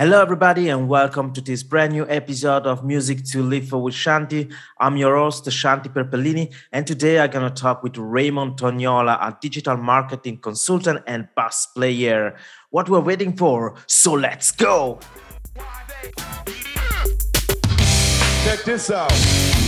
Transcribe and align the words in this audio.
Hello, 0.00 0.22
everybody, 0.22 0.70
and 0.70 0.88
welcome 0.88 1.30
to 1.30 1.42
this 1.42 1.62
brand 1.62 1.92
new 1.92 2.08
episode 2.08 2.66
of 2.66 2.82
Music 2.82 3.22
to 3.22 3.42
Live 3.42 3.68
for 3.68 3.82
with 3.82 3.92
Shanti. 3.92 4.50
I'm 4.78 4.96
your 4.96 5.14
host, 5.14 5.44
Shanti 5.44 5.92
Perpellini, 5.92 6.54
and 6.72 6.86
today 6.86 7.20
I'm 7.20 7.28
going 7.28 7.46
to 7.46 7.54
talk 7.54 7.82
with 7.82 7.98
Raymond 7.98 8.56
Tognola, 8.56 9.18
a 9.20 9.36
digital 9.42 9.76
marketing 9.76 10.38
consultant 10.38 11.02
and 11.06 11.28
bass 11.36 11.66
player. 11.66 12.34
What 12.70 12.88
we're 12.88 13.00
waiting 13.00 13.36
for, 13.36 13.74
so 13.86 14.14
let's 14.14 14.52
go! 14.52 15.00
Check 18.42 18.64
this 18.64 18.90
out. 18.90 19.59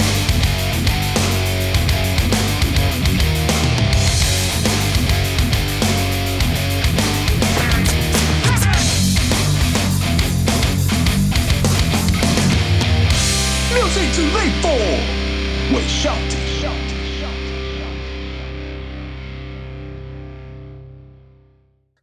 Music 14.12 14.30
to 14.30 14.36
live 14.36 14.52
for 14.61 15.75
with 15.75 15.84
Shanti. 15.84 16.43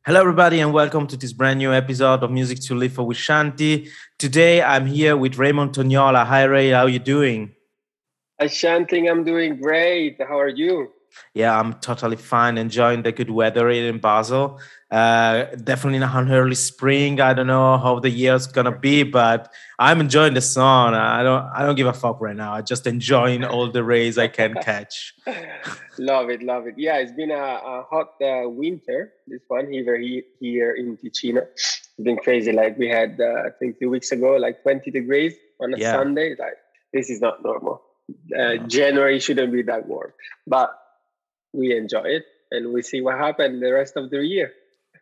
Hello, 0.05 0.21
everybody, 0.21 0.59
and 0.59 0.73
welcome 0.73 1.05
to 1.05 1.15
this 1.15 1.33
brand 1.33 1.59
new 1.59 1.71
episode 1.71 2.23
of 2.23 2.31
Music 2.31 2.59
to 2.61 2.73
Live 2.73 2.93
for 2.93 3.03
with 3.03 3.17
Shanti. 3.17 3.89
Today, 4.17 4.59
I'm 4.63 4.87
here 4.87 5.15
with 5.15 5.37
Raymond 5.37 5.73
Tognola. 5.73 6.25
Hi, 6.25 6.45
Ray. 6.45 6.69
How 6.69 6.85
are 6.85 6.89
you 6.89 6.97
doing? 6.97 7.53
Hi, 8.39 8.47
Shanti. 8.47 9.07
I'm 9.07 9.23
doing 9.23 9.61
great. 9.61 10.19
How 10.19 10.39
are 10.39 10.47
you? 10.49 10.91
Yeah, 11.33 11.57
I'm 11.59 11.73
totally 11.75 12.15
fine. 12.17 12.57
Enjoying 12.57 13.03
the 13.03 13.11
good 13.11 13.29
weather 13.29 13.69
here 13.69 13.89
in 13.89 13.99
Basel. 13.99 14.59
Uh, 14.91 15.45
definitely 15.63 15.99
not 15.99 16.15
an 16.23 16.31
early 16.31 16.55
spring. 16.55 17.21
I 17.21 17.33
don't 17.33 17.45
know 17.47 17.77
how 17.77 17.99
the 17.99 18.09
year's 18.09 18.47
gonna 18.47 18.75
be, 18.75 19.03
but 19.03 19.53
I'm 19.77 19.99
enjoying 20.01 20.33
the 20.33 20.41
sun. 20.41 20.95
I 20.95 21.21
don't. 21.21 21.45
I 21.55 21.63
don't 21.63 21.75
give 21.75 21.85
a 21.87 21.93
fuck 21.93 22.19
right 22.19 22.35
now. 22.35 22.53
I 22.53 22.61
just 22.61 22.87
enjoying 22.87 23.43
all 23.43 23.69
the 23.71 23.83
rays 23.83 24.17
I 24.17 24.27
can 24.27 24.55
catch. 24.55 25.13
love 25.99 26.29
it, 26.29 26.41
love 26.41 26.65
it. 26.65 26.73
Yeah, 26.77 26.97
it's 26.97 27.11
been 27.11 27.31
a, 27.31 27.35
a 27.35 27.85
hot 27.89 28.13
uh, 28.21 28.49
winter. 28.49 29.13
This 29.27 29.41
one 29.47 29.71
here, 29.71 29.95
here 30.39 30.71
in 30.73 30.97
Ticino. 30.97 31.43
It's 31.53 31.91
been 32.01 32.17
crazy. 32.17 32.51
Like 32.51 32.77
we 32.77 32.87
had, 32.89 33.19
uh, 33.21 33.43
I 33.47 33.49
think, 33.59 33.79
two 33.79 33.89
weeks 33.89 34.11
ago, 34.11 34.37
like 34.37 34.63
20 34.63 34.89
degrees 34.89 35.35
on 35.61 35.73
a 35.73 35.77
Yeah. 35.77 35.91
Sunday. 35.91 36.35
Like 36.39 36.57
this 36.93 37.09
is 37.09 37.21
not 37.21 37.43
normal. 37.43 37.83
Uh, 38.35 38.57
January 38.65 39.19
shouldn't 39.19 39.53
be 39.53 39.61
that 39.61 39.85
warm, 39.85 40.11
but 40.47 40.73
we 41.53 41.75
enjoy 41.75 42.03
it 42.03 42.25
and 42.51 42.73
we 42.73 42.81
see 42.81 43.01
what 43.01 43.17
happened 43.17 43.61
the 43.61 43.71
rest 43.73 43.95
of 43.97 44.09
the 44.09 44.25
year. 44.25 44.53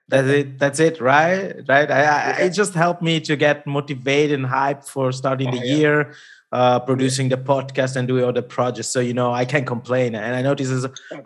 That's 0.10 0.28
it. 0.28 0.60
That's 0.60 0.80
it, 0.80 1.02
right? 1.02 1.54
Right. 1.68 1.90
I, 1.92 2.00
I, 2.00 2.02
Yeah. 2.02 2.40
it 2.46 2.52
just 2.52 2.74
helped 2.74 3.02
me 3.02 3.20
to 3.22 3.36
get 3.36 3.68
motivated 3.68 4.40
and 4.40 4.46
hyped 4.48 4.88
for 4.88 5.12
starting 5.12 5.52
the 5.52 5.60
Oh, 5.60 5.64
yeah. 5.64 5.76
year, 5.76 6.14
uh, 6.54 6.80
producing 6.80 7.28
the 7.28 7.36
podcast 7.36 7.98
and 7.98 8.08
doing 8.08 8.24
other 8.24 8.42
projects. 8.42 8.88
So 8.88 9.02
you 9.02 9.14
know, 9.14 9.34
I 9.34 9.44
can't 9.44 9.68
complain. 9.68 10.16
And 10.16 10.34
I 10.34 10.42
notice 10.42 10.72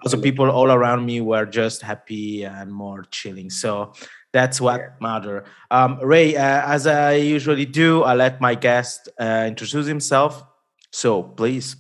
also 0.04 0.20
people 0.20 0.50
all 0.50 0.72
around 0.72 1.06
me 1.06 1.22
were 1.22 1.46
just 1.46 1.84
happy 1.84 2.44
and 2.44 2.72
more 2.72 3.04
chilling. 3.12 3.52
So 3.52 3.94
that's 4.34 4.60
what 4.60 4.80
Yeah. 4.80 4.90
matter. 5.00 5.44
Um, 5.70 6.00
Ray, 6.02 6.36
uh, 6.36 6.74
as 6.74 6.88
I 6.88 7.14
usually 7.14 7.66
do, 7.66 8.02
I 8.02 8.16
let 8.16 8.42
my 8.42 8.56
guest 8.56 9.10
uh, 9.20 9.46
introduce 9.48 9.86
himself. 9.86 10.44
So 10.92 11.22
please. 11.22 11.76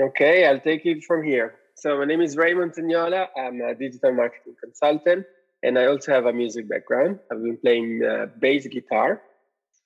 Okay, 0.00 0.44
I'll 0.44 0.58
take 0.60 0.86
it 0.86 1.04
from 1.04 1.22
here. 1.22 1.54
So 1.84 1.98
my 1.98 2.06
name 2.06 2.22
is 2.22 2.34
Raymond 2.34 2.72
Tognola. 2.72 3.28
I'm 3.36 3.60
a 3.60 3.74
digital 3.74 4.10
marketing 4.14 4.56
consultant, 4.58 5.26
and 5.62 5.78
I 5.78 5.84
also 5.84 6.12
have 6.12 6.24
a 6.24 6.32
music 6.32 6.66
background. 6.66 7.18
I've 7.30 7.42
been 7.42 7.58
playing 7.58 8.02
uh, 8.02 8.28
bass 8.38 8.66
guitar 8.66 9.20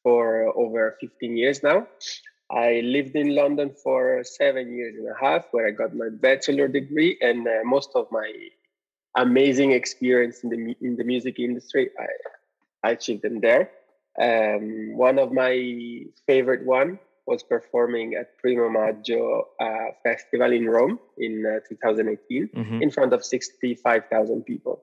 for 0.05 0.57
over 0.57 0.97
15 1.01 1.37
years 1.37 1.61
now. 1.65 1.89
I 2.53 2.83
lived 2.85 3.17
in 3.17 3.35
London 3.35 3.75
for 3.83 4.23
seven 4.23 4.73
years 4.73 4.95
and 4.97 5.09
a 5.09 5.19
half, 5.21 5.47
where 5.51 5.67
I 5.67 5.73
got 5.73 5.93
my 5.93 6.09
bachelor 6.09 6.69
degree, 6.69 7.19
and 7.21 7.49
uh, 7.49 7.65
most 7.65 7.91
of 7.97 8.07
my 8.13 8.33
amazing 9.17 9.73
experience 9.73 10.45
in 10.45 10.51
the 10.51 10.77
in 10.81 10.95
the 10.95 11.03
music 11.03 11.41
industry, 11.41 11.91
I, 11.99 12.07
I 12.87 12.91
achieved 12.93 13.23
them 13.23 13.41
there. 13.41 13.73
Um, 14.23 14.97
one 14.97 15.19
of 15.19 15.33
my 15.33 16.05
favorite 16.29 16.65
one 16.65 17.01
was 17.33 17.43
performing 17.55 18.09
at 18.21 18.27
Primo 18.43 18.69
Maggio 18.79 19.27
uh, 19.61 19.89
festival 20.03 20.51
in 20.59 20.65
Rome 20.77 20.99
in 21.27 21.33
uh, 21.47 21.61
2018 21.69 22.49
Mhm. 22.55 22.83
in 22.85 22.91
front 22.91 23.13
of 23.13 23.21
65,000 23.25 24.45
people, 24.51 24.77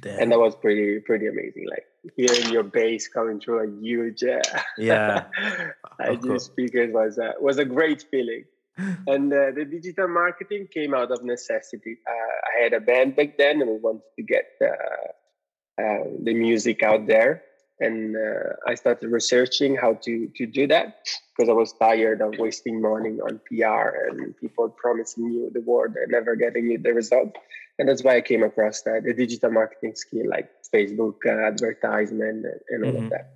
Damn. 0.00 0.18
and 0.20 0.26
that 0.32 0.38
was 0.46 0.54
pretty 0.64 0.88
pretty 1.08 1.26
amazing. 1.34 1.66
Like 1.74 1.86
hearing 2.16 2.46
your 2.56 2.64
bass 2.78 3.02
coming 3.16 3.38
through 3.40 3.58
a 3.66 3.68
huge 3.86 4.22
uh, 4.24 4.40
Yeah, 4.78 5.24
of 6.10 6.20
course. 6.22 6.44
speakers 6.52 6.90
was 7.00 7.18
uh, 7.18 7.32
was 7.40 7.56
a 7.58 7.64
great 7.76 8.00
feeling. 8.10 8.44
And 9.12 9.26
uh, 9.32 9.50
the 9.58 9.64
digital 9.76 10.08
marketing 10.08 10.62
came 10.72 10.92
out 11.00 11.10
of 11.14 11.18
necessity. 11.34 11.94
Uh, 12.12 12.34
I 12.50 12.62
had 12.64 12.72
a 12.72 12.80
band 12.90 13.10
back 13.18 13.30
then, 13.42 13.54
and 13.60 13.68
we 13.74 13.78
wanted 13.88 14.08
to 14.18 14.22
get 14.34 14.46
uh, 14.70 15.82
uh, 15.82 16.04
the 16.26 16.34
music 16.46 16.78
out 16.90 17.02
there. 17.14 17.32
And 17.80 18.16
uh, 18.16 18.54
I 18.66 18.74
started 18.74 19.08
researching 19.10 19.76
how 19.76 19.94
to 20.04 20.28
to 20.36 20.46
do 20.46 20.66
that 20.68 20.98
because 21.36 21.48
I 21.48 21.52
was 21.52 21.72
tired 21.72 22.20
of 22.20 22.38
wasting 22.38 22.80
money 22.80 23.18
on 23.20 23.40
PR 23.48 24.08
and 24.08 24.36
people 24.36 24.68
promising 24.68 25.32
you 25.32 25.50
the 25.52 25.60
world 25.62 25.96
and 25.96 26.10
never 26.10 26.36
getting 26.36 26.70
you 26.70 26.78
the 26.78 26.92
result. 26.92 27.36
And 27.78 27.88
that's 27.88 28.04
why 28.04 28.16
I 28.16 28.20
came 28.20 28.42
across 28.42 28.82
that 28.82 29.04
the 29.04 29.14
digital 29.14 29.50
marketing 29.50 29.94
skill 29.96 30.28
like 30.28 30.48
Facebook 30.74 31.16
uh, 31.26 31.46
advertisement 31.52 32.44
and, 32.44 32.60
and 32.68 32.84
all 32.84 32.92
Mhm. 32.92 33.04
of 33.04 33.08
that. 33.10 33.26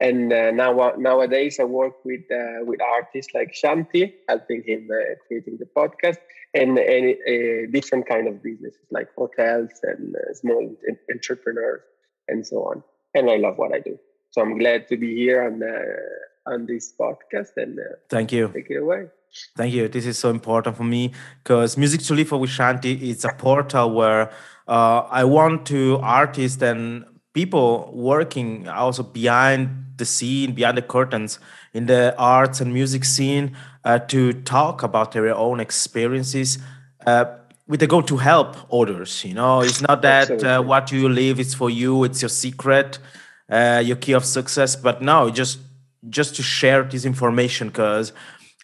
And 0.00 0.32
uh, 0.32 0.50
now 0.52 0.92
nowadays 0.96 1.58
I 1.60 1.64
work 1.64 2.04
with 2.04 2.22
uh, 2.30 2.64
with 2.64 2.80
artists 2.80 3.34
like 3.34 3.52
Shanti, 3.52 4.14
helping 4.28 4.62
him 4.64 4.88
uh, 4.92 5.14
creating 5.26 5.58
the 5.58 5.66
podcast 5.66 6.18
and 6.54 6.78
any 6.78 7.14
uh, 7.14 7.66
different 7.70 8.06
kind 8.08 8.28
of 8.28 8.42
businesses 8.42 8.86
like 8.90 9.08
hotels 9.16 9.70
and 9.82 10.14
uh, 10.14 10.32
small 10.34 10.76
entrepreneurs 11.12 11.82
and 12.28 12.46
so 12.46 12.58
on. 12.64 12.82
And 13.14 13.30
I 13.30 13.36
love 13.36 13.58
what 13.58 13.72
I 13.72 13.80
do. 13.80 13.98
So 14.30 14.42
I'm 14.42 14.58
glad 14.58 14.88
to 14.88 14.96
be 14.96 15.14
here 15.14 15.42
on 15.42 15.62
uh, 15.62 16.52
on 16.52 16.66
this 16.66 16.94
podcast 16.98 17.56
and 17.56 17.78
uh, 17.78 17.82
Thank 18.08 18.32
you. 18.32 18.48
take 18.48 18.70
it 18.70 18.76
away. 18.76 19.06
Thank 19.56 19.74
you. 19.74 19.88
This 19.88 20.06
is 20.06 20.18
so 20.18 20.30
important 20.30 20.76
for 20.76 20.84
me 20.84 21.12
because 21.42 21.76
Music 21.76 22.00
to 22.02 22.14
Live 22.14 22.28
for 22.28 22.38
with 22.38 22.50
Shanti 22.50 23.00
is 23.02 23.24
a 23.24 23.32
portal 23.36 23.90
where 23.94 24.30
uh, 24.66 25.00
I 25.10 25.24
want 25.24 25.66
to 25.66 25.98
artists 26.02 26.62
and 26.62 27.04
people 27.34 27.90
working 27.94 28.68
also 28.68 29.02
behind 29.02 29.68
the 29.96 30.04
scene, 30.04 30.54
behind 30.54 30.78
the 30.78 30.82
curtains 30.82 31.38
in 31.74 31.86
the 31.86 32.14
arts 32.16 32.60
and 32.60 32.72
music 32.72 33.04
scene 33.04 33.56
uh, 33.84 33.98
to 33.98 34.32
talk 34.32 34.82
about 34.82 35.12
their 35.12 35.34
own 35.34 35.60
experiences 35.60 36.58
uh, 37.06 37.26
with 37.68 37.80
the 37.80 37.86
goal 37.86 38.02
to 38.02 38.16
help 38.16 38.56
others. 38.72 39.24
You 39.24 39.34
know, 39.34 39.60
it's 39.60 39.80
not 39.80 40.02
that 40.02 40.42
uh, 40.42 40.62
what 40.62 40.90
you 40.90 41.08
live 41.08 41.38
is 41.38 41.54
for 41.54 41.70
you, 41.70 42.04
it's 42.04 42.22
your 42.22 42.30
secret, 42.30 42.98
uh, 43.50 43.82
your 43.84 43.96
key 43.96 44.12
of 44.12 44.24
success, 44.24 44.74
but 44.74 45.02
no, 45.02 45.30
just 45.30 45.60
just 46.08 46.36
to 46.36 46.42
share 46.42 46.82
this 46.84 47.04
information 47.04 47.68
because 47.68 48.12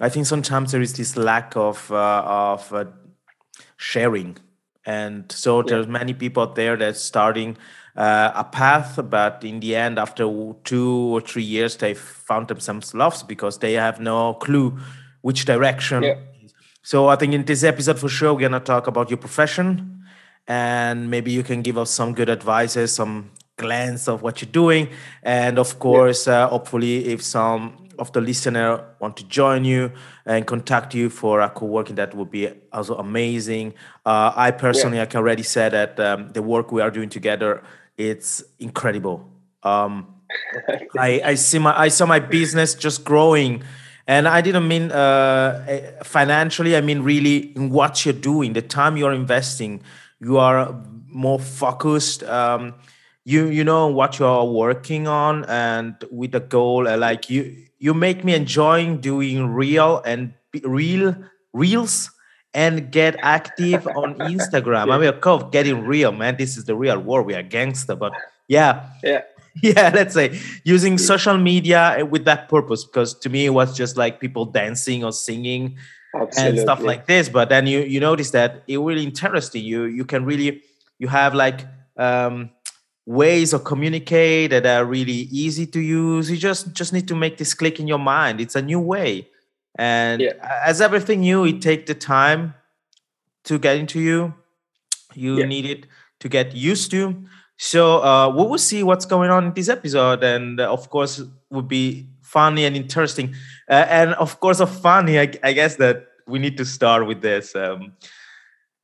I 0.01 0.09
think 0.09 0.27
sometimes 0.27 0.73
there 0.73 0.81
is 0.81 0.95
this 0.95 1.17
lack 1.17 1.57
of 1.57 1.91
uh, 1.93 2.23
of 2.25 2.73
uh, 2.73 2.87
sharing, 3.77 4.39
and 4.85 5.31
so 5.31 5.63
there's 5.63 5.87
many 5.87 6.15
people 6.15 6.43
out 6.43 6.55
there 6.55 6.77
that's 6.77 7.01
starting 7.01 7.57
uh, 7.97 8.33
a 8.35 8.45
path, 8.45 8.99
but 9.09 9.45
in 9.45 9.61
the 9.61 9.77
end, 9.77 9.99
after 9.99 10.25
two 10.65 11.15
or 11.15 11.21
three 11.21 11.43
years, 11.43 11.77
they 11.77 11.95
found 11.95 12.49
themselves 12.49 12.95
lost 12.95 13.29
because 13.29 13.59
they 13.59 13.75
have 13.75 14.01
no 14.01 14.35
clue 14.35 14.79
which 15.21 15.45
direction. 15.45 16.03
Yeah. 16.03 16.17
So 16.85 17.09
I 17.09 17.17
think 17.17 17.33
in 17.33 17.47
this 17.47 17.65
episode 17.65 17.99
for 17.99 18.11
sure 18.11 18.35
we're 18.35 18.43
gonna 18.43 18.61
talk 18.61 18.87
about 18.87 19.09
your 19.09 19.17
profession, 19.17 20.05
and 20.47 21.11
maybe 21.11 21.33
you 21.33 21.43
can 21.43 21.63
give 21.63 21.79
us 21.79 21.91
some 21.91 22.13
good 22.13 22.29
advices, 22.29 22.93
some 22.93 23.31
glance 23.57 24.07
of 24.07 24.21
what 24.21 24.43
you're 24.43 24.53
doing, 24.53 24.91
and 25.23 25.59
of 25.59 25.79
course, 25.79 26.29
uh, 26.29 26.47
hopefully, 26.47 27.07
if 27.07 27.23
some 27.23 27.89
of 27.99 28.13
the 28.13 28.21
listener 28.21 28.85
want 29.01 29.17
to 29.17 29.25
join 29.25 29.65
you 29.65 29.93
and 30.27 30.47
contact 30.47 30.95
you 30.95 31.09
for 31.09 31.41
a 31.41 31.49
co-working, 31.49 31.95
that 31.95 32.15
would 32.15 32.31
be 32.31 32.51
also 32.71 32.97
amazing. 32.97 33.73
Uh, 34.05 34.33
I 34.37 34.51
personally, 34.51 35.01
I 35.01 35.07
can 35.07 35.21
already 35.21 35.43
say 35.43 35.71
that 35.71 35.99
um, 35.99 36.29
the 36.35 36.43
work 36.43 36.71
we 36.71 36.83
are 36.83 36.91
doing 36.91 37.09
together, 37.09 37.63
it's 37.97 38.45
incredible. 38.59 39.27
Um, 39.63 40.17
I, 40.99 41.23
I 41.25 41.35
see 41.37 41.59
my 41.59 41.79
I 41.81 41.89
saw 41.89 42.05
my 42.05 42.19
business 42.19 42.75
just 42.75 43.05
growing, 43.05 43.63
and 44.07 44.29
I 44.29 44.41
didn't 44.41 44.69
mean 44.69 44.93
uh, 44.93 45.65
eh, 45.69 46.03
financially. 46.03 46.77
I 46.77 46.81
mean 46.81 47.03
really 47.03 47.53
in 47.57 47.71
what 47.71 48.05
you're 48.05 48.13
doing, 48.15 48.53
the 48.53 48.63
time 48.63 48.97
you're 48.97 49.13
investing. 49.13 49.83
You 50.21 50.39
are 50.39 50.75
more 51.09 51.39
focused. 51.39 52.23
Um, 52.25 52.75
you 53.25 53.47
you 53.47 53.65
know 53.65 53.87
what 53.87 54.19
you're 54.19 54.45
working 54.45 55.07
on, 55.09 55.45
and 55.47 55.95
with 56.11 56.33
the 56.33 56.41
goal, 56.41 56.87
uh, 56.87 56.97
like 56.97 57.31
you 57.31 57.57
you 57.79 57.95
make 57.95 58.25
me 58.25 58.35
enjoying 58.35 59.01
doing 59.01 59.47
real 59.47 60.03
and 60.05 60.35
real 60.63 61.17
reels 61.53 62.11
and 62.53 62.91
get 62.93 63.17
active 63.21 63.87
on 63.89 64.15
Instagram. 64.19 64.93
I 64.93 64.99
mean, 64.99 65.09
of 65.09 65.21
course, 65.21 65.45
getting 65.51 65.85
real, 65.85 66.13
man. 66.13 66.37
This 66.37 66.57
is 66.57 66.65
the 66.65 66.77
real 66.77 66.99
world. 66.99 67.27
We 67.27 67.35
are 67.35 67.43
gangster, 67.43 67.97
but 67.97 68.13
yeah, 68.49 68.89
Yeah. 69.03 69.23
yeah 69.63 69.91
let's 69.95 70.15
say 70.15 70.39
using 70.65 70.99
social 70.99 71.37
media 71.39 72.07
with 72.11 72.25
that 72.25 72.49
purpose 72.49 72.85
because 72.85 73.15
to 73.15 73.29
me 73.31 73.47
it 73.47 73.51
was 73.51 73.77
just 73.77 73.97
like 73.97 74.19
people 74.21 74.45
dancing 74.45 75.05
or 75.05 75.13
singing 75.13 75.77
Absolutely. 76.15 76.51
and 76.51 76.59
stuff 76.61 76.81
like 76.81 77.07
this. 77.07 77.29
But 77.29 77.49
then 77.49 77.67
you 77.67 77.81
you 77.81 77.99
notice 78.01 78.31
that 78.31 78.63
it 78.69 78.79
really 78.79 79.03
interesting. 79.05 79.65
You 79.65 79.85
you 79.85 80.05
can 80.05 80.25
really 80.25 80.63
you 80.99 81.09
have 81.09 81.35
like 81.35 81.67
um 81.97 82.51
ways 83.07 83.53
of 83.53 83.65
communicate 83.65 84.51
that 84.51 84.65
are 84.67 84.85
really 84.85 85.29
easy 85.31 85.67
to 85.67 85.81
use. 85.81 86.31
You 86.31 86.37
just 86.37 86.73
just 86.73 86.93
need 86.93 87.09
to 87.09 87.15
make 87.17 87.37
this 87.39 87.53
click 87.55 87.81
in 87.81 87.89
your 87.89 87.99
mind. 87.99 88.41
It's 88.41 88.55
a 88.55 88.63
new 88.63 88.81
way. 88.81 89.29
And 89.77 90.21
Yeah. 90.23 90.35
as 90.65 90.81
everything 90.81 91.21
new 91.21 91.45
it 91.45 91.61
take 91.61 91.87
the 91.87 91.95
time 91.95 92.55
to 93.45 93.59
get 93.59 93.77
into 93.77 94.01
you. 94.01 94.35
You 95.15 95.39
Yeah. 95.39 95.47
need 95.47 95.67
it 95.67 95.87
to 96.21 96.29
get 96.29 96.55
used 96.55 96.91
to 96.93 97.15
so 97.57 98.03
uh, 98.03 98.29
we 98.29 98.45
will 98.45 98.59
see 98.59 98.83
what's 98.83 99.07
going 99.07 99.31
on 99.31 99.45
in 99.47 99.53
this 99.55 99.69
episode 99.69 100.23
and 100.25 100.61
uh, 100.61 100.71
of 100.73 100.91
course 100.91 101.23
would 101.51 101.69
be 101.69 102.09
funny 102.23 102.65
and 102.65 102.77
interesting. 102.77 103.35
Uh, 103.71 103.87
and 103.89 104.15
of 104.15 104.41
course 104.41 104.61
of 104.61 104.71
funny 104.71 105.19
I, 105.21 105.33
I 105.43 105.53
guess 105.53 105.77
that 105.77 106.07
we 106.27 106.39
need 106.39 106.57
to 106.57 106.65
start 106.65 107.07
with 107.07 107.21
this 107.23 107.55
um, 107.55 107.93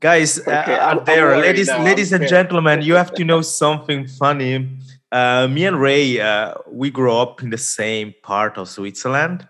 guys 0.01 0.39
uh, 0.39 0.63
Okay, 0.63 0.79
out 0.79 1.05
there 1.07 1.37
ladies 1.37 1.67
now, 1.69 1.83
ladies 1.83 2.13
and 2.13 2.27
gentlemen 2.29 2.83
you 2.83 2.95
have 2.95 3.13
to 3.15 3.25
know 3.25 3.43
something 3.43 4.07
funny. 4.07 4.69
Uh, 5.13 5.49
me 5.49 5.65
and 5.67 5.81
ray 5.81 6.21
uh, 6.21 6.55
we 6.71 6.91
grew 6.91 7.13
up 7.17 7.43
in 7.43 7.51
the 7.51 7.59
same 7.59 8.15
part 8.23 8.57
of 8.57 8.69
switzerland. 8.69 9.49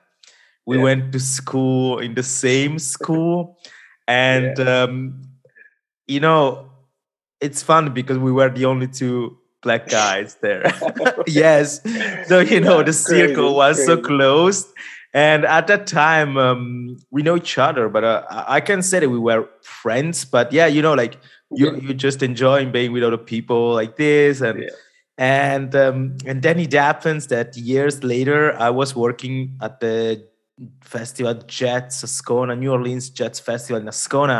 We 0.66 0.76
Yeah. 0.76 0.82
went 0.84 1.12
to 1.12 1.20
school 1.20 1.98
in 1.98 2.14
the 2.14 2.22
same 2.22 2.78
school. 2.78 3.58
And 4.08 4.58
um, 4.60 5.22
you 6.06 6.20
know 6.20 6.69
it's 7.40 7.62
fun 7.62 7.92
because 7.94 8.18
we 8.18 8.32
were 8.32 8.50
the 8.50 8.64
only 8.66 8.86
two 8.88 9.36
black 9.62 9.88
guys 9.88 10.36
there. 10.42 10.64
Yes. 11.26 11.80
So 12.28 12.40
you 12.40 12.60
know 12.60 12.78
the 12.78 12.84
crazy, 12.92 13.28
circle 13.28 13.54
was 13.54 13.84
so 13.84 13.96
closed. 13.96 14.66
And 15.12 15.44
at 15.44 15.66
that 15.66 15.86
time 15.86 16.36
um, 16.36 16.96
we 17.10 17.22
know 17.22 17.36
each 17.36 17.58
other 17.58 17.88
but 17.88 18.04
uh, 18.04 18.22
i 18.30 18.56
I 18.56 18.60
can 18.60 18.80
say 18.82 19.00
that 19.00 19.10
we 19.10 19.18
were 19.18 19.42
friends 19.82 20.24
but 20.24 20.46
yeah 20.52 20.68
you 20.76 20.82
know 20.86 20.94
like 21.02 21.14
you 21.58 21.66
Yeah. 21.66 21.78
you 21.84 21.92
just 21.94 22.22
enjoying 22.22 22.70
being 22.76 22.92
with 22.94 23.02
other 23.08 23.18
people 23.34 23.62
like 23.80 23.96
this. 23.96 24.40
And 24.48 24.58
Yeah. 24.62 24.68
and 25.18 25.70
um, 25.84 25.98
and 26.30 26.42
then 26.46 26.56
it 26.66 26.72
happens 26.72 27.26
that 27.34 27.48
years 27.70 27.96
later 28.12 28.40
i 28.68 28.70
was 28.80 28.90
working 29.04 29.36
at 29.66 29.74
the 29.84 29.96
festival 30.94 31.34
jazz 31.58 32.02
ascona 32.06 32.54
new 32.62 32.70
orleans 32.76 33.10
jazz 33.18 33.40
festival 33.48 33.80
in 33.82 33.88
ascona 33.94 34.38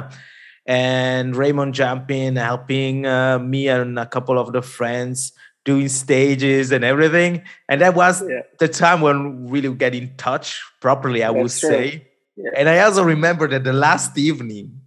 and 0.67 1.35
raymond 1.37 1.75
jumping 1.75 2.37
helping 2.37 3.07
uh, 3.07 3.39
me 3.39 3.69
and 3.69 3.99
a 3.99 4.07
couple 4.07 4.39
of 4.39 4.53
the 4.53 4.62
friends 4.62 5.33
doing 5.65 5.89
stages 5.89 6.73
and 6.73 6.85
everything 6.85 7.43
and 7.69 7.81
that 7.81 7.95
was 7.95 8.23
Yeah. 8.23 8.43
the 8.59 8.69
time 8.69 9.01
when 9.01 9.45
we 9.45 9.61
really 9.61 9.75
get 9.77 9.95
in 9.95 10.15
touch 10.17 10.61
properly 10.81 11.23
i 11.23 11.31
would 11.31 11.51
true. 11.51 11.71
say 11.71 12.07
Yeah. 12.37 12.51
and 12.57 12.69
i 12.69 12.79
also 12.81 13.03
remember 13.05 13.47
that 13.49 13.65
the 13.65 13.73
last 13.73 14.17
evening 14.17 14.81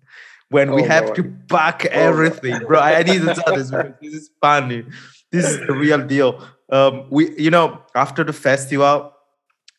when 0.49 0.73
we 0.73 0.81
Oh, 0.83 0.85
have 0.85 1.05
Lord. 1.05 1.15
to 1.15 1.23
pack 1.49 1.85
everything 1.85 2.59
bro 2.65 2.79
i 2.79 2.99
I 2.99 3.03
need 3.03 3.21
to 3.21 3.33
tell 3.33 3.55
this 3.55 3.69
because 3.71 3.93
this 4.01 4.13
is 4.13 4.29
funny 4.41 4.85
this 5.31 5.45
is 5.45 5.57
the 5.67 5.73
real 5.73 6.01
deal 6.05 6.41
um 6.71 7.05
we 7.09 7.37
you 7.37 7.49
know 7.51 7.81
after 7.95 8.23
the 8.23 8.33
festival 8.33 9.12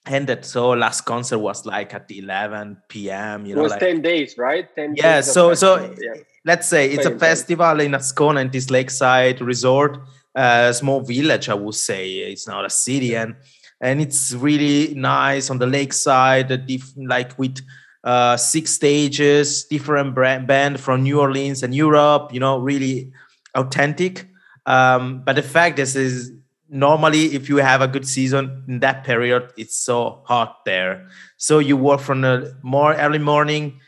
ended 0.07 0.45
so 0.45 0.71
last 0.71 1.03
concert 1.03 1.39
was 1.39 1.65
like 1.65 1.95
at 1.95 2.11
11 2.11 2.77
p.m 2.89 3.47
you 3.47 3.53
It 3.53 3.57
know 3.57 3.63
was 3.63 3.73
like 3.73 3.81
10 3.81 4.03
days, 4.03 4.37
right? 4.37 4.69
10 4.77 4.95
yeah 4.97 5.17
days 5.21 5.33
so 5.33 5.55
so 5.55 5.95
yeah. 6.01 6.15
let's 6.45 6.67
say 6.69 6.87
it's 6.87 7.07
a 7.07 7.11
Very 7.11 7.15
intense. 7.15 7.21
festival 7.21 7.81
in 7.81 7.93
ascona 7.93 8.41
in 8.43 8.51
this 8.51 8.71
lakeside 8.71 9.41
resort 9.41 9.99
a 10.35 10.73
small 10.75 11.01
village 11.01 11.49
i 11.49 11.55
would 11.55 11.75
say 11.75 12.11
it's 12.33 12.47
not 12.47 12.65
a 12.65 12.71
city 12.71 13.15
and 13.17 13.35
and 13.81 14.01
it's 14.01 14.33
really 14.35 14.95
nice 14.95 15.51
on 15.51 15.59
the 15.59 15.67
lakeside 15.67 16.49
diff- 16.67 16.95
like 16.97 17.39
with 17.39 17.59
uh 18.05 18.37
six 18.37 18.73
stages 18.73 19.65
different 19.65 20.15
brand 20.15 20.47
band 20.47 20.79
from 20.79 21.03
new 21.03 21.19
orleans 21.21 21.63
and 21.63 21.75
europe 21.75 22.33
you 22.35 22.41
know 22.41 22.59
really 22.59 23.11
authentic 23.55 24.27
um 24.67 25.23
but 25.25 25.37
the 25.37 25.43
fact 25.43 25.79
is 25.79 25.97
is 25.97 26.31
normally 26.75 27.27
if 27.37 27.49
you 27.49 27.59
have 27.59 27.81
a 27.81 27.87
good 27.87 28.07
season 28.07 28.65
in 28.67 28.81
that 28.81 29.05
period 29.05 29.49
it's 29.57 29.77
so 29.77 30.21
hot 30.27 30.65
there 30.65 31.07
so 31.37 31.61
you 31.61 31.77
work 31.77 32.01
from 32.01 32.21
the 32.23 32.53
more 32.63 32.95
early 32.95 33.21
morning 33.21 33.79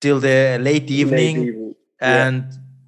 till 0.00 0.20
the 0.20 0.56
late 0.60 0.88
evening 0.88 1.36
Late 1.38 1.48
evening. 1.48 1.74
Yeah. 2.00 2.26
and 2.26 2.44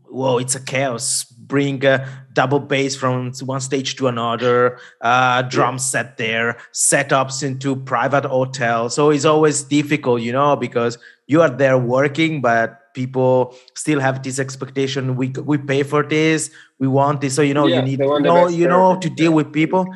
whoa 0.09 0.39
it's 0.39 0.55
a 0.55 0.61
chaos 0.61 1.25
bring 1.25 1.85
a 1.85 2.07
double 2.35 2.61
bass 2.61 2.95
from 2.95 3.33
one 3.47 3.61
stage 3.61 3.97
to 3.97 4.07
another 4.07 4.79
uh 5.01 5.43
drum 5.43 5.77
set 5.77 6.17
there 6.19 6.57
setups 6.73 7.43
into 7.43 7.75
private 7.75 8.25
hotel 8.25 8.89
so 8.89 9.11
it's 9.11 9.25
always 9.25 9.65
difficult 9.65 10.23
you 10.23 10.31
know 10.33 10.55
because 10.55 10.99
you 11.27 11.43
are 11.43 11.51
there 11.51 11.77
working 11.79 12.41
but 12.41 12.81
people 12.95 13.55
still 13.75 14.01
have 14.01 14.23
this 14.23 14.39
expectation 14.39 15.17
we 15.17 15.29
we 15.45 15.59
pay 15.59 15.83
for 15.83 16.03
this 16.03 16.51
we 16.79 16.89
want 16.89 17.21
this 17.21 17.35
so 17.35 17.43
you 17.43 17.55
know 17.55 17.67
Yeah, 17.67 17.77
you 17.77 17.83
need 17.83 17.99
the 17.99 18.19
know 18.19 18.49
you 18.49 18.67
know 18.69 18.97
to 19.01 19.09
deal 19.11 19.33
with 19.33 19.53
people. 19.53 19.87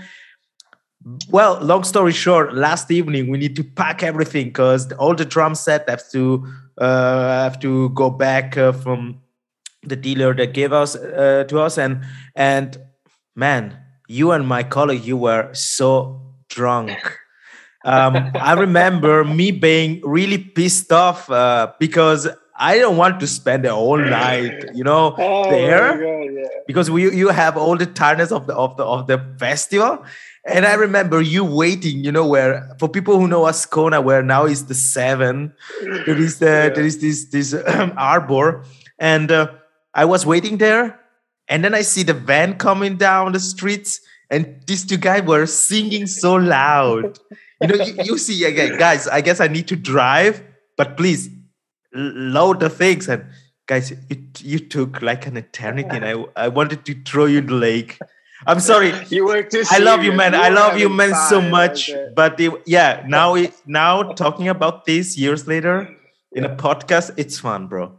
Well, 1.31 1.59
long 1.61 1.83
story 1.83 2.13
short, 2.13 2.55
last 2.55 2.91
evening 2.91 3.29
we 3.29 3.37
need 3.39 3.57
to 3.57 3.65
pack 3.65 4.05
everything 4.05 4.47
because 4.47 4.93
all 4.93 5.15
the 5.17 5.25
drum 5.25 5.57
set 5.57 5.89
have 5.89 6.09
to 6.13 6.47
uh, 6.79 7.43
have 7.43 7.59
to 7.61 7.89
go 7.91 8.09
back 8.09 8.57
uh, 8.57 8.73
from 8.73 9.21
the 9.83 9.97
dealer 9.97 10.33
that 10.35 10.55
gave 10.55 10.73
us 10.73 10.95
uh, 10.95 11.45
to 11.49 11.59
us, 11.59 11.77
and 11.77 12.05
and 12.37 12.79
man, 13.35 13.77
you 14.07 14.31
and 14.31 14.47
my 14.47 14.63
colleague, 14.63 15.05
you 15.05 15.17
were 15.17 15.53
so 15.53 16.21
drunk. 16.49 17.19
Um, 17.85 18.31
I 18.37 18.53
remember 18.53 19.25
me 19.25 19.51
being 19.51 20.01
really 20.05 20.39
pissed 20.39 20.93
off 20.93 21.29
uh, 21.29 21.73
because 21.81 22.29
I 22.63 22.79
don't 22.79 22.97
want 22.97 23.19
to 23.21 23.27
spend 23.27 23.65
the 23.65 23.73
whole 23.75 23.99
night, 23.99 24.65
you 24.75 24.85
know, 24.85 25.15
Oh, 25.19 25.51
there 25.51 25.99
God, 25.99 26.33
yeah. 26.33 26.49
because 26.67 26.89
we 26.91 27.01
you 27.23 27.29
have 27.29 27.57
all 27.57 27.77
the 27.77 27.87
tiredness 27.87 28.31
of 28.31 28.47
the 28.47 28.55
of 28.55 28.77
the 28.77 28.85
of 28.85 29.07
the 29.11 29.19
festival. 29.39 30.05
And 30.45 30.67
I 30.67 30.75
remember 30.75 31.21
you 31.23 31.45
waiting, 31.45 32.03
you 32.05 32.11
know, 32.11 32.27
where 32.27 32.53
for 32.79 32.89
people 32.89 33.19
who 33.19 33.27
know 33.29 33.43
Ascona, 33.53 34.03
where 34.03 34.23
now 34.23 34.45
is 34.47 34.67
the 34.67 34.75
seven, 34.75 35.53
there 36.07 36.19
is 36.19 36.39
the, 36.39 36.47
Yeah. 36.47 36.69
there 36.75 36.85
is 36.91 36.99
this 36.99 37.19
this 37.35 37.55
um, 37.55 37.93
arbor, 38.13 38.65
and 38.99 39.31
uh, 39.31 39.47
I 39.95 40.05
was 40.05 40.27
waiting 40.27 40.59
there, 40.59 40.99
and 41.49 41.63
then 41.65 41.75
I 41.75 41.83
see 41.83 42.03
the 42.03 42.15
van 42.15 42.59
coming 42.59 42.97
down 42.97 43.33
the 43.33 43.41
streets, 43.41 44.01
and 44.31 44.63
these 44.67 44.83
two 44.87 44.99
guys 44.99 45.23
were 45.23 45.47
singing 45.47 46.07
so 46.07 46.35
loud. 46.35 47.19
You 47.61 47.69
know, 47.69 47.79
you, 47.85 47.95
you 48.05 48.19
see 48.19 48.43
again, 48.45 48.79
guys. 48.79 49.07
I 49.07 49.21
guess 49.23 49.39
I 49.39 49.47
need 49.47 49.69
to 49.69 49.77
drive, 49.77 50.43
but 50.77 50.97
please 50.97 51.31
load 51.95 52.61
the 52.61 52.71
things 52.71 53.09
and 53.09 53.25
guys 53.67 53.91
you, 53.91 54.17
you 54.41 54.59
took 54.59 55.03
like 55.03 55.27
an 55.27 55.37
eternity 55.37 55.89
and 55.97 56.05
I, 56.05 56.25
I 56.37 56.49
wanted 56.49 56.85
to 56.87 56.95
throw 57.05 57.27
you 57.27 57.39
in 57.39 57.47
the 57.47 57.55
lake 57.55 57.99
i'm 58.47 58.61
sorry 58.61 58.93
You 59.11 59.25
were 59.27 59.43
too 59.43 59.63
i 59.71 59.79
love 59.79 60.01
you 60.03 60.11
serious. 60.13 60.19
man 60.19 60.35
i 60.35 60.49
love 60.49 60.79
you 60.79 60.89
man 60.89 61.15
so 61.29 61.41
much 61.41 61.91
but 62.17 62.41
it, 62.41 62.53
yeah 62.67 63.05
now 63.07 63.35
it, 63.35 63.53
now 63.67 64.03
talking 64.15 64.49
about 64.49 64.85
this 64.85 65.17
years 65.17 65.47
later 65.47 65.89
in 66.33 66.45
a 66.45 66.55
podcast 66.57 67.13
it's 67.17 67.39
fun 67.39 67.67
bro 67.69 67.93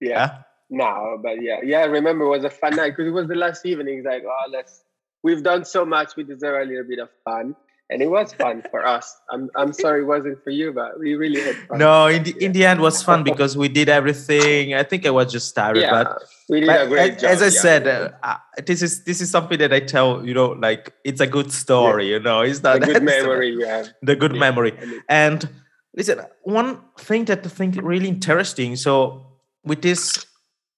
Yeah. 0.00 0.08
yeah 0.10 0.30
No, 0.70 1.16
but 1.24 1.40
yeah, 1.40 1.60
yeah. 1.64 1.80
I 1.80 1.88
remember 1.88 2.24
it 2.26 2.28
was 2.28 2.44
a 2.44 2.50
fun 2.50 2.76
night 2.76 2.90
because 2.92 3.08
it 3.08 3.14
was 3.20 3.26
the 3.26 3.34
last 3.34 3.64
evening. 3.64 3.98
It's 4.00 4.06
like, 4.06 4.22
oh, 4.28 4.46
let's. 4.52 4.84
We've 5.24 5.42
done 5.42 5.64
so 5.64 5.86
much. 5.86 6.12
We 6.14 6.24
deserve 6.28 6.60
a 6.60 6.66
little 6.70 6.84
bit 6.84 7.00
of 7.04 7.08
fun, 7.24 7.56
and 7.90 8.02
it 8.02 8.10
was 8.10 8.34
fun 8.34 8.62
for 8.70 8.86
us. 8.86 9.16
I'm 9.30 9.48
I'm 9.56 9.72
sorry 9.72 10.02
it 10.02 10.06
wasn't 10.06 10.42
for 10.44 10.50
you, 10.50 10.72
but 10.72 10.98
we 10.98 11.14
really 11.14 11.40
had 11.40 11.56
fun. 11.68 11.78
no 11.78 12.06
in 12.06 12.22
the, 12.22 12.34
in 12.44 12.52
the 12.52 12.64
end 12.66 12.80
was 12.80 13.02
fun 13.02 13.24
because 13.24 13.56
we 13.56 13.68
did 13.68 13.88
everything 13.88 14.74
i 14.74 14.82
think 14.82 15.06
i 15.06 15.10
was 15.10 15.32
just 15.32 15.54
tired 15.54 15.76
yeah, 15.76 15.90
but 15.90 16.22
we 16.48 16.60
did 16.60 16.66
But 16.66 16.82
a 16.86 16.88
great 16.88 17.12
as, 17.14 17.20
job. 17.20 17.30
as 17.30 17.42
I 17.42 17.44
yeah. 17.46 17.60
said, 17.66 17.82
uh, 17.88 18.10
uh, 18.22 18.36
this 18.66 18.80
is 18.82 19.04
this 19.04 19.20
is 19.20 19.30
something 19.30 19.58
that 19.58 19.72
I 19.72 19.80
tell 19.80 20.24
you 20.26 20.32
know, 20.34 20.48
like 20.66 20.92
it's 21.04 21.20
a 21.20 21.26
good 21.26 21.52
story. 21.52 22.08
You 22.08 22.20
know, 22.20 22.40
it's 22.40 22.62
not 22.62 22.76
a 22.76 22.80
good 22.80 23.02
memory 23.16 23.50
you 23.50 23.66
have. 23.66 23.88
The 24.02 24.16
good 24.16 24.32
Yeah, 24.34 24.40
memory. 24.46 24.72
And 25.08 25.46
listen, 25.94 26.20
one 26.44 26.80
thing 26.98 27.26
that 27.26 27.44
I 27.44 27.48
think 27.50 27.76
really 27.82 28.08
interesting. 28.08 28.76
So 28.76 29.26
with 29.62 29.82
this 29.82 30.24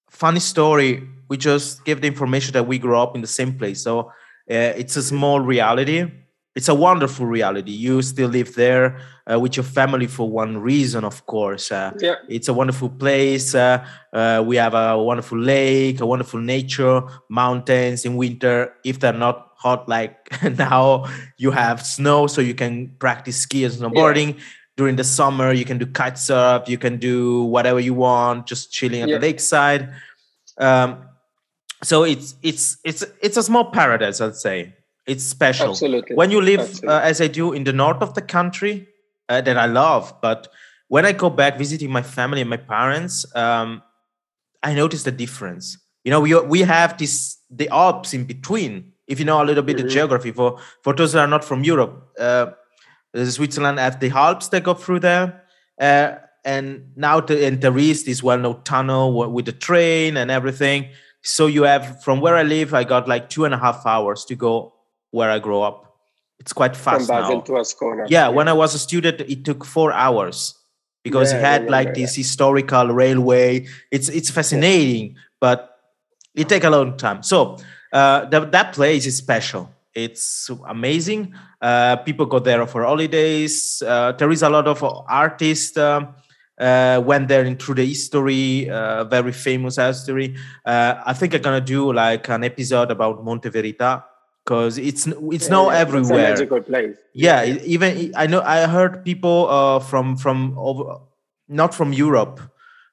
funny 0.09 0.41
story, 0.41 1.07
we 1.29 1.37
just 1.37 1.85
give 1.85 2.01
the 2.01 2.07
information 2.07 2.51
that 2.53 2.67
we 2.67 2.77
grew 2.77 2.97
up 2.97 3.15
in 3.15 3.21
the 3.21 3.27
same 3.39 3.57
place. 3.57 3.81
So 3.81 4.11
uh, 4.51 4.73
it's 4.81 4.95
a 4.97 5.03
small 5.03 5.39
reality. 5.39 6.11
It's 6.53 6.67
a 6.67 6.75
wonderful 6.75 7.25
reality. 7.25 7.71
You 7.71 8.01
still 8.01 8.27
live 8.27 8.55
there 8.55 8.99
uh, 9.31 9.39
with 9.39 9.55
your 9.55 9.63
family 9.63 10.05
for 10.07 10.29
one 10.29 10.57
reason, 10.57 11.05
of 11.05 11.25
course. 11.25 11.71
Uh, 11.71 11.91
Yeah. 11.99 12.15
it's 12.27 12.49
a 12.49 12.53
wonderful 12.53 12.89
place. 12.89 13.55
Uh, 13.55 13.85
uh, 14.11 14.43
we 14.45 14.57
have 14.57 14.73
a 14.73 15.01
wonderful 15.01 15.37
lake, 15.39 16.01
a 16.01 16.05
wonderful 16.05 16.41
nature, 16.41 17.03
mountains 17.29 18.03
in 18.03 18.17
winter. 18.17 18.73
If 18.83 18.99
they're 18.99 19.13
not 19.13 19.51
hot 19.55 19.87
like 19.87 20.13
now, 20.57 21.05
you 21.37 21.51
have 21.51 21.85
snow, 21.85 22.27
so 22.27 22.41
you 22.41 22.53
can 22.53 22.95
practice 22.99 23.37
ski 23.37 23.63
and 23.63 23.73
snowboarding. 23.73 24.37
During 24.75 24.97
the 24.97 25.03
summer, 25.05 25.53
you 25.53 25.63
can 25.63 25.77
do 25.77 25.85
kite 25.85 26.17
surf. 26.17 26.67
You 26.67 26.77
can 26.77 26.97
do 26.97 27.43
whatever 27.43 27.79
you 27.79 27.93
want, 27.93 28.45
just 28.47 28.73
chilling 28.73 29.01
at 29.03 29.07
Yeah. 29.09 29.19
the 29.19 29.21
lakeside. 29.27 29.93
Um, 30.57 31.05
so 31.83 32.03
it's 32.03 32.35
it's 32.43 32.77
it's 32.83 33.03
it's 33.21 33.37
a 33.37 33.43
small 33.43 33.71
paradise, 33.71 34.19
I'd 34.19 34.35
say. 34.35 34.75
It's 35.11 35.25
special. 35.37 35.71
Absolutely. 35.75 36.15
when 36.19 36.29
you 36.35 36.41
live 36.51 36.63
uh, 36.91 37.09
as 37.11 37.17
i 37.25 37.27
do 37.39 37.45
in 37.57 37.63
the 37.69 37.75
north 37.83 38.01
of 38.07 38.11
the 38.17 38.21
country 38.37 38.73
uh, 39.31 39.41
that 39.45 39.57
i 39.65 39.67
love 39.83 40.03
but 40.27 40.39
when 40.93 41.03
i 41.09 41.13
go 41.23 41.29
back 41.41 41.53
visiting 41.65 41.91
my 41.99 42.03
family 42.17 42.41
and 42.43 42.49
my 42.55 42.61
parents 42.75 43.15
um, 43.43 43.69
i 44.63 44.71
notice 44.81 45.03
the 45.09 45.15
difference. 45.25 45.65
You 46.05 46.11
know 46.13 46.21
we, 46.25 46.31
we 46.55 46.59
have 46.75 46.91
this 47.01 47.13
the 47.59 47.67
alps 47.83 48.09
in 48.17 48.23
between. 48.33 48.73
If 49.11 49.15
you 49.19 49.25
know 49.29 49.39
a 49.43 49.47
little 49.49 49.65
bit 49.69 49.77
Mhm. 49.77 49.83
of 49.85 49.89
geography 49.97 50.31
for 50.39 50.49
for 50.83 50.91
those 50.97 51.11
that 51.13 51.21
are 51.25 51.31
not 51.35 51.43
from 51.49 51.59
europe 51.73 51.93
uh, 52.27 52.47
switzerland 53.37 53.77
have 53.79 53.99
the 53.99 54.09
alps 54.25 54.47
that 54.51 54.63
go 54.63 54.73
through 54.83 54.99
there 55.09 55.27
uh, 55.87 56.07
and 56.53 56.65
now 56.95 57.19
the, 57.27 57.35
and 57.47 57.61
there 57.61 57.77
is 57.77 58.03
this 58.03 58.19
well-known 58.23 58.57
tunnel 58.63 59.05
with 59.35 59.45
the 59.45 59.51
train 59.67 60.17
and 60.17 60.31
everything. 60.31 60.89
So 61.21 61.45
you 61.55 61.63
have 61.71 61.83
from 62.03 62.19
where 62.23 62.35
i 62.35 62.43
live 62.55 62.69
i 62.73 62.83
got 62.93 63.07
like 63.13 63.25
two 63.29 63.43
and 63.45 63.53
a 63.53 63.57
half 63.65 63.85
hours 63.85 64.25
to 64.25 64.35
go 64.35 64.73
where 65.11 65.29
i 65.29 65.39
grow 65.39 65.61
up. 65.61 65.77
It's 66.39 66.53
quite 66.53 66.75
From 66.75 66.99
fast 66.99 67.07
Basel 67.07 67.35
now. 67.35 67.41
to 67.41 67.51
Ascona. 67.61 68.03
yeah 68.09 68.27
when 68.37 68.47
i 68.47 68.53
was 68.53 68.73
a 68.73 68.79
student 68.79 69.21
it 69.21 69.45
took 69.45 69.63
four 69.65 69.91
hours 69.93 70.55
because 71.03 71.31
Yeah, 71.31 71.37
it 71.37 71.41
had 71.45 71.61
like 71.69 71.93
this 71.93 72.15
historical 72.15 72.87
railway. 73.01 73.65
It's 73.91 74.09
it's 74.09 74.29
fascinating 74.31 75.15
but 75.39 75.69
it 76.35 76.47
take 76.49 76.63
a 76.63 76.69
long 76.69 76.95
time. 76.97 77.23
So 77.23 77.57
uh, 77.93 78.25
that, 78.31 78.51
that 78.51 78.73
place 78.73 79.05
is 79.05 79.17
special. 79.17 79.69
It's 79.93 80.49
amazing. 80.67 81.33
Uh, 81.61 81.97
people 81.97 82.25
go 82.25 82.39
there 82.39 82.65
for 82.67 82.83
holidays. 82.83 83.83
Uh, 83.85 84.13
there 84.13 84.31
is 84.31 84.41
a 84.43 84.49
lot 84.49 84.65
of 84.67 84.81
artists 85.09 85.75
um, 85.77 86.15
uh, 86.59 87.01
went 87.03 87.27
there 87.27 87.43
in 87.43 87.57
through 87.57 87.75
the 87.75 87.85
history 87.85 88.69
uh, 88.69 89.03
very 89.05 89.31
famous 89.33 89.75
history. 89.77 90.35
Uh, 90.65 90.93
i 91.05 91.13
think 91.13 91.33
i'm 91.33 91.41
gonna 91.41 91.59
do 91.61 91.91
like 91.91 92.29
an 92.29 92.43
episode 92.43 92.91
about 92.91 93.23
monte 93.25 93.49
verita 93.49 94.03
because 94.43 94.77
it's 94.77 95.07
it's 95.07 95.45
Yeah, 95.47 95.55
now 95.57 95.69
yeah, 95.71 95.77
everywhere 95.79 96.31
It's 96.31 96.39
a 96.41 96.43
magical 96.43 96.61
place. 96.61 96.97
yeah 97.13 97.43
e- 97.45 97.61
even 97.65 98.13
i 98.15 98.25
know 98.27 98.41
i 98.41 98.65
heard 98.67 99.03
people 99.05 99.47
uh, 99.49 99.79
from 99.79 100.15
from 100.17 100.55
over, 100.57 100.97
not 101.47 101.73
from 101.73 101.93
europe. 101.93 102.39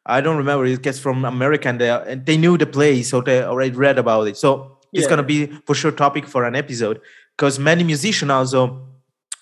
I 0.07 0.23
don't 0.23 0.39
remember 0.39 0.65
it 0.65 0.83
gets 0.83 0.99
from 0.99 1.25
america 1.25 1.69
and 1.69 1.79
they, 1.81 1.91
and 1.91 2.25
they 2.25 2.37
knew 2.39 2.57
the 2.57 2.67
place 2.67 3.11
so 3.11 3.21
they 3.21 3.43
already 3.43 3.75
read 3.77 3.99
about 3.99 4.27
it. 4.29 4.37
So 4.39 4.79
it's 4.93 5.07
going 5.07 5.19
to 5.19 5.23
be 5.35 5.47
for 5.67 5.75
sure 5.75 5.93
topic 5.93 6.27
for 6.27 6.45
an 6.45 6.55
episode 6.57 7.01
because 7.37 7.59
many 7.59 7.85
musicians 7.85 8.31
also 8.33 8.89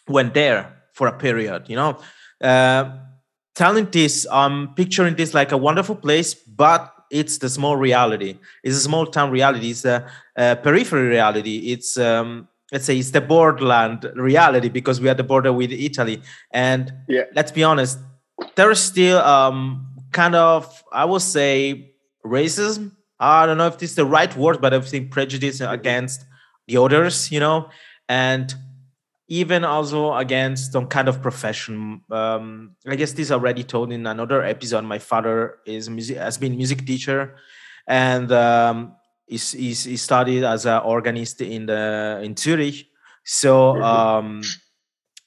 went 0.08 0.34
there 0.34 0.60
for 0.92 1.06
a 1.06 1.12
period 1.16 1.64
you 1.68 1.76
know? 1.76 1.98
Uh, 2.40 2.82
telling 3.54 3.86
this 3.90 4.26
i'm 4.30 4.74
picturing 4.74 5.14
this 5.16 5.32
like 5.34 5.52
a 5.52 5.56
wonderful 5.56 5.94
place 5.96 6.34
but 6.34 6.92
it's 7.10 7.38
the 7.38 7.48
small 7.48 7.76
reality. 7.76 8.38
It's 8.64 8.76
a 8.76 8.80
small 8.80 9.06
town 9.06 9.30
reality. 9.30 9.70
It's 9.70 9.84
a, 9.84 10.06
a 10.36 10.56
periphery 10.56 11.08
reality. 11.08 11.72
It's 11.72 11.96
um, 11.98 12.48
let's 12.72 12.84
say 12.84 12.98
it's 12.98 13.12
the 13.12 13.20
borderland 13.20 14.10
reality 14.16 14.68
because 14.68 15.00
we 15.00 15.08
are 15.08 15.14
the 15.14 15.22
border 15.24 15.52
with 15.52 15.70
italy. 15.72 16.20
And 16.50 16.92
Yeah. 17.08 17.22
let's 17.34 17.52
be 17.52 17.62
honest 17.62 17.98
there 18.56 18.70
is 18.70 18.80
still 18.80 19.18
um, 19.18 19.86
kind 20.12 20.34
of 20.34 20.82
i 20.92 21.04
would 21.04 21.22
say 21.22 21.92
racism. 22.24 22.92
I 23.18 23.46
don't 23.46 23.56
know 23.56 23.66
if 23.68 23.78
this 23.78 23.90
is 23.90 23.96
the 23.96 24.04
right 24.04 24.34
word 24.36 24.60
but 24.60 24.74
i 24.74 24.80
think 24.80 25.10
prejudice 25.10 25.60
against 25.60 26.24
the 26.66 26.76
others 26.76 27.30
you 27.30 27.40
know? 27.40 27.70
And 28.08 28.52
even 29.28 29.64
also 29.64 30.14
against 30.14 30.72
some 30.72 30.86
kind 30.86 31.08
of 31.08 31.20
profession. 31.20 32.00
Um, 32.10 32.76
I 32.86 32.94
guess 32.94 33.12
this 33.12 33.30
already 33.30 33.64
told 33.64 33.92
in 33.92 34.06
another 34.06 34.42
episode. 34.42 34.84
My 34.84 34.98
father 34.98 35.58
is 35.66 35.90
music 35.90 36.18
has 36.18 36.38
been 36.38 36.56
music 36.56 36.86
teacher, 36.86 37.36
and 37.86 38.30
um, 38.30 38.94
he's, 39.26 39.52
he's, 39.52 39.84
he 39.84 39.96
studied 39.96 40.44
as 40.44 40.66
an 40.66 40.82
organist 40.82 41.40
in 41.40 41.66
the 41.66 42.20
in 42.22 42.36
Zurich. 42.36 42.86
So 43.24 43.82
um, 43.82 44.42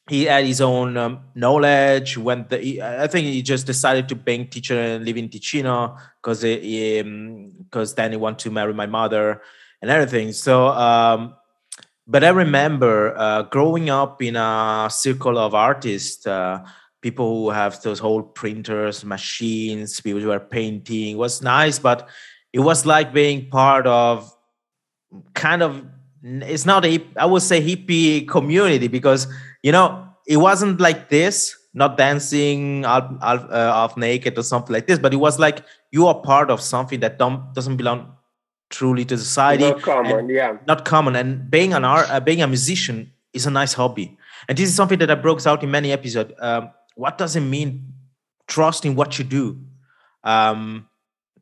he 0.08 0.25
had 0.25 0.46
his 0.46 0.62
own 0.62 0.96
um, 0.96 1.20
knowledge. 1.36 2.18
When 2.18 2.46
the 2.48 2.58
he, 2.58 2.82
I 2.82 3.08
think 3.08 3.27
he 3.27 3.41
just 3.41 3.68
decided 3.68 4.08
to 4.10 4.15
being 4.15 4.48
teacher 4.48 4.79
and 4.79 5.03
live 5.03 5.18
in 5.18 5.27
Ticino 5.27 5.98
because 6.22 6.41
because 6.41 7.96
then 7.96 8.12
he 8.12 8.18
wanted 8.18 8.39
to 8.39 8.51
marry 8.51 8.74
my 8.74 8.86
mother 8.86 9.41
and 9.82 9.91
everything. 9.91 10.32
So. 10.32 10.68
Um, 10.68 11.36
but 12.10 12.24
I 12.24 12.30
remember 12.30 13.16
uh, 13.16 13.44
growing 13.44 13.92
up 13.92 14.20
in 14.24 14.36
a 14.36 14.89
circle 14.92 15.38
of 15.38 15.54
artists, 15.54 16.25
uh, 16.25 16.66
people 17.01 17.44
who 17.44 17.50
have 17.51 17.80
those 17.84 18.01
old 18.01 18.34
printers, 18.34 19.06
machines, 19.06 20.01
people 20.01 20.20
who 20.20 20.32
are 20.32 20.39
painting. 20.39 21.12
It 21.12 21.20
was 21.20 21.44
nice, 21.44 21.78
but 21.78 22.10
it 22.51 22.62
was 22.62 22.88
like 22.88 23.13
being 23.13 23.48
part 23.51 23.86
of 23.86 24.36
kind 25.36 25.62
of 25.62 25.86
it's 26.24 26.66
not 26.66 26.84
a 26.84 27.00
I 27.16 27.28
would 27.28 27.44
say 27.44 27.62
hippie 27.62 28.28
community 28.28 28.88
because 28.88 29.28
you 29.62 29.72
know 29.72 30.10
it 30.25 30.38
wasn't 30.38 30.82
like 30.82 31.10
this, 31.10 31.56
not 31.75 31.96
dancing 31.96 32.84
half, 32.84 33.08
half, 33.22 33.46
uh, 33.51 33.74
half 33.74 33.98
naked 33.98 34.36
or 34.38 34.44
something 34.44 34.74
like 34.74 34.88
this, 34.88 34.98
but 34.98 35.13
it 35.13 35.18
was 35.18 35.38
like 35.38 35.63
you 35.92 36.08
are 36.08 36.16
part 36.16 36.50
of 36.50 36.60
something 36.60 37.01
that 37.01 37.20
don't, 37.20 37.54
doesn't 37.54 37.78
belong 37.78 38.16
truly 38.70 39.04
to 39.06 39.18
society 39.18 39.64
Not 39.64 39.82
common, 39.82 40.30
yeah. 40.30 40.58
not 40.68 40.86
common. 40.86 41.16
And 41.16 41.50
being 41.50 41.74
an 41.74 41.84
art 41.84 42.10
uh, 42.10 42.20
being 42.20 42.42
a 42.42 42.48
musician 42.48 43.12
is 43.34 43.46
a 43.46 43.52
nice 43.52 43.74
hobby. 43.74 44.18
And 44.48 44.58
this 44.58 44.70
is 44.70 44.76
something 44.76 45.00
that 45.00 45.12
i 45.12 45.16
broke 45.16 45.46
out 45.46 45.64
in 45.64 45.72
many 45.72 45.92
episodes. 45.92 46.34
Um, 46.40 46.72
what 46.96 47.18
does 47.18 47.36
it 47.36 47.42
mean 47.42 47.94
trust 48.48 48.86
in 48.86 48.96
what 48.96 49.20
you 49.20 49.26
do? 49.26 49.60
Um, 50.24 50.88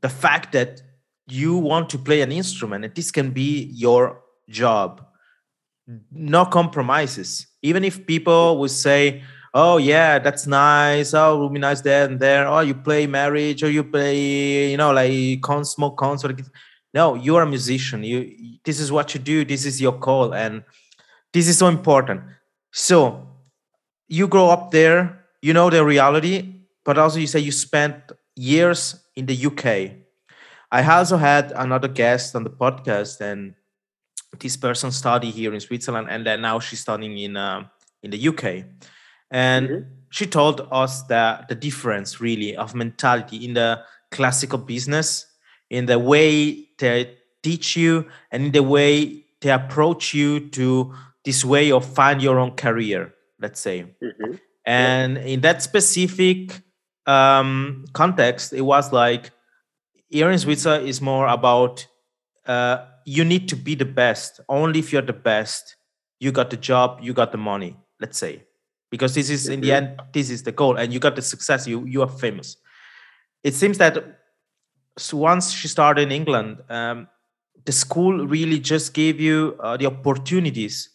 the 0.02 0.10
fact 0.10 0.52
that 0.54 0.82
you 1.28 1.58
want 1.58 1.90
to 1.90 1.98
play 1.98 2.22
an 2.22 2.32
instrument 2.32 2.86
and 2.86 2.96
this 2.96 3.12
can 3.12 3.32
be 3.32 3.70
your 3.74 4.22
job. 4.50 5.06
No 6.12 6.46
compromises. 6.46 7.48
Even 7.62 7.84
if 7.84 8.06
people 8.06 8.60
would 8.60 8.72
say 8.72 9.24
oh 9.54 9.78
yeah 9.78 10.20
that's 10.20 10.46
nice. 10.48 11.14
Oh 11.14 11.36
it 11.36 11.40
will 11.40 11.50
be 11.50 11.60
nice 11.60 11.82
there 11.82 12.06
and 12.06 12.20
there. 12.20 12.48
Oh 12.48 12.60
you 12.60 12.76
play 12.76 13.08
marriage. 13.08 13.64
Or 13.64 13.70
you 13.70 13.84
play 13.84 14.72
you 14.72 14.78
know 14.78 14.92
like 14.92 15.42
con 15.42 15.66
small 15.66 15.92
concert 15.92 16.40
no 16.94 17.16
you 17.16 17.36
are 17.36 17.44
a 17.44 17.48
musician. 17.50 18.04
You 18.04 18.60
this 18.64 18.80
is 18.80 18.92
what 18.92 19.14
you 19.14 19.20
do. 19.20 19.46
This 19.46 19.66
is 19.66 19.80
your 19.82 19.94
call 20.00 20.34
and 20.34 20.64
this 21.34 21.48
is 21.48 21.58
so 21.58 21.68
important. 21.68 22.22
So 22.72 23.28
you 24.08 24.28
grow 24.28 24.50
up 24.50 24.72
there 24.72 25.26
you 25.42 25.54
know 25.54 25.70
the 25.70 25.84
reality 25.86 26.54
but 26.86 26.98
also 26.98 27.20
you 27.20 27.28
say 27.28 27.40
you 27.40 27.52
spent 27.52 27.96
years 28.36 28.96
in 29.16 29.26
the 29.26 29.46
uk 29.46 29.66
i 30.72 30.82
also 30.98 31.18
had 31.18 31.52
another 31.56 31.88
guest 31.88 32.36
on 32.36 32.44
the 32.44 32.50
podcast 32.50 33.22
and 33.22 33.54
this 34.40 34.58
person 34.58 34.92
studied 34.92 35.32
here 35.34 35.54
in 35.54 35.60
switzerland 35.60 36.08
and 36.10 36.26
then 36.26 36.42
now 36.42 36.60
she's 36.60 36.80
studying 36.80 37.18
in 37.18 37.38
uh, 37.38 37.64
in 38.02 38.12
the 38.12 38.28
uk 38.30 38.44
and 39.32 39.70
Mhm. 39.70 39.86
she 40.10 40.26
told 40.26 40.68
us 40.72 41.04
that 41.04 41.48
the 41.50 41.56
difference 41.56 42.20
really 42.22 42.56
of 42.56 42.74
mentality 42.74 43.44
in 43.46 43.54
the 43.54 43.84
classical 44.10 44.58
business 44.58 45.27
in 45.70 45.86
the 45.86 46.00
way 46.00 46.68
they 46.80 47.16
teach 47.44 47.76
you 47.78 48.06
and 48.32 48.46
in 48.48 48.52
the 48.52 48.64
way 48.64 49.24
they 49.42 49.50
approach 49.52 50.14
you 50.14 50.40
to 50.50 50.94
this 51.26 51.44
way 51.46 51.72
of 51.72 51.86
find 51.86 52.22
your 52.22 52.40
own 52.40 52.52
career 52.56 53.14
let's 53.40 53.60
say. 53.60 53.86
Mhm. 54.02 54.40
and 54.66 55.18
in 55.18 55.42
that 55.42 55.62
specific 55.62 56.62
um, 57.06 57.86
context 57.94 58.52
it 58.54 58.62
was 58.62 58.92
like 58.92 59.32
here 60.10 60.30
in 60.32 60.40
switzerland 60.40 60.88
is 60.88 61.02
more 61.02 61.28
about 61.28 61.86
uh, 62.48 62.78
you 63.06 63.24
need 63.26 63.48
to 63.50 63.56
be 63.58 63.76
the 63.76 63.86
best. 63.86 64.40
Only 64.48 64.80
if 64.80 64.92
you're 64.94 65.02
the 65.02 65.14
best 65.14 65.76
you 66.20 66.32
got 66.32 66.50
the 66.50 66.58
job 66.58 67.00
you 67.02 67.14
got 67.14 67.32
the 67.32 67.38
money 67.38 67.76
let's 68.02 68.18
say. 68.18 68.44
Because 68.90 69.14
this 69.16 69.30
is 69.30 69.48
in 69.50 69.60
the 69.62 69.70
Mhm. 69.70 69.76
end 69.78 70.02
this 70.14 70.30
is 70.30 70.44
the 70.44 70.52
goal 70.52 70.78
and 70.78 70.94
you 70.94 71.00
got 71.00 71.16
the 71.16 71.22
success 71.22 71.68
you 71.68 71.86
you 71.86 72.02
are 72.02 72.10
famous. 72.10 72.58
It 73.44 73.54
seems 73.54 73.78
that 73.78 74.17
so 74.98 75.18
once 75.18 75.52
she 75.52 75.68
started 75.68 76.02
in 76.02 76.12
england 76.12 76.58
um, 76.70 77.08
the 77.66 77.72
school 77.72 78.26
really 78.26 78.60
just 78.60 78.94
gave 78.94 79.20
you 79.20 79.56
uh, 79.60 79.76
the 79.78 79.86
opportunities 79.86 80.90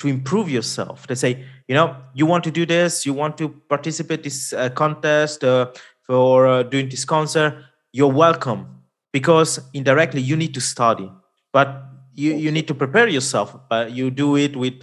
to 0.00 0.08
improve 0.08 0.50
yourself. 0.50 1.06
They 1.06 1.14
say 1.14 1.44
you 1.68 1.74
know 1.74 1.96
you 2.14 2.26
want 2.26 2.42
to 2.44 2.50
do 2.50 2.66
this 2.66 3.06
you 3.06 3.14
want 3.14 3.38
to 3.38 3.48
participate 3.68 4.24
this 4.24 4.52
uh, 4.52 4.70
contest 4.70 5.44
uh, 5.44 5.70
for 6.02 6.48
uh, 6.48 6.62
doing 6.64 6.88
this 6.88 7.04
concert 7.04 7.64
you're 7.92 8.12
welcome. 8.12 8.66
Because 9.12 9.58
indirectly 9.74 10.20
you 10.20 10.36
need 10.36 10.54
to 10.54 10.60
study. 10.60 11.10
But 11.52 11.82
you, 12.14 12.34
you 12.34 12.52
need 12.52 12.68
to 12.68 12.74
prepare 12.74 13.08
yourself 13.08 13.56
but 13.68 13.92
you 13.92 14.10
do 14.10 14.36
it 14.36 14.56
with 14.56 14.82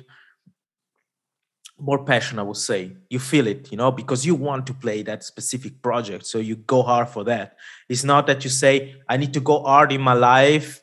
more 1.79 2.03
passion 2.03 2.39
i 2.39 2.43
would 2.43 2.57
say. 2.57 2.95
You 3.09 3.19
feel 3.19 3.47
it 3.47 3.71
you 3.71 3.77
know 3.77 3.91
because 3.91 4.25
you 4.25 4.35
want 4.35 4.65
to 4.67 4.73
play 4.73 5.03
that 5.03 5.23
specific 5.23 5.81
project 5.81 6.25
so 6.25 6.39
you 6.39 6.55
go 6.55 6.81
hard 6.81 7.09
for 7.09 7.23
that. 7.25 7.55
It's 7.89 8.03
not 8.03 8.27
that 8.27 8.43
you 8.43 8.49
say 8.49 8.95
i 9.07 9.17
need 9.17 9.33
to 9.33 9.41
go 9.41 9.63
hard 9.63 9.91
in 9.91 10.01
my 10.01 10.13
life 10.13 10.81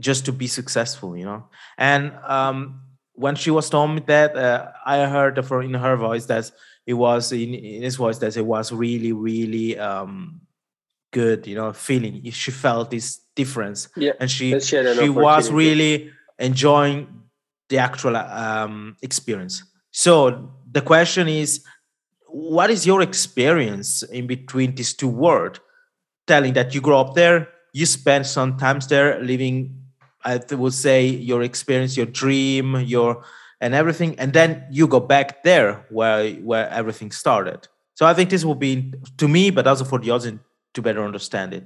just 0.00 0.24
to 0.26 0.32
be 0.32 0.46
successful 0.46 1.16
you 1.16 1.24
know? 1.24 1.44
And 1.76 2.12
um, 2.26 2.82
when 3.14 3.34
she 3.34 3.50
was 3.50 3.68
told 3.68 3.90
me 3.90 4.02
that 4.06 4.36
uh, 4.36 4.72
i 4.86 5.04
heard 5.06 5.44
from 5.44 5.62
in 5.62 5.74
her 5.74 5.96
voice 5.96 6.26
that 6.26 6.50
it 6.86 6.94
was 6.94 7.32
in, 7.32 7.54
in 7.54 7.82
his 7.82 7.96
voice 7.96 8.18
that 8.18 8.36
it 8.36 8.46
was 8.46 8.72
really 8.72 9.12
really 9.12 9.78
um, 9.78 10.40
good 11.10 11.46
you 11.46 11.54
know 11.54 11.72
feeling. 11.72 12.30
She 12.30 12.50
felt 12.50 12.90
this 12.90 13.20
difference. 13.34 13.88
Yeah. 13.96 14.12
and 14.20 14.30
she 14.30 14.58
she 14.60 14.94
she 14.94 15.08
was 15.08 15.50
really 15.50 16.10
enjoying 16.38 17.08
the 17.68 17.78
actual 17.78 18.16
um, 18.16 18.96
experience. 19.02 19.62
So 19.90 20.52
the 20.70 20.80
question 20.80 21.28
is, 21.28 21.64
what 22.26 22.70
is 22.70 22.86
your 22.86 23.02
experience 23.02 24.02
in 24.04 24.26
between 24.26 24.74
these 24.74 24.94
two 24.94 25.08
worlds? 25.08 25.60
Telling 26.26 26.52
that 26.54 26.74
you 26.74 26.80
grew 26.80 26.96
up 26.96 27.14
there, 27.14 27.48
you 27.72 27.86
spent 27.86 28.26
some 28.26 28.56
times 28.56 28.86
there, 28.86 29.20
living. 29.20 29.76
I 30.24 30.40
would 30.52 30.74
say 30.74 31.06
your 31.06 31.42
experience, 31.42 31.96
your 31.96 32.06
dream, 32.06 32.76
your 32.80 33.24
and 33.60 33.74
everything, 33.74 34.18
and 34.18 34.32
then 34.32 34.64
you 34.70 34.86
go 34.86 35.00
back 35.00 35.42
there 35.42 35.84
where 35.90 36.32
where 36.34 36.68
everything 36.70 37.10
started. 37.10 37.68
So 37.94 38.06
I 38.06 38.14
think 38.14 38.30
this 38.30 38.44
will 38.44 38.54
be 38.54 38.92
to 39.18 39.28
me, 39.28 39.50
but 39.50 39.66
also 39.66 39.84
for 39.84 39.98
the 39.98 40.10
audience 40.10 40.40
to 40.74 40.82
better 40.82 41.04
understand 41.04 41.52
it. 41.54 41.64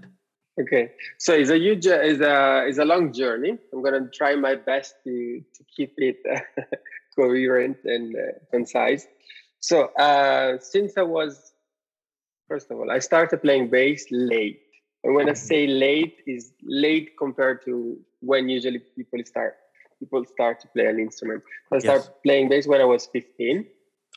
Okay, 0.60 0.92
so 1.18 1.34
it's 1.34 1.50
a 1.50 1.58
huge, 1.58 1.86
it's 1.86 2.20
a, 2.20 2.64
it's 2.68 2.78
a 2.78 2.84
long 2.84 3.12
journey. 3.12 3.58
I'm 3.72 3.82
gonna 3.82 4.08
try 4.12 4.34
my 4.36 4.54
best 4.54 4.94
to 5.04 5.40
to 5.40 5.64
keep 5.76 5.94
it 5.98 6.18
coherent 7.14 7.78
and 7.84 8.14
uh, 8.14 8.20
concise. 8.50 9.06
So 9.60 9.86
uh, 9.94 10.58
since 10.60 10.96
I 10.98 11.02
was, 11.02 11.52
first 12.48 12.70
of 12.70 12.78
all, 12.78 12.90
I 12.90 12.98
started 12.98 13.42
playing 13.42 13.70
bass 13.70 14.06
late, 14.10 14.60
and 15.02 15.14
when 15.14 15.28
I 15.28 15.34
say 15.34 15.66
late, 15.66 16.18
is 16.26 16.52
late 16.62 17.12
compared 17.18 17.64
to 17.64 17.98
when 18.20 18.48
usually 18.48 18.80
people 18.96 19.20
start 19.24 19.56
people 20.00 20.24
start 20.24 20.60
to 20.60 20.68
play 20.68 20.86
an 20.86 20.98
instrument. 20.98 21.42
I 21.72 21.78
started 21.78 22.10
playing 22.22 22.48
bass 22.48 22.66
when 22.66 22.80
I 22.80 22.84
was 22.84 23.06
15 23.06 23.66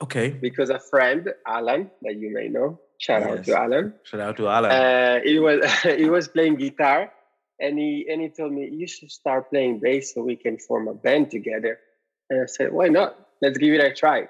Okay. 0.02 0.30
because 0.30 0.70
a 0.70 0.80
friend, 0.80 1.34
Alan, 1.46 1.90
that 2.02 2.16
you 2.16 2.32
may 2.34 2.48
know, 2.50 2.80
shout 3.00 3.24
out 3.24 3.44
to 3.46 3.58
Alan. 3.58 3.94
Shout 4.04 4.20
out 4.20 4.38
to 4.38 4.48
Alan. 4.48 4.72
Uh, 4.72 5.20
he 5.24 5.40
was 5.40 5.60
he 5.82 6.10
was 6.10 6.28
playing 6.28 6.56
guitar, 6.56 7.12
and 7.60 7.80
he 7.80 8.08
and 8.10 8.22
he 8.22 8.30
told 8.30 8.52
me 8.54 8.70
you 8.70 8.88
should 8.88 9.12
start 9.12 9.50
playing 9.50 9.80
bass 9.80 10.14
so 10.14 10.22
we 10.22 10.36
can 10.36 10.58
form 10.60 10.88
a 10.88 10.94
band 10.94 11.32
together. 11.32 11.80
And 12.30 12.42
I 12.42 12.46
said, 12.46 12.72
why 12.72 12.88
not? 12.88 13.16
Let's 13.42 13.58
give 13.58 13.74
it 13.74 13.84
a 13.84 13.94
try. 13.94 14.28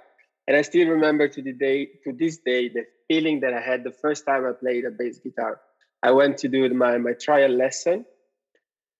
And 0.47 0.55
I 0.57 0.61
still 0.61 0.87
remember 0.87 1.27
to 1.27 1.41
the 1.41 1.53
day 1.53 1.87
to 2.03 2.13
this 2.13 2.37
day 2.39 2.69
the 2.69 2.85
feeling 3.07 3.41
that 3.41 3.53
I 3.53 3.61
had 3.61 3.83
the 3.83 3.91
first 3.91 4.25
time 4.25 4.45
I 4.45 4.51
played 4.53 4.85
a 4.85 4.91
bass 4.91 5.19
guitar. 5.19 5.59
I 6.03 6.11
went 6.11 6.37
to 6.39 6.47
do 6.47 6.67
my 6.73 6.97
my 6.97 7.13
trial 7.13 7.49
lesson, 7.51 8.05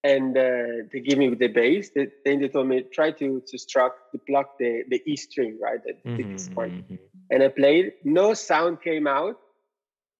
and 0.04 0.38
uh, 0.38 0.88
they 0.92 1.00
gave 1.00 1.18
me 1.18 1.34
the 1.34 1.48
bass. 1.48 1.90
They, 1.96 2.08
then 2.26 2.40
they 2.42 2.48
told 2.48 2.68
me 2.68 2.84
try 2.94 3.12
to 3.12 3.42
to 3.48 3.58
struck 3.58 3.94
to 4.12 4.20
pluck 4.28 4.58
the 4.60 4.84
the 4.90 5.02
E 5.06 5.16
string, 5.16 5.58
right, 5.62 5.80
the 5.84 5.94
Mhm, 6.06 6.18
thickest 6.18 6.52
one 6.56 6.72
mhm. 6.90 6.98
and 7.32 7.44
I 7.44 7.50
played. 7.50 7.94
No 8.04 8.34
sound 8.34 8.82
came 8.82 9.08
out, 9.08 9.36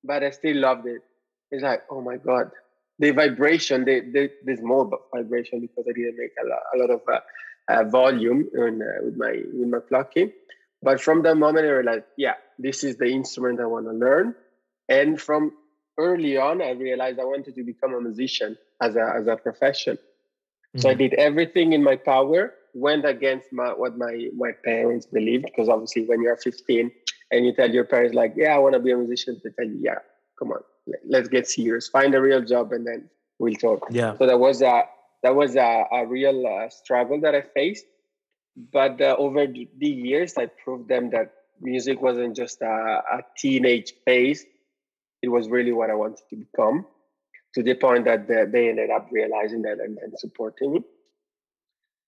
but 0.04 0.24
I 0.24 0.32
still 0.32 0.58
loved 0.58 0.88
it. 0.88 1.02
It's 1.52 1.64
like, 1.64 1.82
oh 1.92 2.02
my 2.02 2.18
god, 2.18 2.52
the 3.00 3.12
vibration. 3.12 3.86
The, 3.86 4.02
the, 4.02 4.30
there's 4.44 4.62
more 4.62 4.86
bu- 4.86 4.98
vibration 5.14 5.62
because 5.62 5.86
I 5.90 5.94
didn't 5.94 6.18
make 6.18 6.32
a 6.44 6.48
lot, 6.48 6.62
a 6.74 6.78
lot 6.80 6.90
of 6.96 7.02
uh, 7.12 7.20
uh, 7.70 7.84
volume 7.86 8.48
in, 8.54 8.82
uh, 8.82 9.04
with 9.06 9.18
my 9.18 9.42
with 9.54 9.68
my 9.70 9.80
plucking. 9.80 10.32
But 10.82 11.02
from 11.02 11.24
that 11.24 11.36
moment, 11.36 11.66
I 11.66 11.70
realized, 11.70 12.06
yeah, 12.18 12.36
this 12.60 12.84
is 12.84 12.98
the 12.98 13.08
instrument 13.08 13.60
I 13.60 13.66
want 13.66 13.86
to 13.88 13.94
learn. 13.94 14.36
And 14.90 15.20
from 15.20 15.52
early 15.98 16.38
on, 16.38 16.62
I 16.62 16.72
realized 16.72 17.20
I 17.20 17.26
wanted 17.26 17.56
to 17.56 17.64
become 17.64 17.94
a 17.94 18.02
musician 18.02 18.58
as 18.82 18.96
a 18.96 19.14
as 19.16 19.28
a 19.28 19.36
profession. 19.38 19.98
So 20.78 20.90
I 20.90 20.94
Mhm. 20.94 20.98
did 21.00 21.14
everything 21.16 21.74
in 21.74 21.84
my 21.84 21.96
power, 21.96 22.54
went 22.74 23.06
against 23.06 23.52
my, 23.52 23.74
what 23.74 23.98
my, 23.98 24.30
my 24.36 24.52
parents 24.64 25.06
believed, 25.08 25.46
because 25.46 25.70
obviously 25.70 26.06
when 26.06 26.22
you're 26.22 26.38
15 26.38 26.92
and 27.32 27.46
you 27.46 27.54
tell 27.54 27.70
your 27.72 27.86
parents 27.86 28.14
like, 28.16 28.34
yeah, 28.36 28.56
I 28.56 28.60
want 28.60 28.74
to 28.74 28.80
be 28.80 28.92
a 28.92 28.98
musician, 28.98 29.42
they 29.44 29.50
tell 29.52 29.66
you, 29.66 29.80
yeah, 29.82 30.00
come 30.38 30.52
on, 30.52 30.62
let's 31.08 31.28
get 31.30 31.48
serious, 31.48 31.88
find 31.88 32.14
a 32.14 32.22
real 32.22 32.42
job 32.42 32.72
and 32.74 32.86
then 32.86 33.10
we'll 33.40 33.56
talk. 33.56 33.88
Yeah. 33.90 34.16
So 34.18 34.28
that 34.28 34.40
was 34.40 34.62
a, 34.62 34.84
that 35.24 35.36
was 35.36 35.56
a, 35.56 35.86
a 35.92 36.06
real 36.06 36.46
uh, 36.46 36.70
struggle 36.70 37.20
that 37.22 37.36
I 37.36 37.42
faced. 37.42 37.86
But 38.72 39.02
uh, 39.02 39.16
over 39.18 39.46
the, 39.46 39.68
years, 39.88 40.34
I 40.38 40.48
proved 40.48 40.90
them 40.90 41.12
that 41.12 41.34
music 41.62 42.02
wasn't 42.02 42.36
just 42.36 42.62
a, 42.62 43.02
a 43.12 43.20
teenage 43.38 43.94
phase. 44.06 44.46
It 45.22 45.30
was 45.30 45.50
really 45.50 45.72
what 45.72 45.90
I 45.90 45.96
wanted 45.96 46.22
to 46.30 46.36
become 46.36 46.86
to 47.54 47.64
the 47.64 47.76
point 47.76 48.06
that 48.06 48.28
they, 48.28 48.46
they 48.46 48.70
ended 48.70 48.90
up 48.90 49.08
realizing 49.12 49.62
that 49.64 49.80
and, 49.80 49.98
and 50.00 50.14
supporting 50.18 50.74
me. 50.74 50.84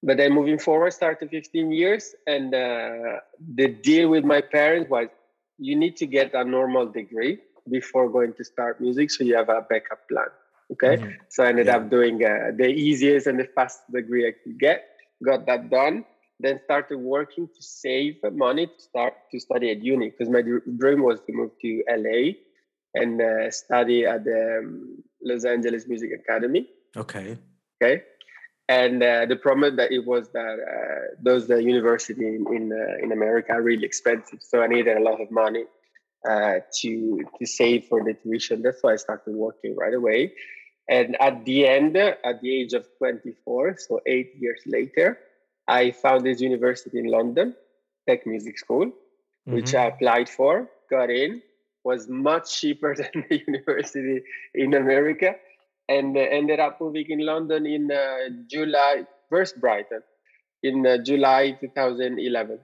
But 0.02 0.17
then 0.17 0.34
moving 0.34 0.60
forward, 0.60 0.93
started 0.93 1.30
15 1.30 1.72
years, 1.72 2.15
and 2.26 2.54
uh, 2.54 3.19
the 3.56 3.67
deal 3.67 4.10
with 4.10 4.24
my 4.24 4.41
parents 4.41 4.89
was 4.89 5.08
you 5.58 5.76
need 5.76 5.98
to 5.98 6.06
get 6.06 6.34
a 6.34 6.43
normal 6.43 6.88
degree 6.88 7.39
before 7.69 8.10
going 8.10 8.34
to 8.36 8.43
start 8.43 8.80
music, 8.80 9.12
so 9.12 9.24
you 9.24 9.36
have 9.36 9.50
a 9.50 9.65
backup 9.69 10.08
plan. 10.08 10.28
Okay, 10.72 10.98
Mhm. 10.98 11.16
so 11.30 11.44
I 11.44 11.50
ended 11.50 11.68
Yeah. 11.68 11.78
up 11.78 11.90
doing 11.90 12.24
uh, 12.24 12.52
the 12.56 12.68
easiest 12.68 13.28
and 13.28 13.40
the 13.40 13.46
fastest 13.56 13.92
degree 13.92 14.28
I 14.28 14.34
could 14.44 14.60
get. 14.60 14.86
Got 15.24 15.46
that 15.48 15.70
done. 15.70 16.06
Then 16.40 16.60
started 16.64 16.98
working 17.00 17.48
to 17.48 17.62
save 17.62 18.16
money 18.32 18.68
to 18.68 18.80
start 18.80 19.14
to 19.32 19.40
study 19.40 19.72
at 19.72 19.84
uni 19.84 20.10
because 20.10 20.30
my 20.30 20.42
dream 20.42 21.02
was 21.02 21.20
to 21.22 21.34
move 21.34 21.52
to 21.62 21.84
LA 21.90 22.36
and 22.94 23.22
uh, 23.22 23.52
study 23.52 24.06
at 24.06 24.24
the 24.24 24.60
um, 24.60 25.04
Los 25.22 25.44
Angeles 25.44 25.88
Music 25.88 26.12
Academy. 26.14 26.70
Okay. 26.96 27.38
Okay, 27.82 28.04
and 28.68 29.02
uh, 29.02 29.26
the 29.26 29.36
problem 29.36 29.76
that 29.78 29.92
it 29.92 30.06
was 30.06 30.30
that 30.32 30.58
uh, 30.60 31.16
those 31.22 31.50
uh, 31.50 31.56
university 31.56 32.28
in 32.28 32.46
in, 32.56 32.72
uh, 32.72 33.04
in 33.04 33.12
America 33.12 33.52
are 33.54 33.62
really 33.62 33.86
expensive, 33.86 34.40
so 34.42 34.62
I 34.62 34.68
needed 34.68 34.96
a 34.98 35.02
lot 35.02 35.20
of 35.22 35.32
money 35.32 35.64
uh, 36.30 36.56
to 36.82 37.24
to 37.38 37.46
save 37.46 37.86
for 37.86 38.04
the 38.04 38.14
tuition. 38.14 38.62
That's 38.62 38.82
why 38.84 38.94
I 38.94 38.98
started 38.98 39.34
working 39.36 39.76
right 39.76 39.94
away. 39.94 40.34
And 40.89 41.15
at 41.21 41.45
the 41.45 41.67
end, 41.67 41.95
at 41.95 42.41
the 42.41 42.52
age 42.52 42.73
of 42.73 42.88
24, 42.97 43.78
so 43.78 44.02
eight 44.08 44.34
years 44.39 44.62
later, 44.65 45.19
I 45.67 45.91
found 45.91 46.25
this 46.25 46.41
university 46.41 46.97
in 46.97 47.06
London, 47.06 47.56
Tech 48.08 48.25
Music 48.25 48.58
School, 48.58 48.91
which 49.45 49.71
Mhm. 49.73 49.80
I 49.80 49.86
applied 49.86 50.28
for, 50.28 50.67
got 50.89 51.12
in, 51.12 51.41
was 51.84 52.10
much 52.10 52.60
cheaper 52.60 52.95
than 53.02 53.25
the 53.30 53.38
university 53.47 54.23
in 54.56 54.73
America, 54.73 55.36
and 55.88 56.17
uh, 56.17 56.21
ended 56.21 56.60
up 56.60 56.82
moving 56.82 57.10
in 57.10 57.19
London 57.19 57.65
in 57.65 57.91
uh, 57.91 58.30
July, 58.47 59.06
first 59.30 59.62
Brighton, 59.62 60.02
in 60.63 60.86
uh, 60.86 60.97
July 60.97 61.52
2011. 61.62 62.60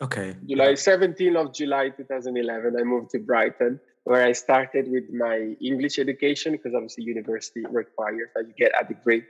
Okay. 0.00 0.34
July 0.46 0.72
17th 0.72 1.36
of 1.36 1.54
July 1.54 1.90
2011, 1.90 2.76
I 2.80 2.82
moved 2.82 3.10
to 3.10 3.18
Brighton, 3.20 3.78
where 4.04 4.24
I 4.24 4.32
started 4.32 4.90
with 4.90 5.04
my 5.12 5.56
English 5.60 5.98
education 5.98 6.52
because 6.52 6.74
obviously 6.74 7.04
university 7.04 7.62
requires 7.70 8.28
that 8.34 8.46
you 8.48 8.54
get 8.58 8.72
a 8.80 8.84
degree, 8.84 9.22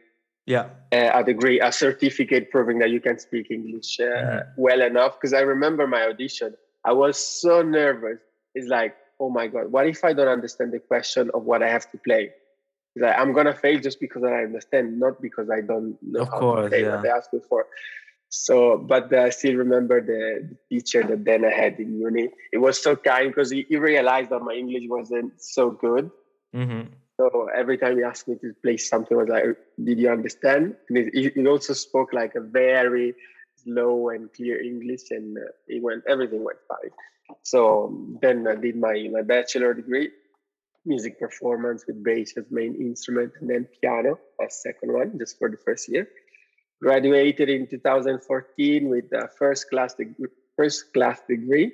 Yeah. 0.47 0.71
uh, 0.93 1.11
a 1.21 1.23
degree, 1.25 1.61
a 1.61 1.71
certificate 1.73 2.51
proving 2.51 2.79
that 2.81 2.91
you 2.91 3.01
can 3.01 3.19
speak 3.19 3.51
English 3.51 4.01
uh, 4.01 4.05
Mhm. 4.05 4.47
well 4.57 4.81
enough. 4.81 5.13
Because 5.21 5.35
I 5.35 5.41
remember 5.43 5.87
my 5.87 6.03
audition, 6.07 6.55
I 6.85 6.93
was 6.93 7.17
so 7.19 7.63
nervous. 7.63 8.21
It's 8.55 8.69
like, 8.69 8.97
oh 9.21 9.31
my 9.31 9.47
god, 9.47 9.71
what 9.71 9.87
if 9.87 10.05
I 10.05 10.13
don't 10.15 10.29
understand 10.29 10.73
the 10.73 10.81
question 10.81 11.31
of 11.35 11.45
what 11.45 11.63
I 11.63 11.69
have 11.69 11.91
to 11.93 11.99
play? 11.99 12.33
It's 12.95 13.03
like 13.03 13.17
I'm 13.19 13.33
gonna 13.33 13.55
fail 13.55 13.79
just 13.81 14.01
because 14.01 14.25
I 14.25 14.43
understand, 14.49 14.99
not 14.99 15.21
because 15.23 15.49
I 15.51 15.61
don't 15.61 15.97
know 16.03 16.23
Of 16.23 16.29
how 16.29 16.39
course, 16.41 16.65
to 16.65 16.69
play 16.71 16.83
yeah. 16.83 16.91
what 16.95 17.03
they 17.03 17.09
asked 17.09 17.33
me 17.33 17.41
for. 17.49 17.67
So, 18.33 18.79
but 18.79 19.13
I 19.13 19.29
still 19.29 19.57
remember 19.57 20.01
the, 20.01 20.57
teacher 20.71 21.03
that 21.03 21.23
then 21.23 21.45
I 21.45 21.51
had 21.51 21.79
in 21.79 22.01
uni. 22.01 22.31
It 22.51 22.57
was 22.59 22.83
so 22.83 22.97
kind 22.97 23.29
because 23.29 23.51
he, 23.51 23.67
he 23.69 23.77
realized 23.77 24.31
that 24.31 24.41
my 24.41 24.55
English 24.55 24.85
wasn't 24.89 25.33
so 25.39 25.71
good. 25.71 26.11
hmm 26.55 26.85
So 27.19 27.49
every 27.55 27.77
time 27.77 27.99
he 27.99 28.05
asked 28.05 28.27
me 28.29 28.37
to 28.41 28.55
play 28.65 28.79
something, 28.79 29.15
I 29.19 29.21
was 29.21 29.29
like, 29.29 29.45
"Did 29.87 29.99
you 30.01 30.11
understand?" 30.11 30.77
And 30.89 30.97
he, 31.13 31.29
he 31.37 31.47
also 31.47 31.75
spoke 31.75 32.11
like 32.15 32.35
a 32.35 32.41
very 32.41 33.15
slow 33.63 34.09
and 34.09 34.33
clear 34.33 34.57
English, 34.73 35.05
and 35.11 35.37
uh, 35.37 35.53
it 35.69 35.83
went 35.83 36.03
everything 36.09 36.43
went 36.43 36.63
fine. 36.73 36.93
So 37.43 37.63
then 38.25 38.49
I 38.49 38.57
did 38.65 38.77
my 38.87 38.97
my 39.13 39.25
bachelor 39.35 39.75
degree, 39.75 40.09
music 40.87 41.21
performance 41.21 41.85
with 41.87 42.03
bass 42.03 42.33
as 42.41 42.49
main 42.51 42.75
instrument, 42.89 43.33
and 43.41 43.51
then 43.51 43.69
piano 43.79 44.19
as 44.43 44.63
second 44.63 44.91
one, 45.01 45.19
just 45.21 45.39
for 45.39 45.49
the 45.51 45.61
first 45.67 45.85
year. 45.93 46.09
Graduated 46.83 47.49
in 47.49 47.67
2014 47.69 48.89
with 48.89 49.13
a 49.13 49.29
first 49.39 49.71
class 49.71 49.95
degree, 49.95 50.27
first 50.57 50.93
class 50.93 51.21
degree 51.29 51.73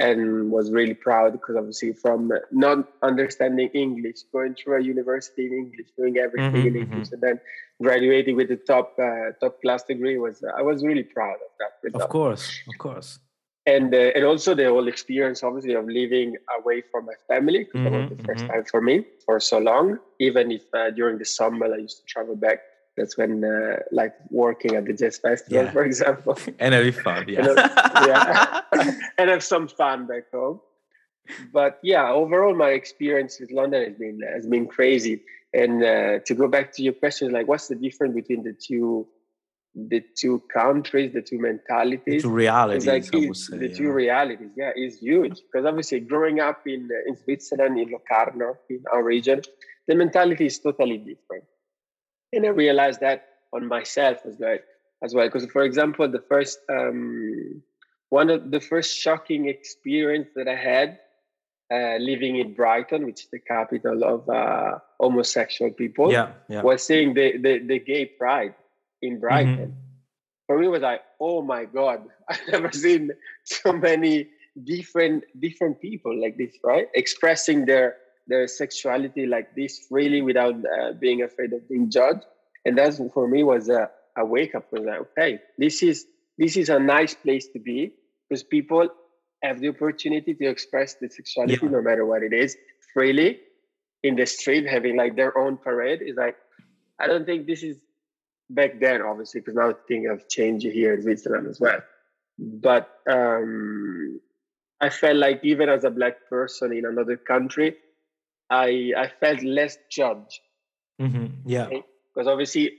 and 0.00 0.50
was 0.50 0.70
really 0.70 0.94
proud 0.94 1.32
because 1.32 1.56
obviously 1.56 1.92
from 1.92 2.30
not 2.50 2.88
understanding 3.02 3.68
English, 3.74 4.22
going 4.32 4.54
through 4.54 4.76
a 4.80 4.82
university 4.82 5.46
in 5.46 5.52
English, 5.52 5.86
doing 5.96 6.18
everything 6.18 6.62
Mhm, 6.62 6.66
in 6.66 6.74
mhm. 6.74 6.82
English, 6.82 7.12
and 7.12 7.22
then 7.22 7.40
graduating 7.80 8.36
with 8.36 8.48
the 8.48 8.56
top 8.56 8.98
uh, 8.98 9.32
top 9.40 9.60
class 9.62 9.82
degree 9.84 10.18
was 10.18 10.42
I 10.58 10.62
was 10.62 10.84
really 10.84 11.04
proud 11.04 11.38
of 11.46 11.52
that. 11.60 11.94
Of 12.02 12.08
course. 12.08 12.44
Of 12.68 12.76
course. 12.78 13.18
And 13.66 13.94
uh, 13.94 14.12
and 14.16 14.24
also 14.24 14.54
the 14.54 14.68
whole 14.68 14.88
experience, 14.88 15.42
obviously, 15.42 15.74
of 15.74 15.86
living 15.86 16.36
away 16.58 16.82
from 16.90 17.06
my 17.06 17.16
family 17.28 17.60
because 17.64 17.82
that 17.84 17.92
was 17.92 18.04
Mhm, 18.10 18.16
the 18.18 18.24
1st 18.24 18.44
mhm. 18.44 18.48
time 18.52 18.64
for 18.64 18.80
me 18.82 19.06
for 19.24 19.40
so 19.40 19.58
long. 19.58 19.98
Even 20.18 20.50
if 20.50 20.64
uh, 20.74 20.90
during 20.90 21.16
the 21.18 21.24
summer 21.24 21.66
I 21.72 21.78
used 21.78 21.98
to 22.00 22.04
travel 22.04 22.36
back, 22.36 22.58
that's 22.96 23.16
when 23.16 23.44
uh, 23.44 23.80
like 23.92 24.14
working 24.30 24.76
at 24.76 24.84
the 24.84 24.92
jazz 24.92 25.18
festival, 25.18 25.64
Yeah. 25.64 25.70
for 25.72 25.84
example 25.84 26.38
And 26.58 26.74
it'll 26.74 26.92
fun. 26.92 27.28
Yeah. 27.28 27.46
And, 27.46 27.56
yeah, 28.06 28.60
and 29.18 29.30
have 29.30 29.42
some 29.42 29.68
fun 29.68 30.06
back 30.06 30.30
home. 30.32 30.60
But 31.52 31.80
yeah, 31.82 32.10
overall, 32.10 32.54
my 32.54 32.70
experience 32.70 33.40
with 33.40 33.50
London 33.50 33.82
has 33.84 33.94
been 33.98 34.20
has 34.34 34.46
been 34.46 34.66
crazy. 34.66 35.22
And 35.52 35.82
uh, 35.82 36.18
to 36.26 36.34
go 36.34 36.48
back 36.48 36.72
to 36.74 36.82
your 36.82 36.92
question, 36.94 37.32
like, 37.32 37.46
what's 37.46 37.68
the 37.68 37.76
difference 37.76 38.14
between 38.14 38.42
the 38.42 38.52
two 38.52 39.06
the 39.74 40.02
two 40.16 40.40
countries, 40.52 41.12
the 41.12 41.22
two 41.22 41.38
mentalities. 41.38 42.22
the 42.22 42.28
two 42.28 42.30
realities, 42.30 42.86
like 42.86 43.12
I 43.12 43.26
would 43.26 43.36
say. 43.36 43.56
the 43.58 43.68
yeah. 43.68 43.74
two 43.74 43.90
realities. 43.90 44.50
Yeah, 44.56 44.70
is 44.76 44.98
huge 44.98 45.40
because 45.40 45.66
obviously 45.66 46.00
growing 46.00 46.40
up 46.40 46.62
in 46.66 46.88
in 47.06 47.16
Switzerland, 47.16 47.78
in 47.78 47.90
Locarno, 47.90 48.56
in 48.70 48.84
our 48.92 49.02
region, 49.02 49.42
the 49.88 49.94
mentality 49.94 50.46
is 50.46 50.58
totally 50.60 50.98
different. 50.98 51.44
And 52.36 52.46
I 52.46 52.50
realized 52.50 53.00
that 53.00 53.26
on 53.52 53.66
myself 53.66 54.18
as 54.26 54.36
well, 54.38 54.58
as 55.02 55.14
well. 55.14 55.26
Because 55.26 55.46
for 55.50 55.62
example, 55.62 56.08
the 56.08 56.20
first 56.28 56.58
um, 56.68 57.62
one 58.10 58.30
of 58.30 58.50
the 58.50 58.60
first 58.60 58.96
shocking 58.98 59.48
experience 59.48 60.28
that 60.36 60.48
I 60.48 60.54
had 60.56 60.98
uh, 61.72 61.96
living 61.98 62.36
in 62.36 62.54
Brighton, 62.54 63.04
which 63.06 63.22
is 63.24 63.28
the 63.32 63.38
capital 63.40 64.04
of 64.04 64.28
uh, 64.28 64.78
homosexual 65.00 65.70
people, 65.72 66.12
Yeah, 66.12 66.32
yeah. 66.48 66.62
was 66.62 66.82
seeing 66.84 67.14
the, 67.14 67.38
the 67.38 67.58
the 67.58 67.78
gay 67.78 68.04
pride 68.06 68.54
in 69.02 69.20
Brighton 69.20 69.68
Mhm. 69.68 69.74
for 70.46 70.58
me 70.58 70.66
it 70.66 70.70
was 70.70 70.82
like 70.82 71.02
oh 71.20 71.42
my 71.42 71.64
god 71.64 72.00
i've 72.30 72.46
never 72.48 72.70
seen 72.72 73.10
so 73.44 73.72
many 73.72 74.28
different 74.64 75.24
different 75.40 75.80
people 75.80 76.12
like 76.22 76.36
this 76.38 76.54
right 76.64 76.88
expressing 76.94 77.66
their 77.66 77.96
their 78.26 78.46
sexuality 78.46 79.26
like 79.26 79.54
this 79.54 79.80
freely 79.88 80.22
without 80.22 80.54
uh, 80.54 80.92
being 80.98 81.22
afraid 81.22 81.52
of 81.52 81.68
being 81.68 81.90
judged 81.90 82.24
and 82.64 82.78
that 82.78 82.94
for 83.12 83.28
me 83.28 83.42
was 83.42 83.68
a, 83.68 83.90
a 84.16 84.24
wake 84.24 84.54
up 84.54 84.70
was 84.72 84.82
like 84.84 85.00
okay 85.00 85.38
this 85.58 85.82
is 85.82 86.06
this 86.38 86.56
is 86.56 86.68
a 86.68 86.78
nice 86.78 87.14
place 87.14 87.48
to 87.48 87.58
be 87.58 87.92
because 88.28 88.42
people 88.42 88.88
have 89.42 89.60
the 89.60 89.68
opportunity 89.68 90.34
to 90.34 90.46
express 90.46 90.94
the 90.94 91.08
sexuality 91.08 91.58
Yeah. 91.62 91.70
no 91.70 91.82
matter 91.82 92.04
what 92.06 92.22
it 92.22 92.32
is 92.32 92.56
freely 92.92 93.40
in 94.02 94.16
the 94.16 94.26
street 94.26 94.66
having 94.66 94.96
like 94.96 95.16
their 95.16 95.36
own 95.36 95.56
parade 95.58 96.00
is 96.02 96.16
like 96.16 96.36
i 96.98 97.06
don't 97.06 97.26
think 97.26 97.46
this 97.46 97.62
is 97.62 97.76
back 98.50 98.80
then, 98.80 99.02
obviously, 99.02 99.40
because 99.40 99.54
now 99.54 99.72
things 99.88 100.08
have 100.08 100.28
changed 100.28 100.66
here 100.66 100.94
in 100.94 101.02
Switzerland 101.02 101.46
as 101.48 101.60
well. 101.60 101.80
But 102.38 102.90
um, 103.10 104.20
I 104.80 104.90
felt 104.90 105.16
like 105.16 105.40
even 105.44 105.68
as 105.68 105.84
a 105.84 105.90
black 105.90 106.28
person 106.28 106.72
in 106.72 106.84
another 106.84 107.16
country, 107.16 107.76
I 108.50 108.92
I 108.96 109.08
felt 109.20 109.42
less 109.42 109.76
judged 109.90 110.40
Mhm. 111.00 111.30
Yeah. 111.44 111.68
because 112.14 112.28
obviously 112.28 112.78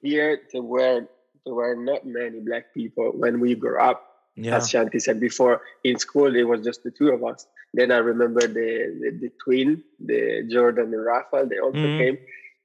here 0.00 0.40
there 0.52 0.62
were 0.62 1.08
there 1.44 1.54
were 1.54 1.74
not 1.76 2.06
many 2.06 2.40
black 2.40 2.72
people 2.74 3.12
when 3.12 3.40
we 3.40 3.54
grew 3.54 3.78
up. 3.78 4.02
Yeah. 4.36 4.56
As 4.56 4.70
Shanti 4.70 5.00
said 5.00 5.18
before, 5.18 5.62
in 5.82 5.98
school 5.98 6.36
it 6.36 6.42
was 6.44 6.60
just 6.62 6.82
the 6.84 6.90
two 6.90 7.08
of 7.10 7.24
us. 7.24 7.46
Then 7.72 7.90
I 7.90 7.98
remember 7.98 8.40
the 8.46 8.70
the, 9.00 9.10
the 9.22 9.30
twin, 9.42 9.82
the 9.98 10.46
Jordan 10.50 10.92
and 10.94 11.04
Rafael, 11.04 11.46
they 11.46 11.58
also 11.58 11.78
Mhm. 11.86 11.98
came. 11.98 12.18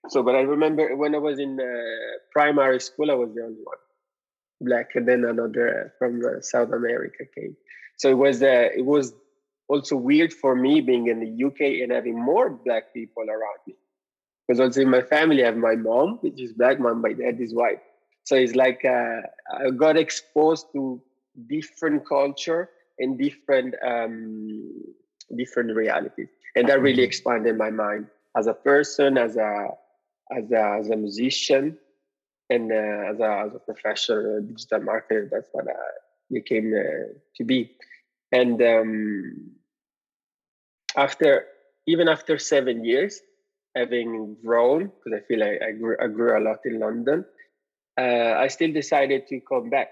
So, 0.10 0.24
but 0.24 0.36
I 0.36 0.42
remember 0.42 0.96
when 0.96 1.14
I 1.16 1.20
was 1.20 1.38
in 1.40 1.60
uh, 1.60 2.18
primary 2.32 2.80
school, 2.82 3.12
I 3.12 3.14
was 3.14 3.34
the 3.36 3.44
only 3.44 3.62
one 3.64 3.78
black, 4.60 4.96
and 4.96 5.08
then 5.08 5.24
another 5.26 5.94
from 6.00 6.24
uh, 6.26 6.42
South 6.42 6.72
America 6.72 7.24
came. 7.36 7.56
So 7.98 8.10
it 8.10 8.18
was 8.18 8.42
uh, 8.44 8.70
it 8.76 8.86
was 8.86 9.14
also 9.72 9.96
weird 9.96 10.34
for 10.34 10.54
me 10.56 10.82
being 10.82 11.08
in 11.08 11.20
the 11.26 11.46
UK 11.48 11.82
and 11.82 11.92
having 11.92 12.20
more 12.20 12.50
black 12.50 12.94
people 12.94 13.24
around 13.24 13.60
me. 13.68 13.76
Because 14.48 14.60
also 14.60 14.82
in 14.82 14.90
my 14.90 15.02
family, 15.02 15.44
I 15.44 15.46
have 15.48 15.58
my 15.58 15.76
mom, 15.76 16.18
which 16.22 16.42
is 16.42 16.52
black, 16.52 16.80
mom, 16.80 17.02
my 17.02 17.14
dad 17.14 17.40
is 17.40 17.54
white. 17.54 17.82
So 18.24 18.36
it's 18.36 18.56
like 18.56 18.84
uh, 18.86 19.22
I 19.54 19.70
got 19.72 19.98
exposed 19.98 20.68
to 20.74 21.02
different 21.48 22.08
culture 22.08 22.70
and 23.00 23.18
different 23.18 23.76
um, 23.86 24.72
different 25.36 25.76
realities, 25.76 26.28
and 26.56 26.68
that 26.68 26.82
really 26.82 27.04
expanded 27.04 27.58
my 27.58 27.72
mind 27.72 28.08
as 28.38 28.48
a 28.48 28.54
person, 28.54 29.18
as 29.18 29.38
a 29.38 29.70
as 30.32 30.52
a 30.52 30.78
as 30.80 30.90
a 30.90 30.96
musician, 30.96 31.78
and 32.50 32.72
uh, 32.72 33.12
as 33.12 33.20
a 33.20 33.44
as 33.48 33.56
a 33.56 33.60
professional 33.60 34.42
digital 34.42 34.82
marketer. 34.82 35.30
That's 35.32 35.50
what 35.52 35.68
I 35.68 35.74
became 36.32 36.74
uh, 36.78 37.14
to 37.38 37.44
be, 37.44 37.72
and 38.32 38.62
um, 38.62 39.52
after 40.98 41.46
even 41.88 42.08
after 42.08 42.38
seven 42.38 42.84
years 42.86 43.22
having 43.76 44.36
grown 44.44 44.86
because 44.86 45.20
i 45.20 45.26
feel 45.28 45.40
like 45.40 45.62
I 45.62 45.72
grew, 45.72 45.96
I 46.02 46.08
grew 46.08 46.38
a 46.38 46.42
lot 46.42 46.60
in 46.66 46.80
london 46.80 47.26
uh, 48.00 48.34
i 48.44 48.48
still 48.48 48.72
decided 48.72 49.28
to 49.28 49.40
come 49.42 49.70
back 49.70 49.90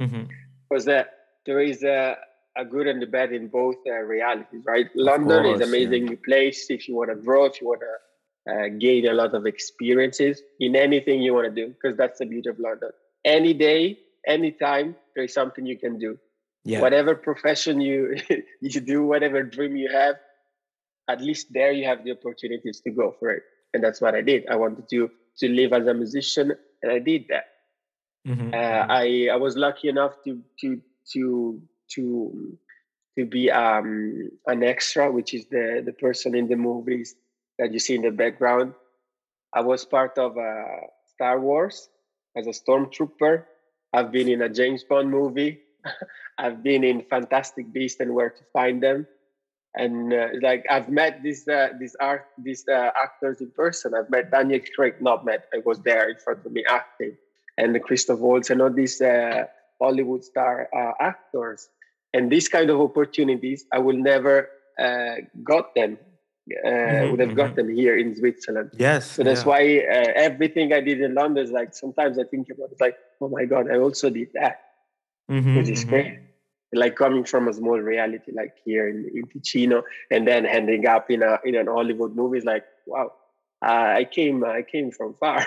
Mhm. 0.00 0.28
because 0.68 0.84
that 0.84 1.08
there 1.46 1.60
is 1.60 1.82
a, 1.82 2.18
a 2.56 2.64
good 2.64 2.86
and 2.86 3.02
a 3.02 3.06
bad 3.06 3.32
in 3.32 3.48
both 3.48 3.76
uh, 3.86 3.92
realities 3.92 4.62
right 4.66 4.88
london 4.94 5.42
course, 5.44 5.54
is 5.54 5.60
yeah. 5.60 5.66
an 5.66 5.84
amazing 5.84 6.16
place 6.24 6.70
if 6.70 6.88
you 6.88 6.96
want 6.96 7.10
to 7.10 7.16
grow 7.16 7.46
if 7.46 7.60
you 7.60 7.68
want 7.68 7.80
to 7.80 7.94
uh, 8.52 8.68
gain 8.78 9.06
a 9.08 9.14
lot 9.14 9.34
of 9.34 9.46
experiences 9.46 10.42
in 10.60 10.76
anything 10.76 11.22
you 11.22 11.34
want 11.34 11.46
to 11.46 11.54
do 11.62 11.68
because 11.68 11.96
that's 11.96 12.18
the 12.18 12.26
beauty 12.26 12.48
of 12.48 12.58
london 12.58 12.90
any 13.24 13.52
day 13.54 13.98
anytime 14.26 14.94
there 15.14 15.24
is 15.24 15.32
something 15.32 15.66
you 15.66 15.78
can 15.78 15.98
do 15.98 16.18
Yeah. 16.66 16.80
whatever 16.80 17.14
profession 17.14 17.80
you 17.80 18.16
you 18.60 18.80
do, 18.80 19.04
whatever 19.06 19.42
dream 19.42 19.76
you 19.76 19.88
have, 19.90 20.16
at 21.08 21.20
least 21.20 21.52
there 21.52 21.70
you 21.72 21.86
have 21.86 22.04
the 22.04 22.12
opportunities 22.12 22.80
to 22.82 22.90
go 22.90 23.14
for 23.18 23.30
it. 23.30 23.44
And 23.72 23.82
that's 23.84 24.00
what 24.00 24.14
I 24.14 24.22
did. 24.22 24.46
I 24.50 24.56
wanted 24.56 24.88
to 24.90 25.10
to 25.38 25.48
live 25.48 25.72
as 25.72 25.86
a 25.86 25.94
musician, 25.94 26.52
and 26.82 26.92
I 26.92 26.98
did 26.98 27.26
that. 27.28 27.46
Mhm. 28.26 28.52
Uh, 28.52 28.86
I 28.90 29.28
I 29.32 29.36
was 29.36 29.56
lucky 29.56 29.88
enough 29.88 30.14
to 30.24 30.42
to 30.60 30.82
to 31.12 31.62
to 31.94 32.58
to 33.18 33.24
be 33.24 33.50
um, 33.50 34.30
an 34.46 34.62
extra, 34.64 35.10
which 35.10 35.34
is 35.34 35.46
the 35.46 35.82
the 35.86 35.92
person 35.92 36.34
in 36.34 36.48
the 36.48 36.56
movies 36.56 37.14
that 37.58 37.72
you 37.72 37.78
see 37.78 37.94
in 37.94 38.02
the 38.02 38.10
background. 38.10 38.74
I 39.54 39.60
was 39.60 39.84
part 39.84 40.18
of 40.18 40.36
uh, 40.36 40.90
Star 41.14 41.38
Wars 41.40 41.88
as 42.36 42.46
a 42.46 42.50
stormtrooper. 42.50 43.44
I've 43.92 44.10
been 44.12 44.28
in 44.28 44.42
a 44.42 44.48
James 44.48 44.84
Bond 44.84 45.10
movie. 45.10 45.62
I've 46.38 46.62
been 46.62 46.84
in 46.84 47.02
Fantastic 47.02 47.72
Beasts 47.72 48.00
and 48.00 48.14
Where 48.14 48.30
to 48.30 48.42
Find 48.52 48.82
Them, 48.82 49.06
and 49.74 50.12
uh, 50.12 50.28
like 50.42 50.64
I've 50.70 50.88
met 50.88 51.22
these 51.22 51.46
uh, 51.48 51.68
these 51.78 51.96
art 52.00 52.26
these 52.38 52.64
uh, 52.68 52.90
actors 53.00 53.40
in 53.40 53.50
person. 53.50 53.94
I've 53.94 54.10
met 54.10 54.30
Daniel 54.30 54.60
Craig, 54.74 54.94
not 55.00 55.24
met. 55.24 55.46
I 55.54 55.58
was 55.64 55.80
there 55.80 56.08
in 56.10 56.16
front 56.16 56.44
of 56.44 56.52
me 56.52 56.64
acting, 56.68 57.16
and 57.58 57.80
Christoph 57.82 58.20
Waltz 58.20 58.50
and 58.50 58.60
all 58.62 58.70
these 58.70 59.00
uh, 59.00 59.44
Hollywood 59.80 60.24
star 60.24 60.68
uh, 60.74 60.92
actors. 61.00 61.68
And 62.14 62.30
these 62.30 62.48
kind 62.48 62.70
of 62.70 62.80
opportunities, 62.80 63.66
I 63.72 63.78
will 63.78 63.96
never 63.96 64.48
uh, 64.78 65.16
got 65.44 65.74
them. 65.74 65.98
Uh, 66.64 66.68
Mhm, 66.70 67.10
would 67.10 67.20
have 67.20 67.30
mhm. 67.30 67.36
got 67.36 67.56
them 67.56 67.68
here 67.68 67.98
in 67.98 68.14
Switzerland. 68.14 68.70
Yes. 68.78 69.10
So 69.10 69.24
that's 69.24 69.40
yeah. 69.40 69.48
why 69.48 69.78
uh, 69.78 70.12
everything 70.14 70.72
I 70.72 70.80
did 70.80 71.00
in 71.00 71.12
London 71.12 71.44
is 71.44 71.50
like 71.50 71.74
sometimes 71.74 72.20
I 72.20 72.22
think 72.22 72.46
about 72.50 72.70
it 72.70 72.80
like, 72.80 72.96
oh 73.20 73.28
my 73.28 73.46
god, 73.46 73.68
I 73.68 73.78
also 73.78 74.10
did 74.10 74.28
that, 74.34 74.60
Mhm, 75.30 75.56
which 75.56 75.68
is 75.70 75.84
mhm. 75.84 75.88
great. 75.88 76.18
Like 76.72 76.96
coming 76.96 77.24
from 77.24 77.48
a 77.48 77.52
small 77.52 77.78
reality 77.78 78.32
like 78.32 78.54
here 78.64 78.88
in, 78.88 79.08
in 79.14 79.26
Ticino, 79.28 79.82
and 80.10 80.26
then 80.26 80.46
ending 80.46 80.86
up 80.86 81.10
in 81.10 81.22
a 81.22 81.38
in 81.44 81.54
an 81.54 81.66
Hollywood 81.68 82.14
movie 82.14 82.38
is 82.38 82.44
like, 82.44 82.64
wow, 82.86 83.12
uh, 83.64 83.94
I 84.00 84.04
came 84.10 84.44
I 84.44 84.62
came 84.62 84.90
from 84.90 85.14
far, 85.14 85.44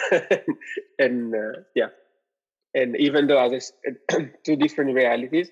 and 0.99 1.35
uh, 1.35 1.59
yeah, 1.75 1.89
and 2.73 2.95
even 2.97 3.27
though 3.27 3.37
I 3.37 3.47
was 3.47 3.73
two 4.45 4.55
different 4.55 4.93
realities, 4.95 5.49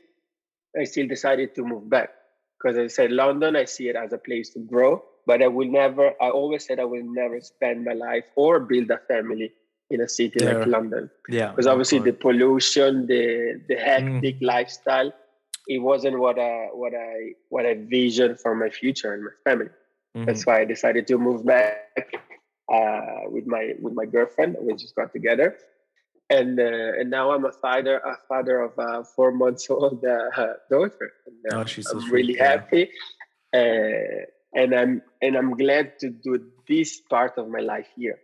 I 0.80 0.86
still 0.86 1.08
decided 1.08 1.56
to 1.56 1.64
move 1.64 1.90
back 1.90 2.10
because 2.58 2.78
I 2.78 2.88
said 2.88 3.12
London, 3.12 3.56
I 3.56 3.66
see 3.66 3.90
it 3.90 3.96
as 3.96 4.14
a 4.14 4.18
place 4.18 4.50
to 4.52 4.60
grow, 4.60 5.04
but 5.26 5.42
I 5.42 5.48
will 5.48 5.70
never. 5.70 6.14
I 6.22 6.30
always 6.30 6.66
said 6.66 6.80
I 6.80 6.86
will 6.86 7.04
never 7.04 7.42
spend 7.42 7.86
my 7.86 7.94
life 7.94 8.26
or 8.36 8.60
build 8.60 8.90
a 8.92 8.98
family 9.00 9.54
in 9.90 10.02
a 10.02 10.08
city 10.08 10.40
like 10.44 10.66
London 10.68 11.10
Yeah. 11.30 11.50
because 11.50 11.68
obviously 11.68 12.00
the 12.00 12.14
pollution, 12.14 13.08
the 13.08 13.62
the 13.70 13.76
hectic 13.76 14.36
Mm. 14.40 14.46
lifestyle, 14.54 15.12
it 15.68 15.80
wasn't 15.80 16.20
what 16.20 16.38
I 16.40 16.70
what 16.74 16.94
I 16.94 17.34
what 17.50 17.66
I 17.66 17.74
visioned 17.76 18.40
for 18.40 18.56
my 18.56 18.70
future 18.70 19.14
and 19.14 19.24
my 19.24 19.36
family. 19.46 19.70
Mhm. 20.16 20.26
That's 20.26 20.46
why 20.46 20.62
I 20.62 20.66
decided 20.66 21.08
to 21.08 21.18
move 21.18 21.46
back 21.46 22.08
uh, 22.72 23.22
with 23.34 23.46
my 23.48 23.64
with 23.82 23.94
my 23.94 24.06
girlfriend. 24.06 24.58
We 24.62 24.74
just 24.74 24.96
got 24.96 25.14
together, 25.14 25.50
and 26.30 26.60
uh, 26.60 27.00
and 27.00 27.10
now 27.10 27.32
I'm 27.32 27.46
a 27.46 27.52
father 27.52 27.96
a 28.14 28.18
father 28.28 28.60
of 28.68 28.74
a 28.78 29.04
four 29.16 29.32
months 29.32 29.70
old 29.76 30.04
uh, 30.06 30.54
daughter. 30.70 31.08
And, 31.28 31.40
uh, 31.54 31.60
Oh, 31.62 31.66
she's 31.66 31.88
so 31.88 31.96
I'm 31.98 32.02
sweet, 32.02 32.12
really 32.18 32.36
yeah. 32.36 32.50
happy, 32.52 32.84
uh, 33.56 34.26
and 34.54 34.74
I'm 34.80 35.02
and 35.22 35.36
I'm 35.38 35.52
glad 35.56 36.00
to 36.00 36.10
do 36.10 36.32
this 36.68 37.00
part 37.00 37.38
of 37.38 37.48
my 37.48 37.60
life 37.60 37.88
here 37.96 38.20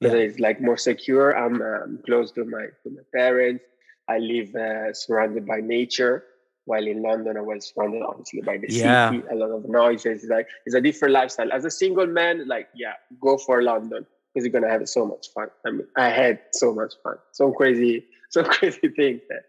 Yeah. 0.00 0.12
it's 0.12 0.38
like 0.38 0.60
more 0.60 0.76
secure. 0.76 1.36
I'm 1.36 1.60
um, 1.62 1.98
close 2.06 2.30
to 2.32 2.44
my 2.44 2.66
to 2.82 2.90
my 2.90 3.02
parents. 3.12 3.64
I 4.08 4.18
live 4.18 4.54
uh, 4.54 4.92
surrounded 4.92 5.46
by 5.46 5.60
nature. 5.60 6.24
While 6.64 6.86
in 6.86 7.02
London, 7.02 7.36
I 7.36 7.40
was 7.40 7.72
surrounded 7.72 8.02
obviously 8.02 8.42
by 8.42 8.58
the 8.58 8.66
Yeah. 8.68 9.10
city, 9.10 9.24
a 9.30 9.34
lot 9.34 9.50
of 9.50 9.68
noises. 9.68 10.22
It's 10.22 10.30
like 10.30 10.46
it's 10.66 10.74
a 10.74 10.80
different 10.80 11.14
lifestyle. 11.14 11.50
As 11.52 11.64
a 11.64 11.70
single 11.70 12.06
man, 12.06 12.46
like 12.46 12.68
yeah, 12.74 12.92
go 13.20 13.38
for 13.38 13.62
London 13.62 14.06
because 14.34 14.44
you're 14.44 14.52
gonna 14.52 14.70
have 14.70 14.86
so 14.88 15.06
much 15.06 15.28
fun. 15.34 15.48
I 15.66 15.70
mean, 15.70 15.86
I 15.96 16.10
had 16.10 16.40
so 16.52 16.74
much 16.74 16.94
fun, 17.02 17.16
some 17.32 17.54
crazy, 17.54 18.04
some 18.30 18.44
crazy 18.44 18.88
things. 18.88 19.22
There. 19.28 19.44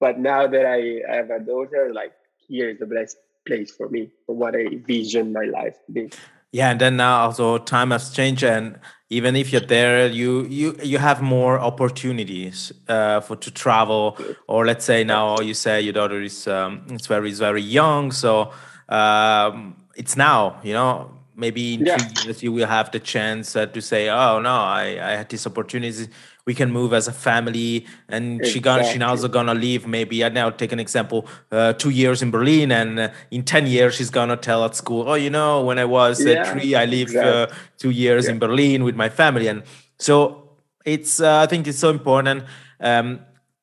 But 0.00 0.18
now 0.18 0.46
that 0.46 0.66
I 0.66 1.02
have 1.14 1.30
a 1.30 1.40
daughter, 1.40 1.92
like 1.92 2.12
here 2.48 2.70
is 2.70 2.78
the 2.78 2.86
best 2.86 3.16
place 3.46 3.70
for 3.72 3.88
me 3.88 4.10
for 4.24 4.34
what 4.36 4.54
I 4.56 4.68
vision 4.86 5.32
my 5.32 5.44
life 5.44 5.76
to 5.86 5.92
be. 5.92 6.10
Yeah, 6.52 6.70
and 6.70 6.80
then 6.80 6.96
now 6.96 7.22
also 7.22 7.58
time 7.58 7.90
has 7.90 8.10
changed, 8.10 8.42
and 8.44 8.78
even 9.12 9.36
if 9.36 9.52
you're 9.52 9.68
there 9.68 10.06
you 10.06 10.46
you 10.46 10.74
you 10.82 10.98
have 10.98 11.20
more 11.20 11.58
opportunities 11.60 12.72
uh, 12.88 13.20
for 13.20 13.36
to 13.36 13.50
travel. 13.50 14.16
Or 14.46 14.64
let's 14.64 14.84
say 14.84 15.04
now 15.04 15.38
you 15.40 15.54
say 15.54 15.82
your 15.82 15.92
daughter 15.92 16.20
is 16.22 16.48
um, 16.48 16.86
it's 16.90 17.06
very 17.06 17.30
is 17.30 17.38
very 17.38 17.62
young 17.62 18.12
so 18.12 18.52
um, 18.88 19.76
it's 19.96 20.16
now 20.16 20.60
you 20.62 20.72
know 20.72 21.10
maybe 21.34 21.74
in 21.74 21.84
Yeah. 21.86 21.94
three 21.94 22.08
years 22.24 22.42
you 22.42 22.52
will 22.52 22.66
have 22.66 22.90
the 22.90 22.98
chance 23.00 23.56
uh, 23.56 23.66
to 23.66 23.80
say 23.80 24.08
oh 24.08 24.40
no 24.40 24.50
i 24.54 24.84
i 25.10 25.16
had 25.16 25.28
this 25.28 25.46
opportunity 25.46 26.08
we 26.44 26.54
can 26.54 26.70
move 26.70 26.92
as 26.92 27.08
a 27.08 27.12
family 27.12 27.86
and 28.08 28.44
she 28.44 28.60
gonna 28.60 28.84
she 28.84 28.98
now's 28.98 29.26
gonna 29.28 29.54
leave 29.54 29.86
maybe 29.86 30.24
i 30.24 30.28
now 30.28 30.50
take 30.50 30.72
an 30.72 30.80
example 30.80 31.26
uh, 31.50 31.72
two 31.74 31.90
years 31.90 32.22
in 32.22 32.30
berlin 32.30 32.70
and 32.72 32.98
uh, 33.00 33.08
in 33.30 33.42
10 33.42 33.66
years 33.66 33.94
she's 33.94 34.10
gonna 34.10 34.36
tell 34.36 34.64
at 34.64 34.74
school 34.74 35.08
oh 35.08 35.14
you 35.14 35.30
know 35.30 35.62
when 35.64 35.78
i 35.78 35.84
was 35.84 36.26
uh, 36.26 36.30
Yeah, 36.30 36.44
three 36.52 36.74
i 36.74 36.84
lived 36.84 37.16
uh, 37.16 37.46
exactly. 37.48 37.58
two 37.78 37.90
years 37.90 38.28
in 38.28 38.38
berlin 38.38 38.84
with 38.84 38.96
my 38.96 39.08
family 39.08 39.46
and 39.48 39.62
so 39.98 40.48
it's 40.84 41.20
uh, 41.20 41.38
i 41.44 41.46
think 41.46 41.66
it's 41.66 41.78
so 41.78 41.90
important 41.90 42.44
um, 42.80 43.20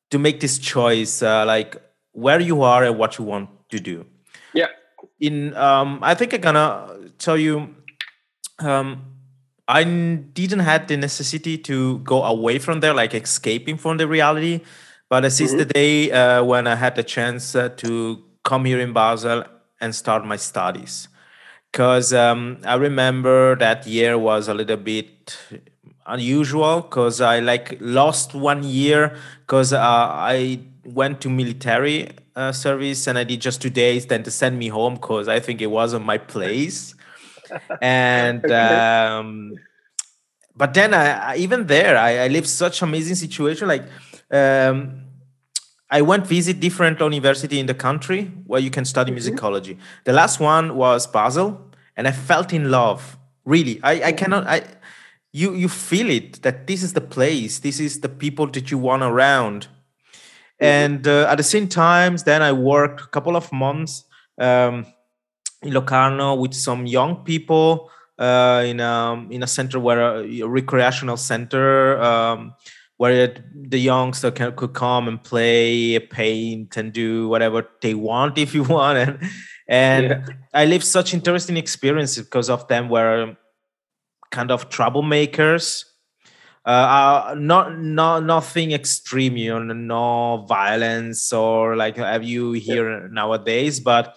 to 0.09 0.17
make 0.17 0.39
this 0.39 0.57
choice 0.57 1.21
uh, 1.21 1.45
like 1.45 1.75
where 2.13 2.39
you 2.39 2.61
are 2.63 2.83
and 2.83 2.97
what 2.97 3.17
you 3.19 3.25
want 3.25 3.49
to 3.69 3.79
do 3.79 3.97
Yeah. 3.99 4.18
In 5.19 5.55
um 5.55 5.99
i 6.01 6.13
think 6.13 6.33
i'm 6.33 6.41
gonna 6.41 6.87
tell 7.17 7.37
you 7.37 7.75
um 8.59 9.03
i 9.67 9.83
didn't 9.83 10.59
have 10.59 10.87
the 10.87 10.97
necessity 10.97 11.57
to 11.57 11.99
go 11.99 12.23
away 12.23 12.57
from 12.59 12.79
there 12.79 12.93
like 12.93 13.13
escaping 13.13 13.77
from 13.77 13.97
the 13.97 14.07
reality. 14.07 14.61
But 15.09 15.21
this 15.21 15.41
is 15.41 15.55
the 15.55 15.65
day 15.65 16.11
uh, 16.11 16.43
when 16.43 16.67
i 16.67 16.75
had 16.75 16.95
the 16.95 17.03
chance 17.03 17.55
uh, 17.55 17.69
to 17.77 18.23
come 18.43 18.65
here 18.65 18.79
in 18.79 18.93
basel 18.93 19.43
and 19.81 19.95
start 19.95 20.25
my 20.25 20.35
studies. 20.35 21.07
Because 21.71 22.13
um, 22.13 22.59
i 22.65 22.75
remember 22.75 23.55
that 23.55 23.87
year 23.87 24.17
was 24.17 24.47
a 24.47 24.53
little 24.53 24.77
bit 24.77 25.37
unusual 26.05 26.81
because 26.81 27.21
i 27.21 27.39
like 27.39 27.77
lost 27.79 28.33
one 28.33 28.63
year 28.63 29.15
because 29.41 29.71
uh, 29.73 29.79
i 29.79 30.59
went 30.83 31.21
to 31.21 31.29
military 31.29 32.09
uh, 32.39 32.51
service 32.51 33.07
and 33.07 33.17
i 33.17 33.23
did 33.23 33.39
just 33.41 33.61
two 33.61 33.69
days 33.69 34.05
then 34.07 34.23
to 34.23 34.31
send 34.31 34.57
me 34.57 34.67
home 34.67 34.93
because 34.95 35.27
i 35.27 35.39
think 35.39 35.61
it 35.61 35.71
wasn't 35.79 36.03
my 36.13 36.17
place 36.17 36.95
and 37.81 38.43
um, 38.51 39.53
but 40.55 40.73
then 40.73 40.93
I, 40.93 41.05
I 41.31 41.35
even 41.37 41.67
there 41.67 41.97
I, 41.97 42.25
I 42.25 42.27
lived 42.27 42.47
such 42.47 42.81
amazing 42.81 43.15
situation 43.15 43.67
like 43.67 43.85
um, 44.31 45.05
I 45.89 46.01
went 46.01 46.27
visit 46.27 46.59
different 46.59 46.99
university 46.99 47.59
in 47.59 47.65
the 47.65 47.73
country 47.73 48.25
where 48.45 48.61
you 48.61 48.69
can 48.69 48.85
study 48.85 49.11
musicology. 49.11 49.77
The 50.03 50.13
last 50.13 50.39
one 50.39 50.75
was 50.75 51.07
Basel, 51.07 51.59
and 51.97 52.07
I 52.07 52.11
felt 52.11 52.53
in 52.53 52.69
love. 52.69 53.17
Really, 53.43 53.79
I, 53.81 54.09
I 54.09 54.11
cannot. 54.11 54.45
I 54.45 54.61
you 55.33 55.55
you 55.55 55.67
feel 55.67 56.09
it 56.09 56.43
that 56.43 56.67
this 56.67 56.83
is 56.83 56.93
the 56.93 57.01
place. 57.01 57.59
This 57.59 57.79
is 57.79 58.01
the 58.01 58.09
people 58.09 58.45
that 58.47 58.69
you 58.69 58.77
want 58.77 59.01
around. 59.01 59.67
And 60.59 61.07
uh, 61.07 61.27
at 61.29 61.35
the 61.35 61.43
same 61.43 61.67
times, 61.67 62.23
then 62.23 62.41
I 62.41 62.51
worked 62.51 63.01
a 63.01 63.07
couple 63.07 63.35
of 63.35 63.51
months 63.51 64.03
um, 64.39 64.85
in 65.61 65.73
Locarno 65.73 66.35
with 66.35 66.53
some 66.53 66.85
young 66.85 67.23
people 67.23 67.89
uh, 68.17 68.63
in 68.65 68.79
a 68.79 69.25
in 69.29 69.43
a 69.43 69.47
center 69.47 69.79
where 69.79 70.21
a 70.21 70.43
recreational 70.43 71.17
center 71.17 72.01
um, 72.01 72.53
where 72.97 73.13
it, 73.13 73.41
the 73.71 73.79
youngster 73.79 74.29
can, 74.29 74.53
could 74.57 74.73
come 74.73 75.07
and 75.07 75.23
play, 75.23 75.97
paint, 75.99 76.75
and 76.75 76.91
do 76.91 77.29
whatever 77.29 77.65
they 77.81 77.93
want 77.93 78.37
if 78.45 78.53
you 78.53 78.63
want. 78.63 78.97
And 78.97 79.19
and 79.67 80.03
Yeah. 80.03 80.25
I 80.53 80.65
lived 80.65 80.83
such 80.83 81.13
interesting 81.13 81.55
experiences 81.57 82.25
because 82.25 82.49
of 82.49 82.67
them. 82.67 82.89
Were 82.89 83.37
kind 84.31 84.51
of 84.51 84.69
troublemakers. 84.69 85.85
Uh, 86.69 87.31
uh, 87.31 87.35
not 87.35 87.79
not 87.79 88.23
nothing 88.23 88.73
extreme, 88.73 89.35
you 89.35 89.59
know, 89.59 89.73
no 89.73 90.45
violence 90.45 91.33
or 91.33 91.75
like 91.75 91.97
have 91.97 92.23
you 92.23 92.51
here 92.51 93.09
nowadays. 93.09 93.79
But 93.79 94.15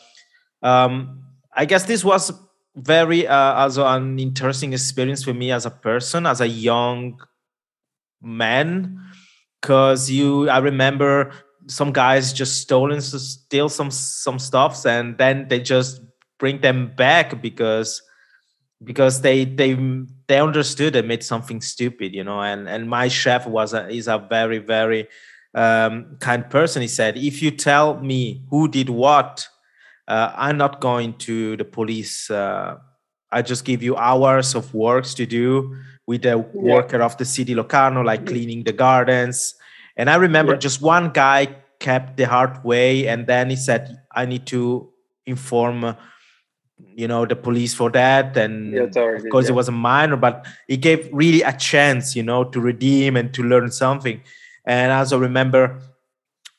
um, 0.60 1.22
I 1.56 1.64
guess 1.64 1.86
this 1.86 2.04
was 2.04 2.30
very 2.76 3.26
uh, 3.26 3.54
also 3.54 3.86
an 3.86 4.18
interesting 4.18 4.74
experience 4.74 5.24
for 5.24 5.32
me 5.32 5.50
as 5.50 5.64
a 5.64 5.70
person, 5.70 6.26
as 6.26 6.42
a 6.42 6.46
young 6.46 7.18
man, 8.20 9.00
because 9.62 10.10
you. 10.10 10.50
I 10.50 10.58
remember 10.58 11.32
some 11.68 11.90
guys 11.90 12.34
just 12.34 12.60
stolen 12.60 12.98
to 13.00 13.18
steal 13.18 13.70
some 13.70 13.90
some 13.90 14.38
stuffs 14.38 14.84
and 14.84 15.16
then 15.16 15.48
they 15.48 15.58
just 15.58 16.02
bring 16.38 16.60
them 16.60 16.92
back 16.96 17.40
because 17.40 18.02
because 18.84 19.20
they 19.20 19.44
they 19.44 19.74
they 20.28 20.40
understood 20.40 20.92
they 20.94 21.02
made 21.02 21.22
something 21.22 21.60
stupid 21.60 22.14
you 22.14 22.24
know 22.24 22.40
and 22.40 22.68
and 22.68 22.88
my 22.88 23.08
chef 23.08 23.46
was 23.46 23.74
a 23.74 23.88
is 23.88 24.08
a 24.08 24.18
very 24.18 24.58
very 24.58 25.06
um, 25.54 26.16
kind 26.20 26.48
person. 26.48 26.80
He 26.82 26.88
said 26.88 27.16
if 27.16 27.42
you 27.42 27.50
tell 27.50 28.00
me 28.00 28.42
who 28.50 28.68
did 28.68 28.88
what 28.88 29.46
uh, 30.08 30.32
i'm 30.36 30.56
not 30.56 30.80
going 30.80 31.12
to 31.18 31.56
the 31.58 31.64
police 31.64 32.30
uh, 32.30 32.76
i 33.30 33.42
just 33.42 33.64
give 33.64 33.82
you 33.82 33.94
hours 33.96 34.54
of 34.54 34.72
works 34.74 35.14
to 35.14 35.26
do 35.26 35.76
with 36.06 36.22
the 36.22 36.36
worker 36.54 37.00
of 37.02 37.16
the 37.18 37.24
city 37.24 37.54
locarno 37.54 38.02
like 38.02 38.26
cleaning 38.26 38.64
the 38.64 38.72
gardens. 38.72 39.54
And 39.96 40.08
i 40.10 40.16
remember 40.16 40.52
Yeah. 40.52 40.58
just 40.58 40.82
one 40.82 41.10
guy 41.12 41.56
kept 41.78 42.16
the 42.16 42.24
hard 42.24 42.64
way 42.64 43.06
and 43.06 43.26
then 43.26 43.50
he 43.50 43.56
said 43.56 43.98
i 44.14 44.24
need 44.26 44.46
to 44.46 44.90
inform 45.26 45.94
you 46.96 47.08
know 47.08 47.26
the 47.26 47.36
police 47.36 47.74
for 47.74 47.90
that. 47.90 48.36
And 48.36 48.74
of 48.74 48.94
course 49.30 49.46
yeah. 49.46 49.52
it 49.52 49.54
was 49.54 49.68
a 49.68 49.72
minor 49.72 50.16
but 50.16 50.46
it 50.68 50.78
gave 50.78 51.08
really 51.12 51.42
a 51.42 51.52
chance 51.52 52.16
you 52.16 52.22
know 52.22 52.44
to 52.44 52.60
redeem 52.60 53.16
and 53.16 53.32
to 53.34 53.42
learn 53.42 53.70
something. 53.70 54.20
And 54.64 54.92
I 54.92 54.98
also 54.98 55.18
remember 55.18 55.80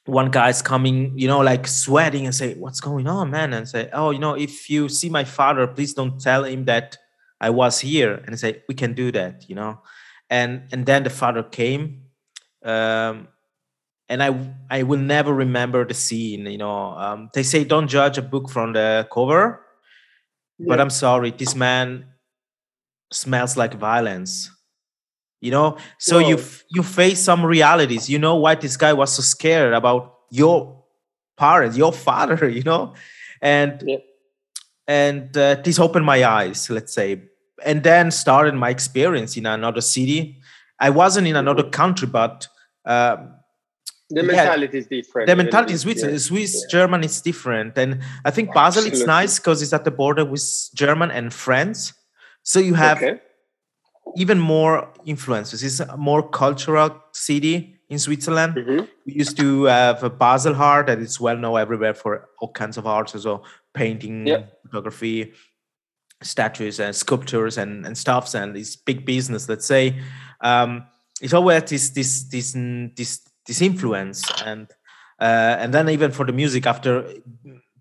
one 0.05 0.29
guy's 0.31 0.61
coming 0.61 1.17
you 1.17 1.27
know 1.27 1.39
like 1.39 1.65
sweating 1.65 2.25
and 2.25 2.35
say 2.35 2.55
what's 2.55 2.79
going 2.79 3.07
on 3.07 3.31
man? 3.31 3.53
And 3.53 3.67
say 3.67 3.89
oh 3.93 4.11
you 4.11 4.19
know 4.19 4.33
if 4.33 4.69
you 4.69 4.89
see 4.89 5.09
my 5.09 5.23
father 5.23 5.67
please 5.67 5.93
don't 5.93 6.19
tell 6.19 6.43
him 6.43 6.65
that 6.65 6.97
i 7.41 7.49
was 7.49 7.79
here. 7.79 8.15
And 8.25 8.33
I 8.33 8.37
say 8.37 8.63
we 8.67 8.75
can 8.75 8.93
do 8.93 9.11
that 9.11 9.49
you 9.49 9.55
know. 9.55 9.81
And 10.29 10.63
and 10.71 10.85
then 10.85 11.03
the 11.03 11.09
father 11.09 11.43
came 11.43 12.03
um 12.63 13.27
and 14.09 14.21
I 14.21 14.53
I 14.69 14.83
will 14.83 14.99
never 14.99 15.33
remember 15.33 15.85
the 15.85 15.93
scene. 15.93 16.45
You 16.45 16.57
know, 16.57 16.93
um, 16.97 17.29
they 17.33 17.43
say 17.43 17.63
don't 17.63 17.87
judge 17.87 18.17
a 18.17 18.21
book 18.21 18.49
from 18.49 18.73
the 18.73 19.07
cover, 19.11 19.62
but 20.59 20.79
I'm 20.79 20.89
sorry, 20.89 21.31
this 21.31 21.55
man 21.55 22.05
smells 23.11 23.57
like 23.57 23.73
violence. 23.75 24.49
You 25.41 25.51
know, 25.51 25.77
so 25.99 26.19
you 26.19 26.37
Whoa. 26.37 26.43
you 26.71 26.83
face 26.83 27.19
some 27.21 27.45
realities. 27.45 28.09
You 28.09 28.17
know 28.17 28.35
why 28.37 28.55
this 28.55 28.77
guy 28.77 28.93
was 28.93 29.11
so 29.13 29.21
scared 29.21 29.73
about 29.73 30.15
your 30.31 30.83
parents, 31.37 31.75
your 31.77 31.91
father. 32.07 32.47
You 32.47 32.63
know, 32.63 32.93
and 33.41 33.83
Yeah. 33.85 33.97
and 34.87 35.35
uh, 35.37 35.55
this 35.63 35.79
opened 35.79 36.05
my 36.05 36.23
eyes. 36.23 36.69
Let's 36.69 36.93
say, 36.93 37.23
and 37.65 37.83
then 37.83 38.09
started 38.11 38.55
my 38.55 38.69
experience 38.69 39.35
in 39.35 39.45
another 39.45 39.81
city. 39.81 40.39
I 40.79 40.89
wasn't 40.91 41.27
in 41.27 41.35
another 41.35 41.63
country, 41.69 42.07
but. 42.07 42.47
Um, 42.85 43.35
The 44.15 44.23
mentality 44.23 44.77
is 44.77 44.87
different. 44.87 45.27
the 45.27 45.35
mentality 45.35 45.73
in- 45.73 45.79
Switzerland, 45.79 46.13
yeah. 46.15 46.19
Swiss, 46.29 46.53
yeah. 46.55 46.71
German 46.77 47.03
is 47.03 47.21
different, 47.21 47.77
and 47.77 47.99
I 48.25 48.31
think 48.31 48.53
Basel 48.53 48.85
it's 48.85 49.05
nice 49.05 49.39
because 49.39 49.61
it's 49.61 49.73
at 49.73 49.83
the 49.83 49.91
border 49.91 50.25
with 50.25 50.43
German 50.75 51.09
and 51.11 51.33
France, 51.33 51.93
so 52.43 52.59
you 52.59 52.73
have 52.75 52.97
Okay. 52.97 53.19
even 54.17 54.39
more 54.39 54.75
influences. 55.05 55.63
It's 55.63 55.79
a 55.79 55.97
more 55.97 56.21
cultural 56.29 56.89
city 57.11 57.55
in 57.89 57.99
Switzerland. 57.99 58.53
Mhm. 58.55 58.87
We 59.05 59.13
used 59.13 59.37
to 59.37 59.63
have 59.65 60.03
a 60.03 60.09
Basel 60.09 60.55
art 60.55 60.87
that 60.87 60.99
is 60.99 61.19
well 61.19 61.37
known 61.37 61.59
everywhere 61.59 61.93
for 61.93 62.29
all 62.39 62.51
kinds 62.51 62.77
of 62.77 62.85
arts, 62.85 63.13
so 63.21 63.43
painting, 63.73 64.27
Yeah. 64.27 64.43
photography, 64.65 65.33
statues 66.21 66.79
and 66.79 66.95
sculptures 66.95 67.57
and, 67.57 67.85
and 67.85 67.97
stuffs 67.97 68.33
and 68.33 68.55
it's 68.55 68.77
big 68.77 69.05
business 69.05 69.49
let's 69.49 69.65
say 69.65 69.99
um 70.39 70.85
it's 71.21 71.33
always 71.33 71.63
this 71.69 71.89
this 71.89 72.23
this 72.31 72.53
this 72.95 73.19
this 73.45 73.61
influence. 73.61 74.23
And 74.45 74.67
uh, 75.19 75.57
and 75.59 75.73
then 75.73 75.89
even 75.89 76.11
for 76.11 76.25
the 76.25 76.33
music 76.33 76.65
after 76.65 77.07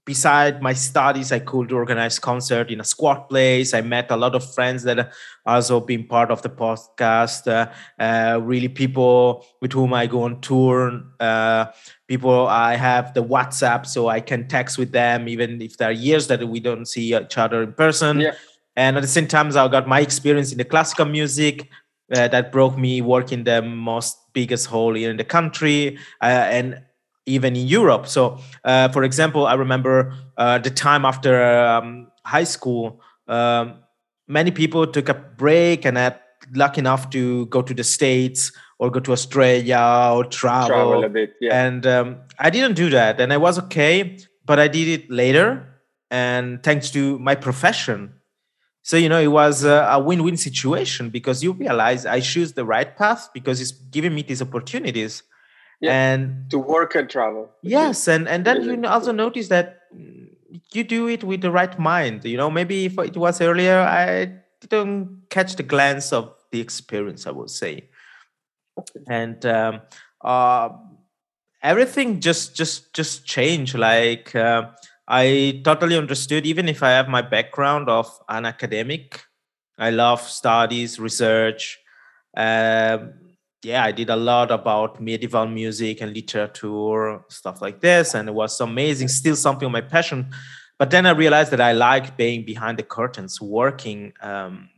beside 0.05 0.61
my 0.61 0.73
studies 0.73 1.31
i 1.31 1.39
could 1.39 1.71
organize 1.71 2.19
concert 2.19 2.71
in 2.71 2.81
a 2.81 2.85
squat 2.85 3.29
place. 3.29 3.73
I 3.73 3.83
met 3.83 4.11
a 4.11 4.17
lot 4.17 4.35
of 4.35 4.55
friends 4.55 4.83
that 4.83 5.13
also 5.47 5.81
been 5.81 6.07
part 6.07 6.31
of 6.31 6.43
the 6.43 6.49
podcast 6.49 7.47
uh, 7.47 7.71
uh, 8.03 8.41
really 8.41 8.69
people 8.69 9.47
with 9.61 9.73
whom 9.73 9.95
i 9.95 10.07
go 10.07 10.25
on 10.25 10.41
tour 10.41 11.03
uh, 11.21 11.67
people 12.09 12.49
i 12.49 12.75
have 12.75 13.15
the 13.15 13.23
whatsapp 13.23 13.87
so 13.87 14.09
i 14.09 14.21
can 14.21 14.49
text 14.49 14.77
with 14.77 14.91
them 14.93 15.29
even 15.29 15.63
if 15.63 15.77
there 15.77 15.89
are 15.89 15.93
years 15.93 16.27
that 16.27 16.47
we 16.49 16.59
don't 16.59 16.87
see 16.87 17.15
each 17.15 17.39
other 17.39 17.63
in 17.63 17.73
person. 17.73 18.21
Yeah. 18.21 18.35
and 18.77 18.97
at 18.97 19.03
the 19.03 19.09
same 19.09 19.29
time 19.29 19.49
i 19.57 19.69
got 19.69 19.87
my 19.87 20.01
experience 20.01 20.51
in 20.51 20.59
the 20.59 20.65
classical 20.65 21.07
music 21.07 21.69
uh, 22.13 22.29
that 22.29 22.53
broke 22.53 22.77
me 22.77 23.01
working 23.01 23.45
the 23.45 23.63
most 23.63 24.19
biggest 24.33 24.69
here 24.71 25.11
in 25.11 25.17
the 25.17 25.25
country 25.25 25.99
uh, 26.21 26.25
and 26.25 26.83
even 27.27 27.55
in 27.57 27.67
Europe. 27.69 28.07
So, 28.07 28.39
uh, 28.65 28.89
for 28.89 29.05
example, 29.05 29.47
I 29.47 29.55
remember 29.55 30.15
uh, 30.37 30.59
the 30.59 30.71
time 30.71 31.05
after 31.05 31.43
um, 31.45 32.09
high 32.25 32.45
school, 32.45 33.01
um, 33.29 33.79
many 34.27 34.51
people 34.51 34.87
took 34.87 35.09
a 35.09 35.15
break 35.15 35.85
and 35.85 35.97
had 35.97 36.19
luck 36.55 36.79
enough 36.79 37.11
to 37.11 37.47
go 37.47 37.63
to 37.63 37.73
the 37.75 37.85
states 37.85 38.53
or 38.79 38.91
go 38.91 38.99
to 38.99 39.13
australia 39.13 40.11
or 40.13 40.25
travel, 40.25 40.69
Travel 40.69 41.05
a 41.05 41.09
bit. 41.09 41.35
Yeah. 41.41 41.67
and 41.67 41.87
um, 41.87 42.17
i 42.39 42.51
didn't 42.51 42.75
do 42.75 42.91
that 42.91 43.21
and 43.21 43.33
i 43.33 43.37
was 43.37 43.59
okay 43.61 44.19
but 44.45 44.59
i 44.59 44.67
did 44.67 44.89
it 44.89 45.09
later 45.09 45.65
and 46.11 46.63
thanks 46.63 46.91
to 46.91 47.17
my 47.21 47.37
profession 47.37 48.13
so 48.83 48.97
you 48.97 49.09
know 49.09 49.21
it 49.21 49.29
was 49.29 49.65
a, 49.65 49.89
a 49.91 49.99
win-win 49.99 50.37
situation 50.37 51.09
because 51.11 51.43
you 51.43 51.53
realize 51.53 52.05
i 52.07 52.21
choose 52.21 52.53
the 52.53 52.65
right 52.65 52.97
path 52.97 53.31
because 53.33 53.61
it's 53.61 53.73
giving 53.73 54.15
me 54.15 54.23
these 54.23 54.43
opportunities. 54.43 55.23
Yeah. 55.81 56.13
and 56.13 56.49
to 56.51 56.59
work 56.59 56.95
and 56.95 57.11
travel. 57.11 57.51
yes 57.63 58.07
and 58.07 58.29
and 58.29 58.45
then 58.45 58.63
you 58.63 58.87
also 58.87 59.11
notice 59.11 59.49
that 59.49 59.81
you 60.73 60.85
do 60.85 61.09
it 61.09 61.25
with 61.25 61.41
the 61.41 61.51
right 61.51 61.77
mind 61.79 62.25
you 62.25 62.37
know. 62.37 62.51
Maybe 62.51 62.85
if 62.85 62.99
it 62.99 63.17
was 63.17 63.41
earlier 63.41 63.81
i 63.81 64.31
didn't 64.61 65.23
catch 65.29 65.57
the 65.57 65.65
glance 65.65 66.13
of 66.13 66.33
the 66.53 66.61
experience 66.61 67.27
i 67.27 67.31
would 67.33 67.51
say. 67.51 67.89
And 69.09 69.45
um, 69.45 69.83
uh, 70.23 70.71
everything 71.63 72.21
just 72.21 72.55
just 72.57 72.93
just 72.93 73.25
changed 73.27 73.75
like 73.75 74.35
uh, 74.35 74.71
i 75.13 75.61
totally 75.63 75.97
understood 75.97 76.47
even 76.47 76.69
if 76.69 76.83
i 76.83 76.89
have 76.89 77.09
my 77.09 77.21
background 77.21 77.89
of 77.89 78.09
an 78.31 78.47
academic 78.47 79.23
i 79.79 79.91
love 79.91 80.21
studies 80.23 80.99
research 80.99 81.79
um, 82.37 83.13
yeah 83.63 83.85
i 83.85 83.93
did 83.93 84.09
a 84.09 84.17
lot 84.17 84.51
about 84.51 85.01
medieval 85.01 85.47
music 85.47 86.01
and 86.01 86.15
literature 86.15 87.21
stuff 87.29 87.61
like 87.61 87.81
this 87.81 88.15
and 88.15 88.27
it 88.29 88.33
was 88.33 88.59
amazing 88.61 89.07
still 89.07 89.37
something 89.37 89.67
of 89.67 89.73
my 89.73 89.83
passion. 89.83 90.31
But 90.79 90.91
then 90.91 91.07
i 91.07 91.11
realized 91.11 91.53
that 91.53 91.61
i 91.61 91.73
like 91.73 92.17
being 92.17 92.45
behind 92.45 92.79
the 92.79 92.83
curtains 92.83 93.41
working 93.41 94.15
um, 94.21 94.71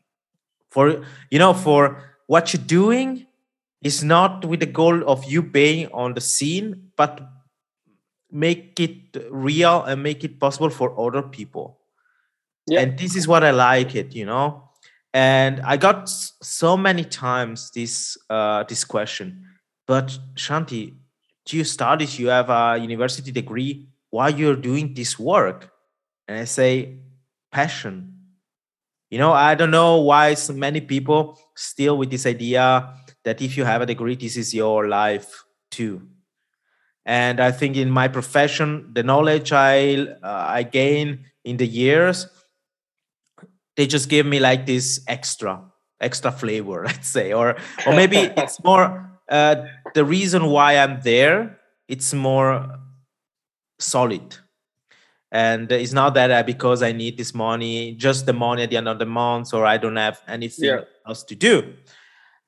for 0.71 1.05
you 1.31 1.39
know 1.39 1.55
for 1.55 2.03
what 2.27 2.53
you're 2.53 2.67
doing 2.67 3.27
is 3.83 4.03
not 4.03 4.45
with 4.45 4.61
the 4.61 4.67
goal 4.67 5.09
of 5.09 5.25
you 5.25 5.41
being 5.43 5.87
on 5.93 6.15
the 6.15 6.21
scene 6.21 6.91
but 6.97 7.21
make 8.35 8.81
it 8.81 9.17
real 9.31 9.85
and 9.85 10.03
make 10.03 10.25
it 10.25 10.41
possible 10.41 10.69
for 10.69 10.99
other 11.01 11.23
people. 11.23 11.79
Yeah. 12.67 12.81
and 12.81 12.99
this 12.99 13.15
is 13.15 13.29
what 13.29 13.45
i 13.45 13.51
like 13.51 13.95
it 13.95 14.15
you 14.15 14.25
know? 14.25 14.71
And 15.13 15.61
i 15.61 15.77
got 15.77 16.09
so 16.09 16.77
many 16.77 17.05
times 17.05 17.71
this 17.71 18.19
uh 18.29 18.65
this 18.65 18.85
question. 18.85 19.47
But 19.87 20.19
shanti 20.35 20.95
do 21.47 21.57
you 21.57 21.65
study 21.65 22.07
you 22.07 22.29
have 22.29 22.51
a 22.51 22.79
university 22.79 23.31
degree 23.31 23.87
why 24.11 24.29
you're 24.29 24.57
doing 24.57 24.95
this 24.95 25.19
work? 25.19 25.71
And 26.27 26.39
i 26.39 26.45
say 26.45 26.99
passion. 27.53 28.11
You 29.11 29.19
know 29.19 29.33
i 29.33 29.55
don't 29.55 29.71
know 29.71 30.01
why 30.01 30.35
so 30.35 30.55
many 30.55 30.81
people 30.81 31.39
still 31.55 31.97
with 31.99 32.11
this 32.11 32.27
idea 32.27 32.95
that 33.23 33.41
if 33.41 33.57
you 33.57 33.65
have 33.65 33.83
a 33.83 33.87
degree 33.87 34.17
this 34.17 34.37
is 34.37 34.53
your 34.53 34.89
life 34.89 35.45
too 35.71 36.03
and 37.07 37.41
i 37.41 37.51
think 37.51 37.77
in 37.77 37.91
my 37.91 38.09
profession 38.09 38.91
the 38.95 39.03
knowledge 39.03 39.53
i 39.53 39.97
uh, 40.23 40.45
i 40.49 40.63
gain 40.63 41.25
in 41.45 41.57
the 41.57 41.67
years 41.67 42.27
they 43.77 43.87
just 43.87 44.09
give 44.09 44.25
me 44.27 44.39
like 44.41 44.67
this 44.67 45.01
extra 45.09 45.61
extra 46.01 46.31
flavor 46.33 46.85
let's 46.87 47.09
say. 47.09 47.33
Or 47.33 47.57
or 47.87 47.93
maybe 47.95 48.17
it's 48.37 48.63
more 48.65 49.11
uh, 49.29 49.57
the 49.95 50.05
reason 50.05 50.47
why 50.47 50.79
i'm 50.79 51.01
there 51.03 51.59
it's 51.89 52.15
more 52.15 52.67
solid. 53.79 54.37
And 55.33 55.71
it's 55.73 55.93
not 55.93 56.15
that 56.15 56.31
I, 56.31 56.43
because 56.43 56.83
i 56.83 56.93
need 56.93 57.19
this 57.19 57.35
money 57.35 57.95
just 57.97 58.25
the 58.27 58.33
money 58.33 58.63
at 58.63 58.71
the 58.71 58.77
end 58.77 58.89
of 58.89 58.99
the 58.99 59.07
month 59.07 59.53
or 59.53 59.67
i 59.67 59.77
don't 59.77 59.97
have 59.97 60.21
anything 60.29 60.69
Yeah. 60.71 60.81
else 61.07 61.25
to 61.25 61.35
do. 61.35 61.75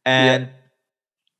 And 0.05 0.45
it, 0.45 0.51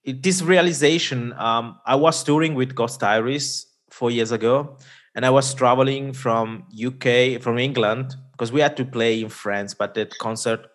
this 0.07 0.43
realization 0.43 1.33
um, 1.35 1.79
i 1.87 1.95
was 1.95 2.23
touring 2.23 2.55
with 2.55 2.75
ghost 2.75 3.03
iris 3.03 3.67
four 3.91 4.11
years 4.11 4.31
ago 4.33 4.77
and 5.15 5.27
i 5.27 5.31
was 5.31 5.53
traveling 5.55 6.13
from 6.13 6.65
uk 6.87 7.05
from 7.43 7.59
england 7.59 8.15
because 8.33 8.53
we 8.53 8.61
had 8.61 8.77
to 8.77 8.85
play 8.85 9.21
in 9.21 9.29
france 9.29 9.75
but 9.75 9.95
that 9.95 10.17
concert 10.19 10.67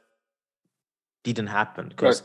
didn't 1.23 1.47
happen 1.47 1.89
because 1.89 2.23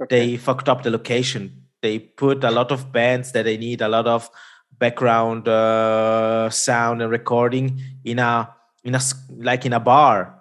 Okay. 0.00 0.30
they 0.30 0.36
fucked 0.36 0.68
up 0.68 0.84
the 0.84 0.90
location. 0.90 1.64
They 1.82 1.98
put 1.98 2.44
a 2.44 2.50
lot 2.52 2.70
of 2.70 2.92
bands 2.92 3.32
that 3.32 3.44
they 3.44 3.56
need 3.56 3.80
a 3.80 3.88
lot 3.88 4.06
of 4.06 4.30
background 4.78 5.48
uh, 5.48 6.48
sound 6.50 7.02
and 7.02 7.10
recording 7.10 7.80
in 8.04 8.20
a 8.20 8.48
in 8.84 8.94
a 8.94 9.00
like 9.36 9.66
in 9.66 9.72
a 9.72 9.80
bar. 9.80 10.34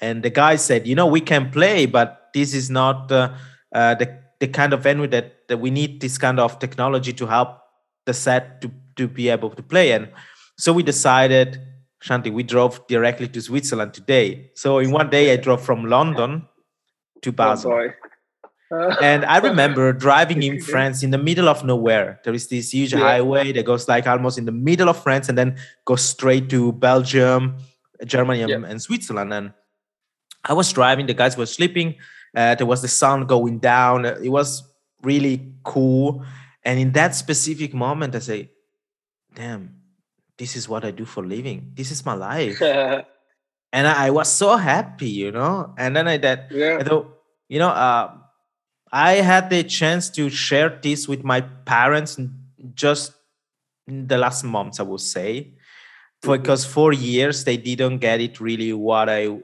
And 0.00 0.22
the 0.22 0.30
guy 0.30 0.56
said, 0.56 0.86
you 0.86 0.94
know, 0.94 1.06
we 1.06 1.20
can 1.20 1.50
play, 1.50 1.84
but 1.84 2.30
this 2.32 2.54
is 2.54 2.70
not 2.70 3.12
uh, 3.12 3.34
uh, 3.74 3.94
the 3.96 4.18
the 4.42 4.48
kind 4.48 4.72
of 4.72 4.82
venue 4.82 5.06
that, 5.06 5.26
that 5.48 5.58
we 5.64 5.70
need 5.70 6.00
this 6.00 6.18
kind 6.18 6.40
of 6.40 6.58
technology 6.58 7.12
to 7.12 7.26
help 7.26 7.50
the 8.06 8.12
set 8.12 8.60
to 8.60 8.68
to 8.96 9.06
be 9.08 9.28
able 9.28 9.50
to 9.50 9.62
play. 9.62 9.92
And 9.92 10.08
so 10.58 10.72
we 10.72 10.82
decided, 10.82 11.48
Shanti, 12.04 12.30
we 12.38 12.42
drove 12.42 12.84
directly 12.88 13.28
to 13.28 13.40
Switzerland 13.40 13.94
today. 13.94 14.50
So 14.54 14.80
in 14.84 14.90
one 14.90 15.08
day, 15.08 15.32
I 15.32 15.36
drove 15.36 15.62
from 15.64 15.86
London 15.86 16.30
to 17.22 17.30
Oh 17.30 17.32
Basel. 17.32 17.72
Uh, 18.70 18.96
and 19.02 19.24
I 19.24 19.38
remember 19.38 19.92
driving 19.92 20.42
in 20.42 20.60
France 20.60 21.02
in 21.02 21.10
the 21.10 21.18
middle 21.28 21.48
of 21.48 21.64
nowhere. 21.64 22.20
There 22.24 22.34
is 22.34 22.48
this 22.48 22.72
huge 22.74 22.92
Yeah. 22.92 23.00
highway 23.00 23.52
that 23.52 23.64
goes 23.64 23.88
like 23.88 24.06
almost 24.06 24.36
in 24.38 24.44
the 24.44 24.52
middle 24.68 24.88
of 24.88 25.02
France 25.02 25.28
and 25.30 25.38
then 25.38 25.56
goes 25.86 26.02
straight 26.02 26.50
to 26.50 26.72
Belgium, 26.72 27.56
Germany, 28.04 28.40
Yeah. 28.40 28.66
and 28.70 28.82
Switzerland. 28.82 29.32
And 29.32 29.52
I 30.44 30.52
was 30.52 30.72
driving, 30.72 31.06
the 31.06 31.14
guys 31.14 31.36
were 31.36 31.46
sleeping. 31.46 31.94
Uh, 32.34 32.54
there 32.54 32.66
was 32.66 32.82
the 32.82 32.88
sun 32.88 33.26
going 33.26 33.58
down. 33.58 34.04
It 34.04 34.30
was 34.30 34.62
really 35.02 35.52
cool. 35.64 36.24
And 36.64 36.78
in 36.78 36.92
that 36.92 37.14
specific 37.14 37.74
moment, 37.74 38.14
I 38.14 38.20
say, 38.20 38.50
damn, 39.34 39.76
this 40.38 40.56
is 40.56 40.68
what 40.68 40.84
I 40.84 40.90
do 40.92 41.04
for 41.04 41.24
a 41.24 41.26
living. 41.26 41.72
This 41.74 41.90
is 41.90 42.04
my 42.06 42.14
life. 42.14 42.60
and 42.62 43.86
I, 43.86 44.06
I 44.06 44.10
was 44.10 44.30
so 44.30 44.56
happy, 44.56 45.08
you 45.08 45.32
know. 45.32 45.74
And 45.76 45.94
then 45.96 46.08
I 46.08 46.16
that 46.18 46.48
yeah. 46.50 46.82
You 47.48 47.58
know, 47.58 47.68
uh, 47.68 48.10
I 48.90 49.14
had 49.14 49.50
the 49.50 49.62
chance 49.64 50.08
to 50.10 50.30
share 50.30 50.78
this 50.82 51.06
with 51.06 51.22
my 51.22 51.42
parents 51.42 52.18
just 52.74 53.12
in 53.86 54.06
the 54.06 54.16
last 54.16 54.42
months, 54.44 54.80
I 54.80 54.84
would 54.84 55.00
say, 55.00 55.54
Mhm. 56.24 56.32
because 56.32 56.64
for 56.64 56.92
years 56.92 57.44
they 57.44 57.56
didn't 57.58 57.98
get 57.98 58.20
it 58.20 58.40
really 58.40 58.72
what 58.72 59.08
I 59.10 59.40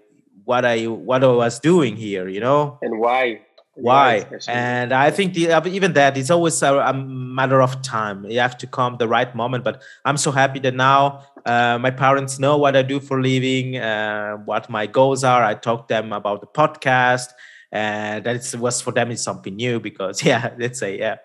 what 0.48 0.64
I 0.64 0.84
what 0.87 1.22
I 1.22 1.26
was 1.26 1.61
doing 1.61 1.94
here, 1.94 2.26
you 2.26 2.40
know? 2.40 2.78
And 2.80 2.98
why? 2.98 3.42
why? 3.74 4.26
And 4.48 4.92
i 4.92 5.11
think 5.11 5.34
the, 5.34 5.52
uh, 5.52 5.64
even 5.68 5.92
that 5.92 6.16
it's 6.16 6.30
always 6.30 6.61
a, 6.62 6.74
a 6.74 6.94
matter 6.94 7.61
of 7.62 7.80
time. 7.82 8.24
You 8.24 8.40
have 8.40 8.56
to 8.58 8.66
come 8.66 8.96
the 8.96 9.06
right 9.06 9.32
moment 9.37 9.62
but 9.62 9.82
i'm 10.06 10.16
so 10.16 10.30
happy 10.32 10.58
that 10.61 10.74
now 10.74 11.22
uh, 11.46 11.78
my 11.78 11.90
parents 11.90 12.38
know 12.38 12.56
what 12.56 12.74
i 12.76 12.82
do 12.82 12.98
for 12.98 13.18
a 13.20 13.22
living 13.22 13.76
uh, 13.76 14.37
what 14.50 14.68
my 14.68 14.87
goals 14.87 15.22
are. 15.22 15.44
I 15.44 15.54
talk 15.54 15.87
to 15.87 15.94
them 15.94 16.12
about 16.12 16.40
the 16.40 16.48
podcast 16.48 17.28
and 17.70 18.24
that 18.24 18.54
was 18.58 18.80
for 18.80 18.92
them 18.92 19.11
is 19.11 19.22
something 19.22 19.54
new 19.54 19.78
because 19.78 20.24
yeah 20.30 20.54
let's 20.58 20.78
say 20.80 20.98
yeah. 20.98 21.16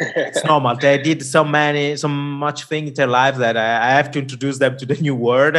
It's 0.00 0.44
normal. 0.52 0.76
They 0.76 0.98
did 0.98 1.22
so 1.22 1.44
many 1.44 1.96
so 1.96 2.08
much 2.08 2.64
thing 2.64 2.88
in 2.88 2.94
their 2.94 3.12
life 3.20 3.36
that 3.36 3.56
I, 3.56 3.88
I 3.88 3.90
have 3.98 4.10
to 4.12 4.18
introduce 4.18 4.58
them 4.58 4.76
to 4.78 4.86
the 4.86 4.94
new 4.94 5.14
world. 5.14 5.56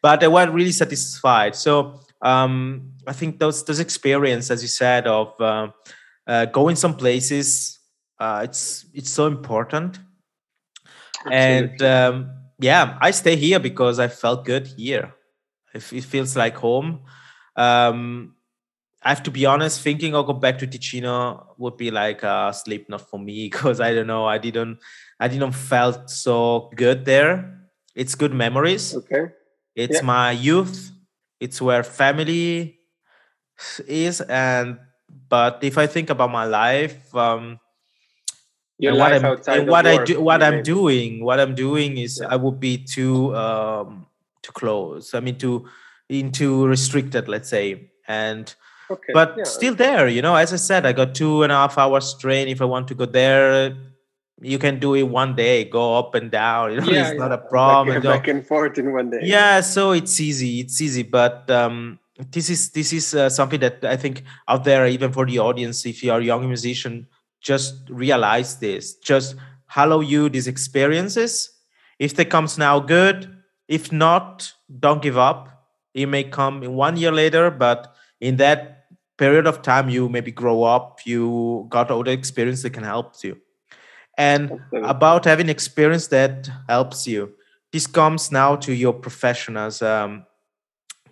But 0.00 0.20
they 0.20 0.28
were 0.28 0.50
really 0.50 0.72
satisfied. 0.72 1.54
So 1.54 2.00
um, 2.22 2.90
i 3.06 3.12
think 3.12 3.38
those 3.38 3.64
those 3.64 3.80
experience 3.80 4.50
as 4.50 4.62
you 4.62 4.68
said 4.68 5.06
of 5.06 5.38
uh, 5.40 5.68
uh, 6.26 6.44
going 6.46 6.76
some 6.76 6.94
places 6.96 7.78
uh, 8.18 8.40
it's 8.44 8.86
it's 8.94 9.10
so 9.10 9.26
important 9.26 9.98
and 11.30 11.82
um, 11.82 12.30
yeah 12.58 12.98
i 13.00 13.10
stay 13.10 13.36
here 13.36 13.58
because 13.60 13.98
i 13.98 14.08
felt 14.08 14.44
good 14.44 14.66
here 14.66 15.14
it, 15.74 15.92
it 15.92 16.04
feels 16.04 16.36
like 16.36 16.54
home 16.56 17.00
um, 17.56 18.34
I 19.02 19.08
have 19.08 19.22
to 19.24 19.30
be 19.30 19.46
honest, 19.46 19.80
thinking 19.82 20.14
I'll 20.14 20.22
go 20.22 20.32
back 20.32 20.58
to 20.58 20.66
Ticino 20.66 21.46
would 21.58 21.76
be 21.76 21.90
like 21.90 22.22
a 22.22 22.52
sleep 22.54 22.88
not 22.88 23.08
for 23.10 23.18
me 23.18 23.48
because 23.50 23.80
I 23.80 23.92
don't 23.94 24.06
know, 24.06 24.26
I 24.26 24.38
didn't 24.38 24.78
I 25.18 25.28
didn't 25.28 25.52
felt 25.52 26.08
so 26.10 26.70
good 26.74 27.04
there. 27.04 27.60
It's 27.94 28.14
good 28.14 28.32
memories. 28.32 28.94
okay. 28.94 29.32
It's 29.74 29.96
Yeah. 29.96 30.06
my 30.06 30.30
youth. 30.30 30.90
It's 31.42 31.58
where 31.60 31.82
family 31.82 32.78
is 33.86 34.20
and 34.22 34.78
but 35.28 35.58
if 35.62 35.76
I 35.76 35.86
think 35.86 36.10
about 36.10 36.30
my 36.30 36.44
life, 36.46 37.14
um 37.14 37.58
Your 38.78 38.94
what 38.94 39.12
life 39.12 39.24
I'm 39.24 39.24
outside 39.24 39.66
what 39.68 39.86
I 39.86 39.96
work, 39.96 40.06
do 40.06 40.20
what 40.20 40.42
I'm 40.42 40.54
mean. 40.56 40.62
doing, 40.62 41.24
what 41.24 41.38
I'm 41.40 41.54
doing 41.54 41.98
is 41.98 42.20
Yeah. 42.20 42.28
I 42.30 42.36
would 42.36 42.58
be 42.60 42.78
too 42.78 43.34
um 43.36 44.06
too 44.42 44.52
close. 44.52 45.14
I 45.14 45.20
mean 45.20 45.36
too 45.38 45.68
into 46.08 46.66
restricted, 46.66 47.28
let's 47.28 47.48
say. 47.48 47.90
And 48.08 48.54
Okay. 48.90 49.12
but 49.14 49.36
yeah. 49.38 49.44
still 49.44 49.74
there 49.74 50.06
you 50.08 50.20
know 50.20 50.34
as 50.36 50.52
i 50.52 50.56
said 50.56 50.84
i 50.84 50.92
got 50.92 51.14
two 51.14 51.42
and 51.44 51.52
a 51.52 51.54
half 51.56 51.78
hours 51.78 52.12
train 52.20 52.48
if 52.48 52.60
i 52.60 52.64
want 52.64 52.86
to 52.88 52.94
go 52.94 53.06
there 53.06 53.72
you 54.42 54.58
can 54.58 54.78
do 54.78 54.94
it 54.94 55.04
one 55.04 55.34
day 55.34 55.64
go 55.64 55.96
up 55.98 56.14
and 56.14 56.30
down 56.30 56.72
you 56.72 56.80
know 56.80 56.86
yeah, 56.86 57.10
it's 57.10 57.18
not 57.18 57.32
a 57.32 57.38
problem 57.38 58.02
Back, 58.02 58.02
back 58.02 58.28
and 58.28 58.46
forth 58.46 58.76
in 58.78 58.92
one 58.92 59.10
day. 59.10 59.20
yeah 59.22 59.60
so 59.60 59.92
it's 59.92 60.18
easy 60.20 60.60
it's 60.60 60.80
easy 60.80 61.02
but 61.02 61.48
um 61.50 61.98
this 62.30 62.50
is 62.50 62.70
this 62.70 62.92
is 62.92 63.14
uh, 63.14 63.28
something 63.28 63.60
that 63.60 63.84
I 63.84 63.96
think 63.96 64.22
out 64.48 64.64
there, 64.64 64.86
even 64.86 65.12
for 65.12 65.26
the 65.26 65.38
audience, 65.38 65.86
if 65.86 66.02
you 66.02 66.12
are 66.12 66.20
a 66.20 66.24
young 66.24 66.46
musician, 66.46 67.06
just 67.40 67.88
realize 67.88 68.58
this. 68.58 68.94
Just 68.96 69.34
allow 69.74 70.00
you 70.00 70.28
these 70.28 70.46
experiences. 70.46 71.50
If 71.98 72.14
they 72.14 72.24
comes 72.24 72.58
now, 72.58 72.80
good. 72.80 73.34
If 73.68 73.90
not, 73.92 74.52
don't 74.78 75.02
give 75.02 75.16
up. 75.16 75.48
It 75.94 76.06
may 76.06 76.24
come 76.24 76.62
in 76.62 76.74
one 76.74 76.96
year 76.96 77.12
later, 77.12 77.50
but 77.50 77.94
in 78.20 78.36
that 78.36 78.86
period 79.16 79.46
of 79.46 79.62
time, 79.62 79.88
you 79.88 80.08
maybe 80.08 80.30
grow 80.30 80.62
up. 80.62 81.00
You 81.06 81.66
got 81.70 81.90
all 81.90 82.02
the 82.04 82.12
experience 82.12 82.62
that 82.62 82.70
can 82.70 82.84
help 82.84 83.14
you. 83.22 83.38
And 84.18 84.60
about 84.72 85.24
having 85.24 85.48
experience 85.48 86.08
that 86.08 86.48
helps 86.68 87.06
you. 87.06 87.32
This 87.72 87.86
comes 87.86 88.30
now 88.30 88.56
to 88.56 88.72
your 88.72 88.92
profession 88.92 89.56
as 89.56 89.80
a 89.80 90.24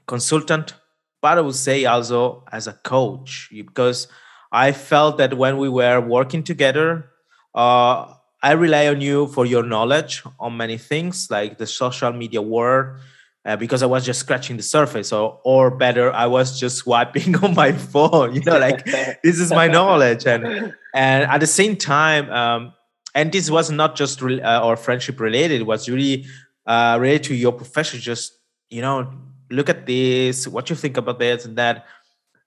consultant, 0.07 0.75
but 1.23 1.39
I 1.39 1.41
would 1.41 1.55
say 1.55 1.85
also 1.87 2.45
as 2.53 2.67
a 2.67 2.75
coach, 2.75 3.49
because 3.51 4.09
I 4.53 4.73
felt 4.73 5.19
that 5.19 5.37
when 5.37 5.59
we 5.59 5.69
were 5.69 6.01
working 6.01 6.43
together, 6.43 7.11
uh, 7.55 8.13
I 8.43 8.53
rely 8.53 8.89
on 8.89 9.01
you 9.01 9.27
for 9.29 9.45
your 9.47 9.63
knowledge 9.63 10.23
on 10.39 10.57
many 10.57 10.79
things 10.79 11.31
like 11.31 11.59
the 11.59 11.67
social 11.67 12.13
media 12.13 12.43
world, 12.43 12.99
uh, 13.45 13.57
because 13.57 13.83
I 13.83 13.87
was 13.87 14.05
just 14.05 14.21
scratching 14.21 14.57
the 14.57 14.63
surface, 14.63 15.13
or 15.13 15.41
or 15.45 15.71
better, 15.71 16.13
I 16.13 16.27
was 16.27 16.59
just 16.59 16.79
swiping 16.85 17.37
on 17.37 17.55
my 17.55 17.73
phone. 17.73 18.35
You 18.35 18.43
know, 18.43 18.59
like 18.59 18.85
this 19.23 19.39
is 19.41 19.51
my 19.51 19.69
knowledge, 19.69 20.27
and 20.27 20.75
and 20.95 21.25
at 21.25 21.39
the 21.39 21.47
same 21.47 21.77
time, 21.77 22.31
um, 22.31 22.73
and 23.15 23.33
this 23.33 23.51
was 23.51 23.71
not 23.71 23.97
just 23.97 24.23
re- 24.23 24.41
uh, 24.41 24.65
or 24.65 24.77
friendship 24.77 25.21
related; 25.21 25.61
it 25.61 25.67
was 25.67 25.89
really 25.89 26.27
uh, 26.67 26.99
related 27.01 27.25
to 27.25 27.35
your 27.35 27.53
profession. 27.53 28.01
Just 28.01 28.39
you 28.69 28.83
know, 28.83 29.13
look 29.51 29.69
at 29.69 29.87
this, 29.87 30.47
what 30.47 30.71
you 30.71 30.77
think 30.77 30.97
about 30.97 31.19
this 31.19 31.45
and 31.45 31.57
that. 31.57 31.87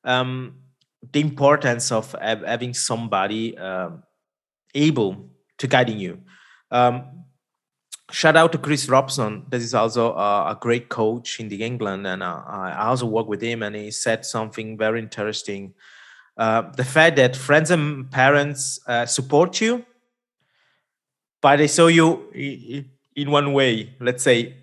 Um, 0.03 0.55
the 1.11 1.19
importance 1.19 1.91
of 1.91 2.11
ha- 2.13 2.41
having 2.45 2.73
somebody 2.73 3.57
um, 3.57 4.03
able 4.73 5.29
to 5.57 5.67
guiding 5.67 5.99
you. 5.99 6.21
Um, 6.71 7.25
shout 8.11 8.35
out 8.35 8.51
to 8.53 8.57
Chris 8.57 8.87
Robson. 8.87 9.45
This 9.49 9.63
is 9.63 9.73
also 9.73 10.13
uh, 10.13 10.55
a 10.55 10.57
great 10.59 10.89
coach 10.89 11.39
in 11.39 11.49
the 11.49 11.63
England, 11.63 12.07
and 12.07 12.23
uh, 12.23 12.41
I 12.45 12.87
also 12.87 13.05
work 13.05 13.27
with 13.27 13.41
him. 13.41 13.63
And 13.63 13.75
he 13.75 13.91
said 13.91 14.25
something 14.25 14.77
very 14.77 14.99
interesting: 14.99 15.73
uh, 16.37 16.63
the 16.75 16.85
fact 16.85 17.17
that 17.17 17.35
friends 17.35 17.71
and 17.71 18.09
parents 18.09 18.79
uh, 18.87 19.05
support 19.05 19.59
you, 19.61 19.85
but 21.43 21.61
I 21.61 21.67
saw 21.67 21.87
you 21.87 22.07
in 23.15 23.29
one 23.29 23.53
way. 23.53 23.93
Let's 23.99 24.23
say, 24.23 24.55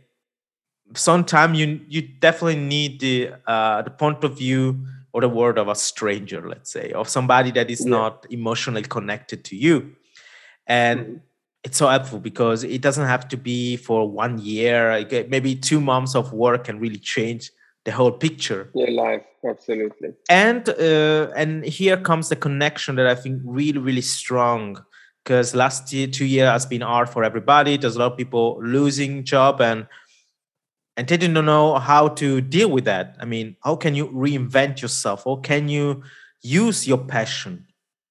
sometimes 0.95 1.59
you 1.59 1.81
you 1.89 2.03
definitely 2.03 2.57
need 2.57 3.01
the 3.01 3.33
uh, 3.47 3.83
the 3.83 3.91
point 3.91 4.25
of 4.25 4.37
view 4.39 4.77
or 5.13 5.21
the 5.21 5.29
word 5.29 5.59
of 5.59 5.69
a 5.69 5.75
stranger, 5.75 6.49
let's 6.49 6.71
say, 6.73 6.93
of 6.93 7.09
somebody 7.09 7.51
that 7.53 7.71
is 7.71 7.85
Yeah. 7.85 7.91
not 7.99 8.27
emotionally 8.31 8.83
connected 8.83 9.45
to 9.45 9.57
you. 9.57 9.77
And 10.67 11.01
Mhm. 11.01 11.21
it's 11.65 11.79
so 11.79 11.89
helpful 11.89 12.21
because 12.21 12.65
it 12.65 12.81
doesn't 12.81 13.07
have 13.07 13.29
to 13.29 13.37
be 13.37 13.77
for 13.77 14.09
one 14.25 14.39
year. 14.39 14.93
like, 14.99 15.29
Maybe 15.29 15.55
two 15.57 15.81
months 15.81 16.15
of 16.15 16.33
work 16.33 16.65
can 16.65 16.79
really 16.81 16.99
change 17.15 17.51
the 17.85 17.93
whole 17.93 18.13
picture. 18.13 18.71
Your 18.75 18.91
life, 18.91 19.25
absolutely. 19.45 20.11
And 20.29 20.69
uh, 20.69 21.31
and 21.37 21.65
here 21.65 21.97
comes 21.97 22.29
the 22.29 22.37
connection 22.37 22.97
that 22.97 23.07
I 23.07 23.17
think 23.23 23.43
really 23.45 23.81
really 23.89 24.03
strong 24.19 24.65
because 25.25 25.55
last 25.55 25.93
year 25.93 26.07
two 26.07 26.25
year 26.25 26.51
has 26.51 26.67
been 26.67 26.81
hard 26.81 27.09
for 27.09 27.25
everybody. 27.25 27.77
There's 27.77 27.97
a 27.97 27.99
lot 27.99 28.13
of 28.13 28.19
people 28.19 28.59
losing 28.63 29.25
job 29.25 29.61
and 29.61 29.87
and 30.97 31.09
they 31.09 31.17
didn't 31.17 31.45
know 31.47 31.79
how 31.79 32.09
to 32.09 32.41
deal 32.41 32.71
with 32.71 32.85
that. 32.85 33.17
I 33.21 33.25
mean, 33.25 33.57
how 33.65 33.77
can 33.77 33.95
you 33.95 34.09
reinvent 34.09 34.83
yourself? 34.83 35.27
or 35.27 35.41
can 35.41 35.69
you 35.69 36.03
use 36.43 36.87
your 36.87 36.99
passion? 36.99 37.67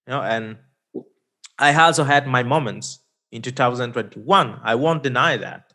You 0.08 0.14
know, 0.14 0.22
and 0.22 0.58
I 1.60 1.76
also 1.76 2.04
had 2.04 2.26
my 2.26 2.42
moments 2.42 3.00
in 3.32 3.42
2021. 3.42 4.60
I 4.64 4.76
won't 4.76 5.04
deny 5.04 5.38
that. 5.38 5.69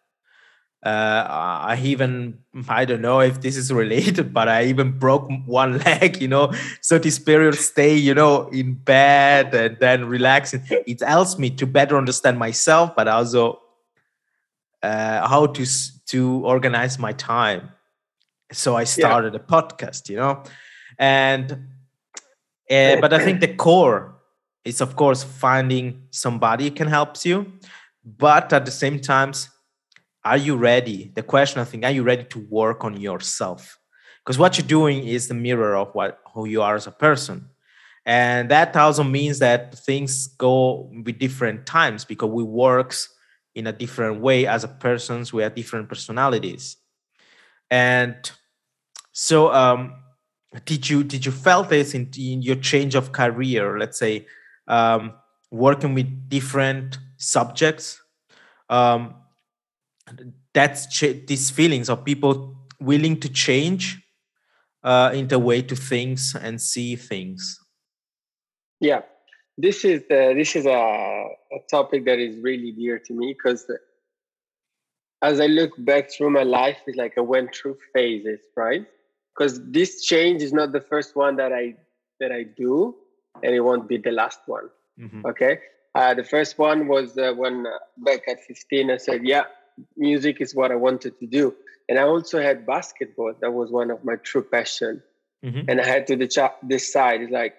Uh, 0.85 1.26
I 1.28 1.80
even 1.82 2.39
I 2.68 2.85
don't 2.85 3.01
know 3.01 3.20
if 3.20 3.41
this 3.41 3.57
is 3.57 3.72
related, 3.72 4.35
but 4.39 4.49
I 4.49 4.64
even 4.64 4.99
broke 4.99 5.30
one 5.47 5.78
leg. 5.87 6.20
You 6.20 6.28
know, 6.28 6.53
so 6.82 6.99
this 6.99 7.18
period 7.18 7.55
stay, 7.55 7.95
you 7.95 8.14
know, 8.14 8.49
in 8.49 8.74
bed 8.74 9.55
and 9.55 9.78
then 9.80 10.05
relaxing. 10.05 10.62
It 10.68 11.01
helps 11.01 11.39
me 11.39 11.51
to 11.51 11.66
better 11.66 11.97
understand 11.97 12.39
myself, 12.39 12.95
but 12.95 13.09
also 13.09 13.61
uh, 14.82 15.26
how 15.26 15.47
to 15.47 15.64
to 16.07 16.45
organize 16.45 16.99
my 16.99 17.12
time. 17.12 17.70
So 18.53 18.76
I 18.76 18.85
started 18.85 19.35
a 19.35 19.39
podcast, 19.39 20.11
you 20.11 20.16
know, 20.16 20.43
and 20.99 21.51
uh, 22.70 22.97
but 23.01 23.14
I 23.14 23.24
think 23.24 23.41
the 23.41 23.55
core 23.55 24.14
is 24.64 24.82
of 24.82 24.97
course 24.97 25.24
finding 25.24 26.03
somebody 26.11 26.64
who 26.64 26.70
can 26.72 26.89
help 26.89 27.24
you, 27.24 27.53
but 28.05 28.53
at 28.53 28.66
the 28.66 28.70
same 28.70 29.01
times, 29.01 29.49
are 30.25 30.37
you 30.37 30.57
ready? 30.57 31.12
The 31.14 31.22
question 31.22 31.61
I 31.61 31.64
think, 31.64 31.85
are 31.85 31.91
you 31.91 32.03
ready 32.03 32.25
to 32.25 32.39
work 32.49 32.85
on 32.85 32.99
yourself? 33.01 33.79
Because 34.25 34.39
what 34.39 34.57
you're 34.57 34.66
doing 34.66 35.07
is 35.07 35.29
the 35.29 35.35
mirror 35.35 35.77
of 35.77 35.95
what 35.95 36.20
who 36.33 36.47
you 36.47 36.62
are 36.62 36.75
as 36.75 36.87
a 36.87 36.91
person. 36.91 37.51
And 38.07 38.51
that 38.51 38.75
also 38.77 39.03
means 39.03 39.39
that 39.39 39.79
things 39.79 40.27
go 40.27 40.91
with 41.05 41.18
different 41.18 41.66
times 41.66 42.05
because 42.05 42.31
we 42.31 42.43
works 42.43 43.09
in 43.55 43.66
a 43.66 43.72
different 43.72 44.20
way 44.20 44.47
as 44.47 44.64
a 44.64 44.68
persons. 44.68 45.33
We 45.33 45.43
have 45.43 45.55
different 45.55 45.89
personalities. 45.89 46.77
And 47.70 48.16
so 49.12 49.53
um 49.53 49.95
did 50.64 50.89
you 50.89 51.05
did 51.05 51.27
you 51.27 51.33
felt 51.33 51.68
this 51.68 51.95
in, 51.95 52.11
in 52.18 52.41
your 52.43 52.57
change 52.57 52.95
of 52.95 53.12
career, 53.12 53.79
let's 53.79 53.99
say 53.99 54.27
um 54.68 55.12
working 55.51 55.95
with 55.95 56.29
different 56.29 56.99
subjects? 57.18 58.01
Um 58.70 59.16
that's 60.53 60.87
ch- 60.87 61.27
these 61.27 61.51
feelings 61.51 61.89
of 61.89 62.05
people 62.05 62.57
willing 62.81 63.19
to 63.21 63.29
change 63.29 64.03
uh, 64.83 65.11
in 65.15 65.29
the 65.29 65.39
way 65.39 65.63
to 65.63 65.75
things 65.75 66.37
and 66.41 66.61
see 66.61 66.97
things. 66.97 67.59
Yeah, 68.81 69.03
this 69.57 69.85
is 69.85 70.03
uh, 70.11 70.35
this 70.35 70.57
is 70.57 70.67
a, 70.67 70.71
a 70.71 71.59
topic 71.71 72.05
that 72.05 72.19
is 72.19 72.37
really 72.41 72.73
dear 72.73 72.99
to 72.99 73.13
me 73.13 73.33
because 73.33 73.71
as 75.23 75.41
I 75.41 75.47
look 75.47 75.73
back 75.79 76.11
through 76.11 76.31
my 76.31 76.43
life, 76.43 76.77
it's 76.87 76.99
like 76.99 77.15
I 77.17 77.23
went 77.23 77.55
through 77.55 77.79
phases, 77.95 78.41
right? 78.57 78.87
Because 79.35 79.59
this 79.71 80.05
change 80.05 80.43
is 80.43 80.53
not 80.53 80.73
the 80.73 80.81
first 80.81 81.17
one 81.17 81.37
that 81.37 81.53
I 81.53 81.77
that 82.21 82.31
I 82.31 82.43
do, 82.43 82.95
and 83.43 83.55
it 83.55 83.61
won't 83.61 83.89
be 83.89 83.97
the 83.97 84.13
last 84.13 84.41
one. 84.47 84.69
Mhm. 85.01 85.25
Okay, 85.25 85.61
uh, 85.95 86.13
the 86.15 86.25
first 86.25 86.59
one 86.59 86.89
was 86.89 87.17
uh, 87.17 87.33
when 87.35 87.67
uh, 87.67 87.71
back 87.99 88.29
at 88.29 88.45
15, 88.45 88.91
I 88.91 88.99
said, 88.99 89.25
"Yeah, 89.25 89.45
music 89.97 90.41
is 90.41 90.55
what 90.55 90.70
I 90.72 90.77
wanted 90.77 91.18
to 91.20 91.27
do," 91.27 91.55
and 91.89 91.99
I 91.99 92.03
also 92.03 92.41
had 92.41 92.66
basketball. 92.66 93.35
That 93.41 93.53
was 93.53 93.70
one 93.70 93.91
of 93.91 94.05
my 94.05 94.16
true 94.16 94.43
passion 94.43 95.03
Mhm. 95.45 95.64
and 95.68 95.81
I 95.81 95.85
had 95.87 96.07
to 96.09 96.16
decha- 96.16 96.55
decide. 96.66 97.20
It's 97.22 97.31
like, 97.33 97.55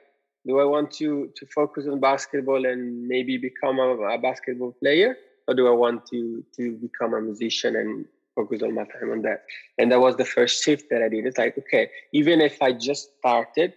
do 0.46 0.60
I 0.60 0.66
want 0.66 0.92
to 1.00 1.32
to 1.36 1.46
focus 1.48 1.88
on 1.88 2.00
basketball 2.00 2.66
and 2.66 3.08
maybe 3.08 3.38
become 3.38 3.80
a, 3.80 3.90
a 4.16 4.18
basketball 4.18 4.72
player, 4.74 5.18
or 5.48 5.54
do 5.56 5.68
I 5.68 5.72
want 5.72 6.06
to 6.08 6.44
to 6.58 6.64
become 6.78 7.14
a 7.14 7.22
musician 7.22 7.76
and 7.76 8.06
focus 8.36 8.62
all 8.64 8.72
my 8.72 8.86
time 8.86 9.12
on 9.12 9.22
that? 9.24 9.44
And 9.78 9.92
that 9.92 10.00
was 10.00 10.16
the 10.18 10.26
first 10.26 10.64
shift 10.64 10.90
that 10.90 11.02
I 11.02 11.10
did. 11.10 11.26
It's 11.26 11.38
like, 11.38 11.58
okay, 11.58 11.90
even 12.14 12.42
if 12.42 12.62
I 12.62 12.74
just 12.74 13.18
started 13.20 13.74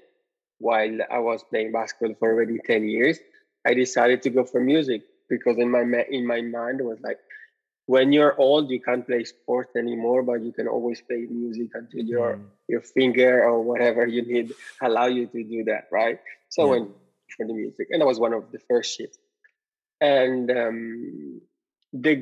while 0.58 0.98
I 1.10 1.18
was 1.18 1.42
playing 1.44 1.72
basketball 1.72 2.14
for 2.18 2.32
already 2.32 2.58
ten 2.64 2.88
years, 2.88 3.18
I 3.66 3.74
decided 3.74 4.22
to 4.22 4.30
go 4.30 4.44
for 4.44 4.60
music 4.60 5.02
because 5.28 5.58
in 5.58 5.70
my 5.70 5.82
in 6.10 6.26
my 6.26 6.40
mind 6.40 6.80
it 6.80 6.84
was 6.84 7.00
like 7.00 7.18
when 7.88 8.12
you're 8.12 8.36
old 8.38 8.70
you 8.70 8.80
can't 8.80 9.06
play 9.06 9.24
sports 9.24 9.74
anymore 9.76 10.22
but 10.22 10.42
you 10.46 10.52
can 10.52 10.68
always 10.68 11.00
play 11.02 11.26
music 11.30 11.70
until 11.74 12.04
Mm. 12.04 12.40
your 12.68 12.82
finger 12.82 13.44
or 13.48 13.62
whatever 13.62 14.06
you 14.06 14.22
need 14.22 14.54
allow 14.88 15.06
you 15.06 15.26
to 15.34 15.42
do 15.54 15.64
that 15.64 15.84
right 15.90 16.18
so 16.50 16.62
I 16.62 16.66
Yeah. 16.66 16.70
went 16.72 16.88
for 17.36 17.46
the 17.46 17.54
music 17.54 17.88
and 17.90 18.00
that 18.02 18.06
was 18.06 18.20
one 18.26 18.34
of 18.34 18.44
the 18.52 18.60
first 18.68 18.96
shifts 18.96 19.18
and 20.00 20.50
um, 20.62 21.40
the 21.92 22.14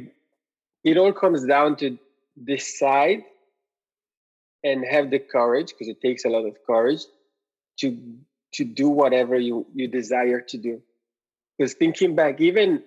it 0.85 0.97
all 0.99 1.12
comes 1.12 1.45
down 1.45 1.77
to 1.83 1.99
decide 2.53 3.25
and 4.64 4.85
have 4.85 5.11
the 5.11 5.19
courage 5.19 5.69
because 5.73 5.89
it 5.89 6.01
takes 6.01 6.25
a 6.25 6.29
lot 6.29 6.45
of 6.47 6.57
courage 6.67 7.03
to 7.81 7.99
to 8.55 8.64
do 8.64 8.89
whatever 8.89 9.37
you 9.37 9.67
you 9.75 9.89
desire 9.89 10.41
to 10.41 10.59
do 10.59 10.83
because 11.59 11.75
thinking 11.75 12.14
back 12.14 12.41
even 12.41 12.83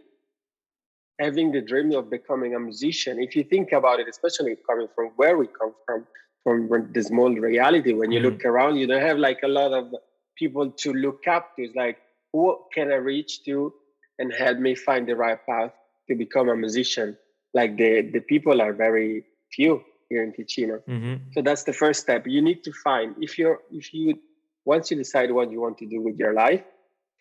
having 1.20 1.52
the 1.52 1.62
dream 1.62 1.92
of 1.94 2.10
becoming 2.10 2.56
a 2.56 2.60
musician 2.60 3.20
if 3.22 3.36
you 3.36 3.44
think 3.44 3.72
about 3.72 4.00
it 4.00 4.08
especially 4.08 4.56
coming 4.68 4.88
from 4.96 5.08
where 5.18 5.38
we 5.38 5.48
come 5.48 5.74
from 5.86 6.06
from 6.44 6.92
the 6.94 7.04
small 7.04 7.32
reality 7.50 7.94
when 7.94 8.12
you 8.12 8.20
Mhm. 8.20 8.24
look 8.28 8.46
around 8.46 8.78
you 8.78 8.88
don't 8.88 9.02
have 9.12 9.18
like 9.18 9.42
a 9.44 9.48
lot 9.60 9.72
of 9.80 9.94
people 10.38 10.72
to 10.84 10.94
look 10.94 11.28
up 11.28 11.56
to 11.56 11.64
it's 11.64 11.76
like 11.76 11.98
who 12.32 12.44
can 12.74 12.92
i 12.92 12.96
reach 12.96 13.44
to 13.44 13.74
and 14.20 14.34
help 14.34 14.58
me 14.58 14.74
find 14.76 15.08
the 15.08 15.16
right 15.16 15.40
path 15.46 15.72
to 16.08 16.16
become 16.16 16.48
a 16.50 16.56
musician 16.56 17.18
like 17.54 17.78
the 17.78 17.92
the 18.16 18.22
people 18.34 18.62
are 18.62 18.74
very 18.74 19.24
few 19.52 19.84
here 20.10 20.24
in 20.24 20.32
Ticino. 20.34 20.82
hmm 20.86 21.16
So 21.34 21.42
that's 21.42 21.64
the 21.64 21.74
first 21.74 22.00
step. 22.02 22.26
You 22.26 22.42
need 22.42 22.64
to 22.64 22.72
find 22.88 23.16
if 23.22 23.38
you're 23.40 23.60
if 23.72 23.94
you 23.94 24.20
once 24.66 24.90
you 24.92 24.98
decide 24.98 25.32
what 25.32 25.52
you 25.52 25.60
want 25.62 25.78
to 25.80 25.88
do 25.88 26.02
with 26.02 26.18
your 26.18 26.34
life, 26.34 26.64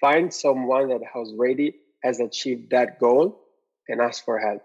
find 0.00 0.32
someone 0.32 0.88
that 0.88 1.02
has 1.14 1.28
already 1.32 1.68
has 2.02 2.20
achieved 2.20 2.70
that 2.70 2.98
goal 2.98 3.26
and 3.88 4.00
ask 4.00 4.24
for 4.24 4.38
help. 4.38 4.62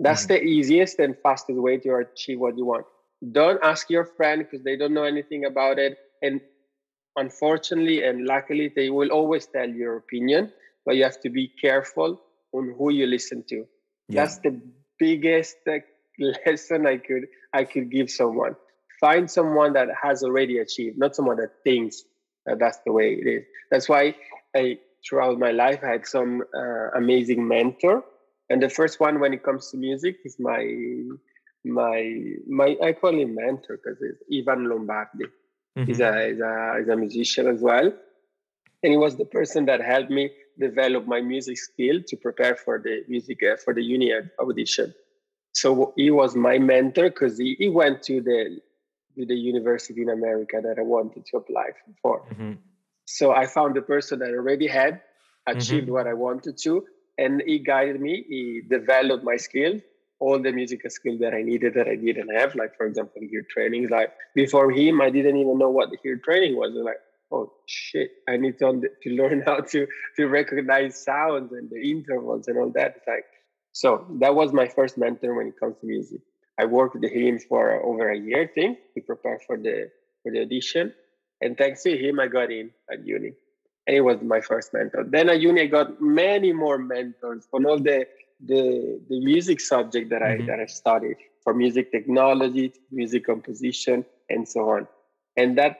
That's 0.00 0.26
the 0.26 0.42
easiest 0.42 0.98
and 0.98 1.16
fastest 1.22 1.58
way 1.58 1.78
to 1.78 1.94
achieve 1.96 2.40
what 2.40 2.56
you 2.56 2.64
want. 2.64 2.86
Don't 3.30 3.62
ask 3.62 3.88
your 3.88 4.04
friend 4.04 4.44
because 4.44 4.64
they 4.64 4.76
don't 4.76 4.94
know 4.94 5.04
anything 5.04 5.44
about 5.44 5.78
it. 5.78 5.96
And 6.22 6.40
unfortunately 7.16 8.02
and 8.02 8.26
luckily, 8.26 8.72
they 8.74 8.90
will 8.90 9.10
always 9.10 9.46
tell 9.46 9.68
your 9.68 9.96
opinion, 9.96 10.52
but 10.84 10.96
you 10.96 11.04
have 11.04 11.20
to 11.20 11.30
be 11.30 11.48
careful 11.60 12.20
on 12.52 12.74
who 12.76 12.92
you 12.92 13.06
listen 13.06 13.44
to. 13.50 13.64
Yeah. 14.08 14.22
That's 14.22 14.38
the 14.38 14.60
biggest 14.98 15.56
lesson 16.46 16.86
I 16.86 16.96
could 16.96 17.26
I 17.52 17.64
could 17.64 17.90
give 17.90 18.10
someone. 18.10 18.56
Find 19.00 19.30
someone 19.30 19.72
that 19.74 19.88
has 20.00 20.22
already 20.22 20.58
achieved, 20.58 20.98
not 20.98 21.14
someone 21.14 21.36
that 21.36 21.50
thinks 21.64 22.02
that 22.46 22.58
that's 22.58 22.78
the 22.84 22.92
way 22.92 23.14
it 23.14 23.26
is. 23.26 23.44
That's 23.70 23.88
why 23.88 24.16
I 24.54 24.78
throughout 25.08 25.38
my 25.38 25.50
life 25.50 25.80
I 25.82 25.88
had 25.92 26.06
some 26.06 26.42
uh, 26.56 26.90
amazing 26.96 27.46
mentor, 27.46 28.04
and 28.52 28.62
the 28.62 28.68
first 28.68 29.00
one 29.00 29.18
when 29.18 29.32
it 29.32 29.42
comes 29.42 29.70
to 29.70 29.76
music 29.78 30.16
is 30.24 30.36
my 30.38 30.62
my 31.64 31.98
my 32.46 32.76
I 32.82 32.92
call 32.92 33.14
him 33.18 33.34
mentor 33.34 33.78
because 33.78 33.98
it's 34.02 34.22
Ivan 34.38 34.68
Lombardi. 34.68 35.26
He's 35.86 36.00
Mhm. 36.00 36.10
a 36.10 36.28
he's 36.28 36.40
a 36.40 36.74
he's 36.78 36.88
a 36.88 36.96
musician 36.96 37.46
as 37.54 37.60
well, 37.60 37.88
and 38.82 38.90
he 38.94 38.98
was 39.06 39.16
the 39.16 39.24
person 39.24 39.64
that 39.66 39.80
helped 39.80 40.10
me 40.10 40.30
develop 40.58 41.06
my 41.06 41.20
music 41.22 41.56
skill 41.56 42.02
to 42.08 42.16
prepare 42.16 42.56
for 42.64 42.78
the 42.78 42.94
music 43.08 43.38
uh, 43.42 43.56
for 43.64 43.72
the 43.72 43.82
uni 43.82 44.12
audition. 44.38 44.94
So 45.54 45.94
he 45.96 46.10
was 46.10 46.36
my 46.36 46.58
mentor 46.58 47.08
because 47.10 47.38
he, 47.38 47.54
he 47.58 47.68
went 47.70 48.02
to 48.04 48.20
the 48.20 48.60
to 49.16 49.26
the 49.26 49.34
university 49.52 50.02
in 50.02 50.10
America 50.10 50.60
that 50.62 50.78
I 50.78 50.82
wanted 50.82 51.24
to 51.26 51.36
apply 51.38 51.68
for. 52.02 52.16
Mhm. 52.32 52.58
So 53.06 53.32
I 53.32 53.46
found 53.46 53.76
the 53.76 53.82
person 53.82 54.18
that 54.20 54.30
already 54.30 54.68
had 54.68 55.00
achieved 55.46 55.88
what 55.90 56.06
I 56.06 56.14
wanted 56.14 56.56
to, 56.66 56.86
and 57.18 57.42
he 57.46 57.58
guided 57.58 58.00
me. 58.00 58.24
He 58.28 58.62
developed 58.68 59.24
my 59.24 59.36
skill, 59.36 59.80
all 60.18 60.40
the 60.40 60.52
musical 60.52 60.90
skill 60.90 61.18
that 61.18 61.34
I 61.34 61.42
needed 61.42 61.74
that 61.74 61.88
I 61.88 61.96
didn't 61.96 62.34
have. 62.34 62.54
Like 62.54 62.76
for 62.76 62.86
example, 62.86 63.22
ear 63.22 63.44
training. 63.50 63.88
Like 63.88 64.12
before 64.34 64.70
him, 64.70 65.00
I 65.00 65.10
didn't 65.10 65.36
even 65.36 65.58
know 65.58 65.70
what 65.70 65.90
ear 66.04 66.16
training 66.16 66.56
was. 66.56 66.74
I'm 66.76 66.84
like, 66.84 67.00
oh 67.30 67.52
shit, 67.66 68.10
I 68.28 68.36
need 68.36 68.58
to, 68.58 68.82
to 69.02 69.10
learn 69.10 69.42
how 69.46 69.60
to 69.60 69.86
to 70.16 70.26
recognize 70.26 71.02
sounds 71.02 71.52
and 71.52 71.70
the 71.70 71.80
intervals 71.80 72.48
and 72.48 72.58
all 72.58 72.70
that. 72.70 73.00
Like 73.06 73.24
so 73.72 74.06
that 74.20 74.34
was 74.34 74.52
my 74.52 74.68
first 74.68 74.98
mentor 74.98 75.34
when 75.34 75.48
it 75.48 75.58
comes 75.58 75.76
to 75.80 75.86
music. 75.86 76.20
I 76.58 76.66
worked 76.66 76.94
with 76.94 77.10
him 77.10 77.38
for 77.38 77.82
over 77.82 78.10
a 78.10 78.18
year, 78.18 78.42
I 78.42 78.46
think, 78.46 78.78
to 78.94 79.00
prepare 79.00 79.40
for 79.46 79.56
the 79.56 79.90
for 80.22 80.30
the 80.30 80.42
audition. 80.42 80.92
And 81.40 81.58
thanks 81.58 81.82
to 81.82 81.96
him, 81.96 82.20
I 82.20 82.28
got 82.28 82.52
in 82.52 82.70
at 82.92 83.04
uni. 83.04 83.32
And 83.86 83.94
he 83.94 84.00
was 84.00 84.18
my 84.22 84.40
first 84.40 84.72
mentor. 84.72 85.04
Then 85.04 85.28
at 85.28 85.40
uni, 85.40 85.62
I 85.62 85.66
got 85.66 86.00
many 86.00 86.52
more 86.52 86.78
mentors 86.78 87.46
on 87.52 87.66
all 87.66 87.78
the 87.78 88.06
the, 88.44 89.00
the 89.08 89.20
music 89.20 89.60
subject 89.60 90.10
that 90.10 90.22
I 90.22 90.38
Mhm. 90.38 90.46
that 90.46 90.58
I 90.60 90.66
studied, 90.66 91.16
for 91.44 91.54
music 91.54 91.92
technology, 91.92 92.72
music 92.90 93.24
composition, 93.26 94.04
and 94.28 94.48
so 94.48 94.68
on. 94.70 94.88
And 95.36 95.56
that 95.58 95.78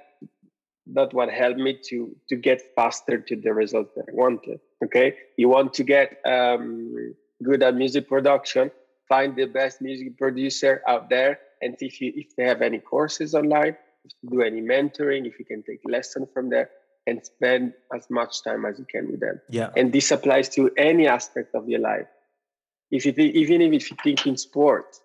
that 0.87 1.13
what 1.15 1.31
helped 1.31 1.59
me 1.59 1.79
to 1.89 2.15
to 2.29 2.37
get 2.37 2.61
faster 2.77 3.19
to 3.19 3.37
the 3.37 3.53
results 3.53 3.93
that 3.97 4.07
I 4.09 4.15
wanted. 4.15 4.61
Okay, 4.85 5.17
you 5.37 5.49
want 5.49 5.75
to 5.75 5.85
get 5.85 6.19
um, 6.25 7.15
good 7.43 7.63
at 7.63 7.75
music 7.75 8.09
production, 8.09 8.71
find 9.09 9.37
the 9.37 9.47
best 9.47 9.81
music 9.81 10.19
producer 10.19 10.83
out 10.89 11.09
there, 11.09 11.39
and 11.61 11.77
see 11.79 11.87
if 11.87 12.01
you 12.01 12.13
if 12.17 12.35
they 12.37 12.45
have 12.45 12.63
any 12.63 12.79
courses 12.79 13.35
online, 13.35 13.77
if 14.05 14.13
you 14.23 14.31
do 14.31 14.43
any 14.43 14.61
mentoring, 14.61 15.27
if 15.27 15.39
you 15.39 15.45
can 15.45 15.63
take 15.63 15.81
lessons 15.85 16.29
from 16.35 16.49
there, 16.51 16.71
and 17.07 17.25
spend 17.25 17.73
as 17.95 18.09
much 18.11 18.43
time 18.43 18.65
as 18.65 18.79
you 18.79 18.85
can 18.85 19.11
with 19.11 19.21
them. 19.21 19.41
Yeah. 19.49 19.71
And 19.77 19.93
this 19.93 20.11
applies 20.11 20.49
to 20.51 20.71
any 20.77 21.07
aspect 21.07 21.55
of 21.55 21.69
your 21.69 21.81
life. 21.81 22.07
If 22.91 23.07
you 23.07 23.13
think, 23.13 23.35
even 23.35 23.61
if 23.63 23.91
you 23.91 23.97
think 24.03 24.27
in 24.27 24.37
sports, 24.37 25.01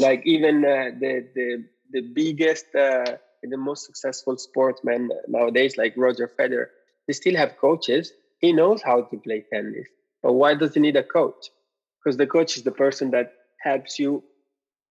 like 0.00 0.22
even 0.24 0.64
uh, 0.64 0.90
the 0.98 1.26
the 1.34 1.64
the 1.90 2.00
biggest 2.00 2.66
uh, 2.74 3.16
and 3.42 3.52
the 3.52 3.56
most 3.56 3.84
successful 3.84 4.38
sportsmen 4.38 5.10
nowadays, 5.28 5.76
like 5.76 5.92
Roger 5.96 6.30
Federer, 6.38 6.66
they 7.06 7.12
still 7.12 7.36
have 7.36 7.58
coaches. 7.58 8.12
He 8.38 8.52
knows 8.52 8.80
how 8.82 9.02
to 9.02 9.16
play 9.18 9.44
tennis, 9.52 9.88
but 10.22 10.34
why 10.34 10.54
does 10.54 10.74
he 10.74 10.80
need 10.80 10.96
a 10.96 11.02
coach? 11.02 11.50
Because 11.98 12.16
the 12.16 12.26
coach 12.26 12.56
is 12.56 12.62
the 12.62 12.70
person 12.70 13.10
that 13.10 13.32
helps 13.60 13.98
you 13.98 14.22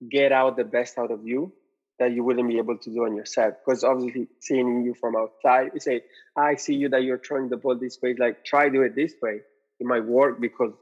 get 0.10 0.32
out 0.32 0.58
the 0.58 0.64
best 0.64 0.98
out 0.98 1.12
of 1.12 1.26
you 1.26 1.54
that 2.00 2.12
you 2.12 2.24
wouldn't 2.24 2.48
be 2.48 2.58
able 2.58 2.78
to 2.78 2.90
do 2.90 3.06
on 3.06 3.16
yourself. 3.16 3.56
Because 3.64 3.84
obviously, 3.84 4.28
seeing 4.40 4.84
you 4.84 4.94
from 4.94 5.16
outside, 5.16 5.72
you 5.74 5.80
say, 5.80 6.04
"I 6.36 6.56
see 6.56 6.76
you 6.76 6.90
that 6.90 7.04
you're 7.04 7.20
throwing 7.20 7.50
the 7.50 7.58
ball 7.58 7.76
this 7.76 8.02
way. 8.02 8.14
Like, 8.14 8.44
try 8.44 8.70
do 8.70 8.82
it 8.82 8.96
this 8.96 9.14
way. 9.22 9.42
It 9.80 9.86
might 9.86 10.06
work 10.06 10.40
because 10.40 10.74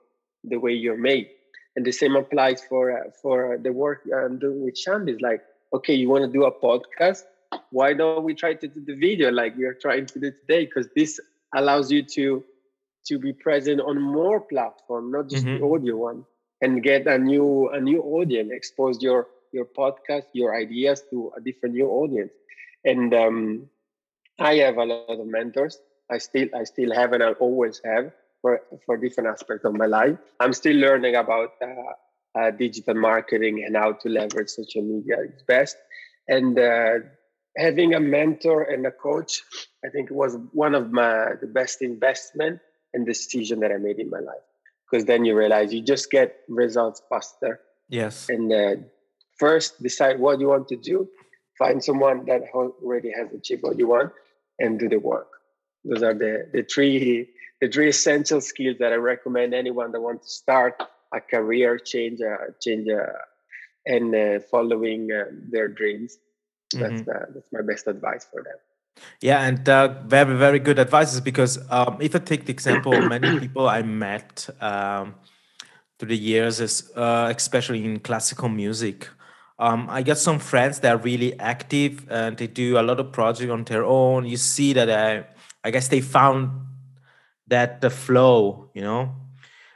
the 0.44 0.58
way 0.58 0.74
you're 0.74 0.98
made." 0.98 1.30
And 1.76 1.86
the 1.86 1.92
same 1.92 2.16
applies 2.16 2.64
for 2.64 2.92
uh, 2.92 3.12
for 3.22 3.58
the 3.58 3.72
work 3.72 4.02
I'm 4.14 4.40
doing 4.40 4.64
with 4.64 4.76
Shanti. 4.76 5.16
Is 5.16 5.22
like, 5.22 5.42
okay, 5.74 5.94
you 5.94 6.10
want 6.10 6.26
to 6.26 6.32
do 6.32 6.44
a 6.46 6.52
podcast? 6.52 7.24
Why 7.72 7.94
don't 7.94 8.24
we 8.24 8.34
try 8.34 8.54
to 8.54 8.68
do 8.68 8.84
the 8.86 8.96
video 8.96 9.32
like 9.32 9.58
we 9.58 9.66
are 9.66 9.74
trying 9.74 10.06
to 10.08 10.20
do 10.20 10.32
today? 10.32 10.66
Because 10.66 10.88
this 10.96 11.20
allows 11.54 11.92
you 11.92 12.04
to 12.16 12.44
to 13.08 13.20
be 13.20 13.34
present 13.34 13.82
on 13.82 14.00
more 14.02 14.40
platform, 14.40 15.12
not 15.12 15.28
just 15.28 15.46
the 15.46 15.64
audio 15.64 15.98
one, 15.98 16.26
and 16.62 16.84
get 16.84 17.08
a 17.08 17.18
new 17.18 17.70
a 17.70 17.80
new 17.80 18.02
audience, 18.02 18.52
expose 18.52 19.02
your 19.02 19.28
your 19.52 19.66
podcast, 19.66 20.26
your 20.34 20.56
ideas 20.56 21.04
to 21.10 21.32
a 21.38 21.42
different 21.42 21.76
new 21.76 21.88
audience. 21.88 22.32
And 22.84 23.14
um, 23.14 23.70
I 24.40 24.56
have 24.56 24.78
a 24.78 24.86
lot 24.86 25.20
of 25.20 25.26
mentors. 25.28 25.80
I 26.10 26.18
still 26.18 26.48
I 26.56 26.64
still 26.64 26.94
have 26.94 27.14
and 27.14 27.24
I 27.24 27.32
always 27.34 27.82
have 27.86 28.12
for 28.42 28.62
for 28.86 28.98
different 28.98 29.30
aspects 29.30 29.66
of 29.66 29.74
my 29.74 29.86
life. 29.86 30.18
I'm 30.40 30.54
still 30.54 30.76
learning 30.76 31.16
about 31.16 31.52
uh, 31.62 32.40
uh, 32.40 32.52
digital 32.52 32.96
marketing 32.96 33.64
and 33.66 33.76
how 33.76 33.94
to 33.94 34.10
leverage 34.10 34.50
social 34.50 34.82
media 34.82 35.18
is 35.24 35.44
best. 35.48 35.78
And 36.28 36.58
uh, 36.58 37.00
having 37.58 37.94
a 37.94 38.00
mentor 38.00 38.64
and 38.64 38.86
a 38.86 38.92
coach, 38.92 39.42
I 39.86 39.90
think 39.90 40.10
was 40.12 40.38
one 40.54 40.76
of 40.76 40.92
my 40.92 41.34
the 41.42 41.48
best 41.48 41.82
investment 41.82 42.60
and 42.94 43.06
decision 43.06 43.60
that 43.62 43.72
I 43.72 43.78
made 43.78 44.00
in 44.00 44.10
my 44.10 44.20
life. 44.20 44.46
Because 44.90 45.06
then 45.06 45.24
you 45.24 45.38
realize 45.38 45.74
you 45.74 45.82
just 45.82 46.12
get 46.12 46.38
results 46.50 47.02
faster. 47.10 47.62
Yes. 47.88 48.28
And 48.28 48.52
uh, 48.52 48.76
first 49.42 49.82
decide 49.82 50.16
what 50.20 50.40
you 50.40 50.48
want 50.54 50.68
to 50.74 50.78
do. 50.92 50.98
Find 51.58 51.84
someone 51.90 52.26
that 52.30 52.42
already 52.54 53.12
has 53.18 53.28
achieved 53.40 53.64
what 53.64 53.78
you 53.82 53.88
want, 53.96 54.12
and 54.60 54.80
do 54.80 54.88
the 54.88 55.02
work. 55.14 55.32
Those 55.84 56.04
are 56.08 56.18
the 56.24 56.34
the 56.56 56.64
three 56.74 57.30
the 57.62 57.68
three 57.74 57.90
essential 57.96 58.42
skills 58.52 58.78
that 58.80 58.92
I 58.98 59.00
recommend 59.14 59.54
anyone 59.54 59.92
that 59.92 60.02
wants 60.08 60.24
to 60.28 60.34
start 60.44 60.76
a 61.14 61.22
career 61.34 61.78
change, 61.78 62.20
uh, 62.22 62.52
change, 62.64 62.88
uh, 62.90 63.20
and 63.86 64.16
uh, 64.16 64.40
following 64.54 65.02
uh, 65.12 65.26
their 65.54 65.68
dreams. 65.68 66.18
That's 66.82 67.02
uh, 67.16 67.26
that's 67.34 67.52
my 67.52 67.64
best 67.72 67.88
advice 67.96 68.26
for 68.32 68.42
them. 68.48 68.60
Yeah, 69.22 69.48
and 69.48 69.68
uh, 69.68 70.02
very, 70.06 70.36
very 70.36 70.60
good 70.60 70.80
advices 70.80 71.22
because 71.22 71.54
um, 71.70 71.98
if 72.00 72.16
I 72.16 72.20
take 72.20 72.46
the 72.46 72.52
example, 72.52 72.94
of 72.94 73.10
many 73.10 73.40
people 73.44 73.68
I 73.68 73.82
met 73.82 74.50
um, 74.60 75.16
through 75.98 76.10
the 76.10 76.18
years, 76.18 76.60
is, 76.60 76.92
uh, 76.96 77.32
especially 77.36 77.84
in 77.86 78.00
classical 78.00 78.50
music, 78.50 79.08
um, 79.62 79.88
I 79.92 80.02
got 80.02 80.18
some 80.18 80.40
friends 80.40 80.80
that 80.80 80.96
are 80.96 80.98
really 80.98 81.40
active 81.40 82.08
and 82.10 82.36
they 82.36 82.48
do 82.48 82.80
a 82.80 82.82
lot 82.82 83.00
of 83.00 83.12
projects 83.12 83.52
on 83.52 83.64
their 83.64 83.86
own. 83.86 84.26
You 84.26 84.38
see 84.38 84.74
that 84.74 84.90
I, 84.90 85.24
I 85.64 85.70
guess 85.70 85.88
they 85.88 86.02
found 86.02 86.50
that 87.48 87.80
the 87.80 87.92
flow, 87.92 88.72
you 88.74 88.82
know, 88.82 89.12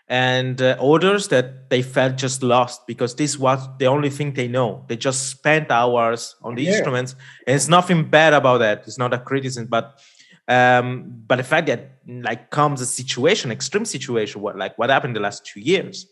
and 0.08 0.60
uh, 0.60 0.76
others 0.82 1.28
that 1.28 1.70
they 1.70 1.84
felt 1.84 2.16
just 2.16 2.42
lost 2.42 2.88
because 2.88 3.16
this 3.16 3.38
was 3.38 3.60
the 3.78 3.86
only 3.86 4.10
thing 4.10 4.34
they 4.34 4.48
know. 4.48 4.84
They 4.88 4.98
just 4.98 5.30
spent 5.30 5.70
hours 5.70 6.36
on 6.42 6.56
the 6.56 6.64
Yeah. 6.64 6.72
instruments, 6.72 7.16
and 7.46 7.56
it's 7.56 7.68
nothing 7.68 8.10
bad 8.10 8.34
about 8.34 8.60
that. 8.60 8.84
It's 8.88 8.98
not 8.98 9.14
a 9.14 9.20
criticism, 9.20 9.68
but 9.68 10.00
um, 10.48 11.24
but 11.28 11.38
the 11.38 11.44
fact 11.44 11.68
that 11.68 11.98
like 12.08 12.50
comes 12.50 12.82
a 12.82 12.86
situation, 12.86 13.52
extreme 13.52 13.86
situation, 13.86 14.42
what 14.42 14.58
like 14.58 14.78
what 14.78 14.90
happened 14.90 15.16
the 15.16 15.20
last 15.20 15.46
two 15.46 15.60
years, 15.60 16.08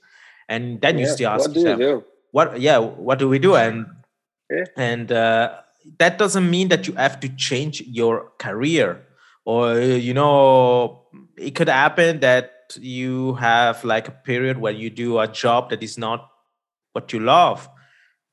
and 0.48 0.82
then 0.82 1.00
you 1.00 1.08
still 1.08 1.30
ask 1.30 1.50
what 1.50 1.56
yourself? 1.56 2.04
What 2.34 2.60
yeah, 2.60 2.80
what 2.80 3.20
do 3.20 3.30
we 3.30 3.40
do? 3.40 3.56
And 3.56 3.86
Yeah. 4.52 4.66
and 4.78 5.12
uh, 5.12 5.62
that 6.00 6.18
doesn't 6.18 6.50
mean 6.50 6.68
that 6.70 6.88
you 6.88 6.94
have 6.96 7.20
to 7.22 7.30
change 7.30 7.82
your 7.88 8.32
career 8.40 9.06
or 9.46 9.80
you 9.80 10.14
know 10.14 11.08
it 11.38 11.56
could 11.56 11.70
happen 11.70 12.20
that 12.20 12.52
you 12.80 13.36
have 13.36 13.84
like 13.84 14.08
a 14.08 14.12
period 14.12 14.58
where 14.58 14.74
you 14.74 14.90
do 14.90 15.20
a 15.20 15.28
job 15.28 15.70
that 15.70 15.84
is 15.84 15.98
not 15.98 16.30
what 16.94 17.14
you 17.14 17.20
love 17.20 17.70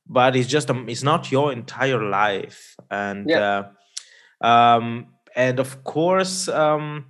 but 0.06 0.36
it's 0.36 0.48
just 0.48 0.70
um, 0.70 0.88
it's 0.88 1.02
not 1.02 1.30
your 1.32 1.52
entire 1.52 2.02
life 2.02 2.76
and 2.90 3.26
Yeah. 3.30 3.64
uh, 4.42 4.46
um 4.46 5.06
and 5.36 5.58
of 5.60 5.82
course 5.84 6.48
um 6.48 7.06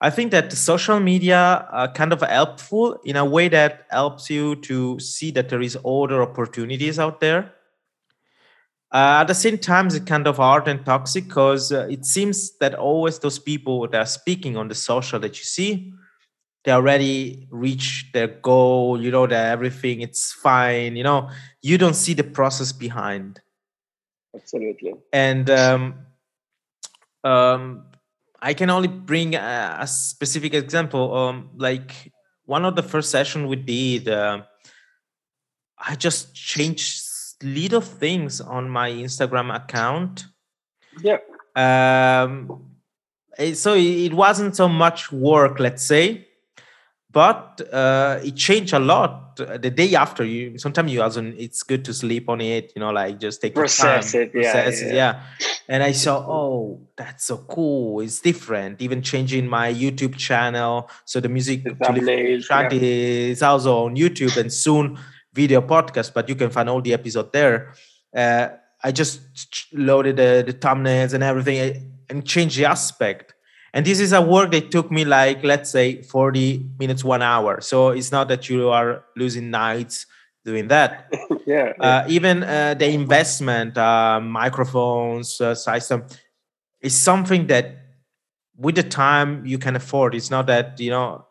i 0.00 0.10
think 0.10 0.30
that 0.30 0.50
the 0.50 0.56
social 0.56 1.00
media 1.00 1.66
are 1.70 1.92
kind 1.92 2.12
of 2.12 2.20
helpful 2.20 3.00
in 3.04 3.16
a 3.16 3.24
way 3.24 3.48
that 3.48 3.86
helps 3.90 4.30
you 4.30 4.56
to 4.56 4.98
see 5.00 5.30
that 5.30 5.48
there 5.48 5.62
is 5.62 5.76
other 5.84 6.22
opportunities 6.22 6.98
out 6.98 7.20
there 7.20 7.52
uh, 8.92 9.18
at 9.20 9.24
the 9.24 9.34
same 9.34 9.58
time 9.58 9.86
it's 9.86 9.98
kind 10.00 10.26
of 10.26 10.36
hard 10.36 10.68
and 10.68 10.84
toxic 10.84 11.26
because 11.26 11.72
uh, 11.72 11.86
it 11.90 12.04
seems 12.04 12.56
that 12.58 12.74
always 12.74 13.18
those 13.18 13.38
people 13.38 13.88
that 13.88 14.00
are 14.00 14.06
speaking 14.06 14.56
on 14.56 14.68
the 14.68 14.74
social 14.74 15.18
that 15.18 15.38
you 15.38 15.44
see 15.44 15.92
they 16.64 16.72
already 16.72 17.46
reach 17.50 18.10
their 18.12 18.26
goal 18.26 19.00
you 19.00 19.10
know 19.10 19.26
that 19.26 19.52
everything 19.52 20.00
it's 20.00 20.32
fine 20.32 20.96
you 20.96 21.02
know 21.02 21.30
you 21.62 21.78
don't 21.78 21.94
see 21.94 22.12
the 22.12 22.24
process 22.24 22.72
behind 22.72 23.40
Absolutely. 24.34 24.94
and 25.12 25.48
um, 25.48 25.94
um, 27.24 27.84
I 28.40 28.54
can 28.54 28.70
only 28.70 28.88
bring 28.88 29.34
a, 29.34 29.78
a 29.80 29.86
specific 29.86 30.54
example. 30.54 31.14
Um, 31.14 31.50
like 31.56 32.12
one 32.44 32.64
of 32.64 32.76
the 32.76 32.82
first 32.82 33.10
session 33.10 33.48
we 33.48 33.56
did, 33.56 34.08
uh, 34.08 34.42
I 35.78 35.94
just 35.94 36.34
changed 36.34 37.02
little 37.42 37.80
things 37.80 38.40
on 38.40 38.68
my 38.68 38.90
Instagram 38.90 39.54
account. 39.54 40.26
Yeah. 41.02 41.18
Um, 41.54 42.70
so 43.54 43.74
it 43.74 44.14
wasn't 44.14 44.56
so 44.56 44.68
much 44.68 45.12
work, 45.12 45.58
let's 45.58 45.82
say, 45.82 46.28
but 47.10 47.60
uh, 47.72 48.20
it 48.22 48.36
changed 48.36 48.72
a 48.72 48.78
lot 48.78 49.25
the 49.36 49.70
day 49.70 49.94
after. 49.94 50.24
You 50.24 50.58
sometimes 50.58 50.92
you 50.92 51.02
also 51.02 51.22
it's 51.36 51.62
good 51.62 51.84
to 51.84 51.94
sleep 51.94 52.28
on 52.28 52.40
it, 52.40 52.72
you 52.74 52.80
know, 52.80 52.90
like 52.90 53.20
just 53.20 53.40
take 53.40 53.54
your 53.54 53.62
Process 53.62 54.12
time, 54.12 54.22
it, 54.22 54.30
yeah, 54.34 54.52
process 54.52 54.82
it, 54.82 54.94
yeah. 54.94 54.94
yeah. 54.94 55.22
And 55.68 55.82
I 55.82 55.92
saw, 55.92 56.18
oh, 56.18 56.80
that's 56.96 57.24
so 57.24 57.38
cool. 57.38 58.00
It's 58.00 58.20
different. 58.20 58.80
Even 58.80 59.02
changing 59.02 59.46
my 59.48 59.72
YouTube 59.72 60.16
channel, 60.16 60.90
so 61.04 61.20
the 61.20 61.28
music 61.28 61.64
The 61.64 61.70
thumbnails, 61.70 62.48
yeah. 62.48 62.68
Is 62.72 63.42
also 63.42 63.84
on 63.86 63.96
YouTube 63.96 64.36
and 64.36 64.52
soon 64.52 64.98
video 65.32 65.60
podcast, 65.60 66.14
but 66.14 66.28
you 66.28 66.34
can 66.34 66.50
find 66.50 66.68
all 66.68 66.80
the 66.80 66.94
episode 66.94 67.32
there. 67.32 67.74
Uh, 68.14 68.48
I 68.82 68.92
just 68.92 69.20
loaded 69.72 70.16
the, 70.16 70.44
the 70.46 70.54
thumbnails 70.54 71.12
and 71.12 71.22
everything 71.22 71.58
eh, 71.58 71.80
and 72.08 72.24
changed 72.24 72.58
the 72.58 72.64
aspect. 72.66 73.34
And 73.72 73.84
this 73.84 74.00
is 74.00 74.12
a 74.12 74.22
work 74.22 74.52
that 74.52 74.70
took 74.70 74.90
me 74.90 75.04
like, 75.04 75.44
let's 75.44 75.70
say, 75.70 76.02
40 76.02 76.64
minutes, 76.78 77.04
one 77.04 77.22
hour. 77.22 77.60
So 77.60 77.90
it's 77.90 78.10
not 78.10 78.28
that 78.28 78.48
you 78.48 78.70
are 78.70 79.04
losing 79.16 79.50
nights 79.50 80.06
doing 80.44 80.68
that. 80.68 81.12
yeah. 81.46 81.72
Uh, 81.78 82.04
even 82.08 82.42
uh, 82.42 82.74
the 82.74 82.88
investment, 82.88 83.76
uh, 83.76 84.20
microphones, 84.20 85.40
uh, 85.40 85.54
system, 85.54 86.06
is 86.80 86.96
something 86.96 87.48
that 87.48 87.76
with 88.56 88.76
the 88.76 88.82
time 88.82 89.44
you 89.44 89.58
can 89.58 89.76
afford. 89.76 90.14
It's 90.14 90.30
not 90.30 90.46
that, 90.46 90.80
you 90.80 90.90
know, 90.90 91.26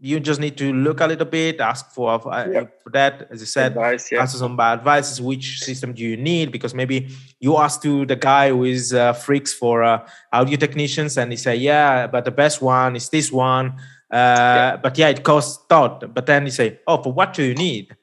you 0.00 0.20
just 0.20 0.38
need 0.40 0.56
to 0.56 0.72
look 0.72 1.00
a 1.00 1.06
little 1.06 1.26
bit, 1.26 1.60
ask 1.60 1.90
for, 1.90 2.10
uh, 2.32 2.46
Yeah. 2.48 2.64
for 2.82 2.90
that, 2.90 3.26
as 3.30 3.40
you 3.40 3.46
said, 3.46 3.72
Advice, 3.72 4.12
yeah. 4.12 4.20
answer 4.20 4.38
some 4.38 4.56
bad 4.56 4.78
advices 4.78 5.20
which 5.20 5.58
system 5.60 5.92
do 5.92 6.02
you 6.04 6.16
need 6.16 6.52
because 6.52 6.72
maybe 6.72 7.08
you 7.40 7.56
ask 7.56 7.82
to 7.82 8.06
the 8.06 8.14
guy 8.14 8.50
who 8.50 8.64
is 8.64 8.94
uh, 8.94 9.12
freaks 9.12 9.52
for 9.52 9.82
uh, 9.82 10.06
audio 10.32 10.56
technicians 10.56 11.18
and 11.18 11.32
he 11.32 11.36
say 11.36 11.56
yeah 11.56 12.06
but 12.06 12.24
the 12.24 12.30
best 12.30 12.62
one 12.62 12.94
is 12.94 13.08
this 13.08 13.32
one 13.32 13.74
uh, 14.12 14.76
but 14.76 14.96
yeah 14.96 15.08
it 15.08 15.22
costs 15.24 15.64
thought 15.68 16.14
but 16.14 16.26
then 16.26 16.44
you 16.44 16.50
say 16.52 16.78
oh 16.86 17.02
for 17.02 17.12
what 17.12 17.34
do 17.34 17.42
you 17.42 17.54
need 17.54 17.96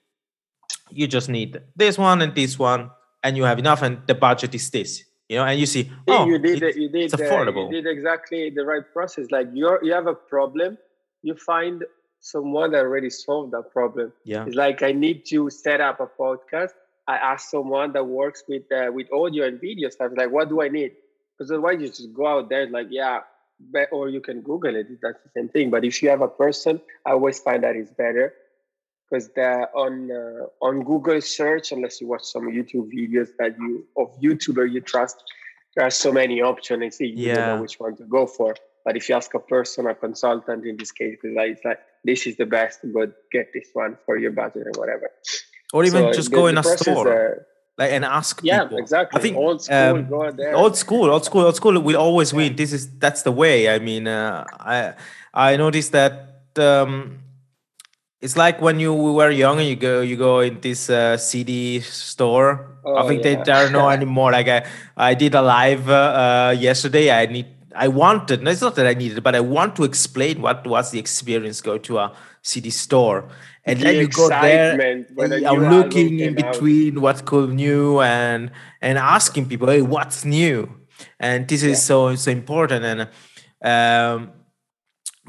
you 0.91 1.08
just 1.08 1.30
need 1.30 1.62
this 1.76 1.98
one 1.98 2.22
and 2.22 2.36
this 2.36 2.60
one 2.60 2.89
and 3.24 3.38
you 3.38 3.43
have 3.43 3.58
enough 3.60 3.82
and 3.82 4.00
the 4.08 4.14
budget 4.16 4.54
is 4.54 4.70
this 4.70 5.04
you 5.30 5.38
know 5.38 5.46
and 5.46 5.60
you 5.60 5.66
see 5.66 5.89
oh 6.08 6.26
you 6.28 6.38
did 6.38 6.62
it- 6.62 6.76
you 6.76 6.89
did 6.89 7.06
it's 7.06 7.14
uh, 7.14 7.52
you 7.56 7.70
did 7.72 7.88
exactly 7.88 8.50
the 8.50 8.64
right 8.66 8.84
process. 8.93 9.32
Like 9.32 9.48
you're 9.54 9.80
you 9.84 9.93
have 9.93 10.08
a 10.08 10.14
problem, 10.14 10.78
you 11.26 11.36
find 11.36 11.84
someone 12.19 12.71
that 12.71 12.80
already 12.80 13.09
solved 13.09 13.51
that 13.53 13.71
problem. 13.71 14.13
yeah 14.26 14.45
It's 14.45 14.55
like 14.55 14.84
I 14.84 14.91
need 14.93 15.26
to 15.34 15.49
set 15.49 15.82
up 15.82 15.99
a 15.99 16.07
podcast. 16.07 16.71
I 17.07 17.17
ask 17.17 17.49
someone 17.49 17.93
that 17.93 18.05
works 18.05 18.43
with 18.47 18.63
uh, 18.71 18.91
with 18.97 19.07
audio 19.13 19.45
and 19.49 19.59
video 19.61 19.89
stuff. 19.89 20.11
Like, 20.15 20.32
what 20.32 20.49
do 20.49 20.61
I 20.61 20.69
need? 20.69 20.91
Because 21.38 21.51
otherwise, 21.51 21.82
you 21.82 21.88
just 21.88 22.13
go 22.13 22.26
out 22.28 22.49
there 22.49 22.67
like, 22.69 22.88
yeah, 22.91 23.19
or 23.91 24.09
you 24.09 24.21
can 24.21 24.41
Google 24.41 24.76
it. 24.76 24.88
That's 25.01 25.19
the 25.23 25.30
same 25.36 25.49
thing. 25.49 25.69
But 25.71 25.84
if 25.86 26.01
you 26.01 26.09
have 26.09 26.21
a 26.21 26.28
person, 26.28 26.82
I 27.05 27.11
always 27.11 27.39
find 27.39 27.63
that 27.63 27.76
it's 27.76 27.91
better 27.91 28.34
because 29.09 29.30
on 29.76 30.11
uh, 30.11 30.45
on 30.65 30.84
Google 30.84 31.21
search, 31.21 31.71
unless 31.71 32.01
you 32.01 32.07
watch 32.07 32.23
some 32.23 32.45
YouTube 32.49 32.91
videos 32.93 33.30
that 33.39 33.57
you 33.59 33.86
of 33.97 34.09
YouTuber 34.21 34.71
you 34.71 34.82
trust, 34.82 35.23
there 35.76 35.86
are 35.86 35.91
so 35.91 36.11
many 36.11 36.41
options. 36.41 36.82
And 36.84 36.93
see, 36.93 37.05
you 37.07 37.32
don't 37.32 37.45
Yeah. 37.45 37.45
know 37.45 37.57
which 37.57 37.80
one 37.80 37.95
to 37.97 38.03
go 38.05 38.26
for. 38.28 38.55
But 38.86 38.96
if 38.98 39.10
you 39.10 39.16
ask 39.16 39.34
a 39.34 39.40
person, 39.40 39.88
a 39.88 39.96
consultant 39.96 40.66
in 40.66 40.78
this 40.78 40.92
case, 40.92 41.18
it's 41.24 41.36
like, 41.36 41.50
it's 41.54 41.66
like 41.66 41.80
this 42.04 42.28
is 42.28 42.38
the 42.38 42.46
best, 42.46 42.80
but 42.94 43.10
get 43.32 43.48
this 43.54 43.68
one 43.74 43.98
for 44.06 44.16
your 44.18 44.32
budget 44.32 44.68
or 44.68 44.76
whatever. 44.80 45.10
or 45.74 45.84
even 45.84 46.04
So 46.04 46.12
just 46.14 46.30
the- 46.30 46.36
go 46.38 46.48
in 46.48 46.58
a 46.58 46.64
store 46.64 47.46
like 47.78 47.92
and 47.92 48.06
ask 48.06 48.40
yeah, 48.44 48.64
people. 48.64 48.78
exactly. 48.78 49.18
I 49.18 49.22
think 49.22 49.36
old 49.36 49.62
school, 49.62 49.96
um, 49.98 50.08
go 50.08 50.32
there. 50.32 50.56
old 50.56 50.78
school 50.78 51.10
old 51.12 51.26
school 51.26 51.44
old 51.50 51.56
school 51.58 51.76
will 51.82 51.98
always 52.08 52.32
win 52.34 52.56
this 52.56 52.72
is 52.72 52.84
that's 53.04 53.24
the 53.24 53.32
way 53.44 53.68
i 53.76 53.80
mean 53.80 54.08
uh, 54.08 54.46
i 54.76 54.94
i 55.34 55.58
noticed 55.58 55.92
that 55.92 56.14
um 56.70 57.20
it's 58.22 58.38
like 58.38 58.62
when 58.62 58.80
you 58.80 58.94
were 58.94 59.30
young 59.30 59.60
and 59.60 59.68
you 59.68 59.76
go 59.76 60.02
you 60.02 60.16
go 60.16 60.40
in 60.40 60.60
this 60.62 60.90
uh, 60.90 61.18
cd 61.18 61.82
store 61.82 62.72
i 62.96 63.02
Oh, 63.02 63.08
think 63.08 63.24
they 63.24 63.34
yeah. 63.36 63.44
there 63.44 63.58
are 63.66 63.70
no 63.70 63.90
anymore 63.90 64.32
like 64.32 64.48
i 64.48 64.64
i 64.96 65.14
did 65.14 65.36
a 65.36 65.42
live 65.42 65.90
uh, 65.90 65.94
uh, 66.24 66.56
yesterday 66.58 67.12
i 67.12 67.26
need 67.26 67.48
i 67.76 67.88
wanted 67.88 68.41
no, 68.41 68.51
it's 68.51 68.61
not 68.61 68.76
that 68.76 68.88
i 68.88 68.93
needed 68.93 69.23
but 69.23 69.36
i 69.36 69.39
want 69.39 69.76
to 69.76 69.84
explain 69.84 70.41
what 70.41 70.65
was 70.67 70.91
the 70.91 70.99
experience 70.99 71.61
go 71.61 71.78
to 71.78 71.97
a 71.97 72.13
cd 72.41 72.69
store. 72.69 73.28
And 73.65 73.80
The 73.80 73.84
then 73.86 73.95
you 73.95 74.07
go 74.07 74.30
there 74.30 74.76
excitement 74.76 75.07
when 75.15 75.32
a 75.34 75.39
and 75.51 75.65
I'm 75.65 75.69
looking 75.69 76.19
in 76.19 76.36
came 76.36 76.38
out. 76.38 76.53
between 76.53 77.01
what's 77.01 77.21
cool 77.21 77.47
new 77.47 78.01
and 78.01 78.51
and 78.82 78.97
asking 78.97 79.47
people 79.49 79.67
hey 79.67 79.82
what's 79.82 80.23
new? 80.23 80.69
And 81.19 81.47
this 81.47 81.63
is 81.63 81.82
so 81.82 82.15
so 82.15 82.32
important. 82.32 82.86
And 82.86 83.09
um 83.63 84.32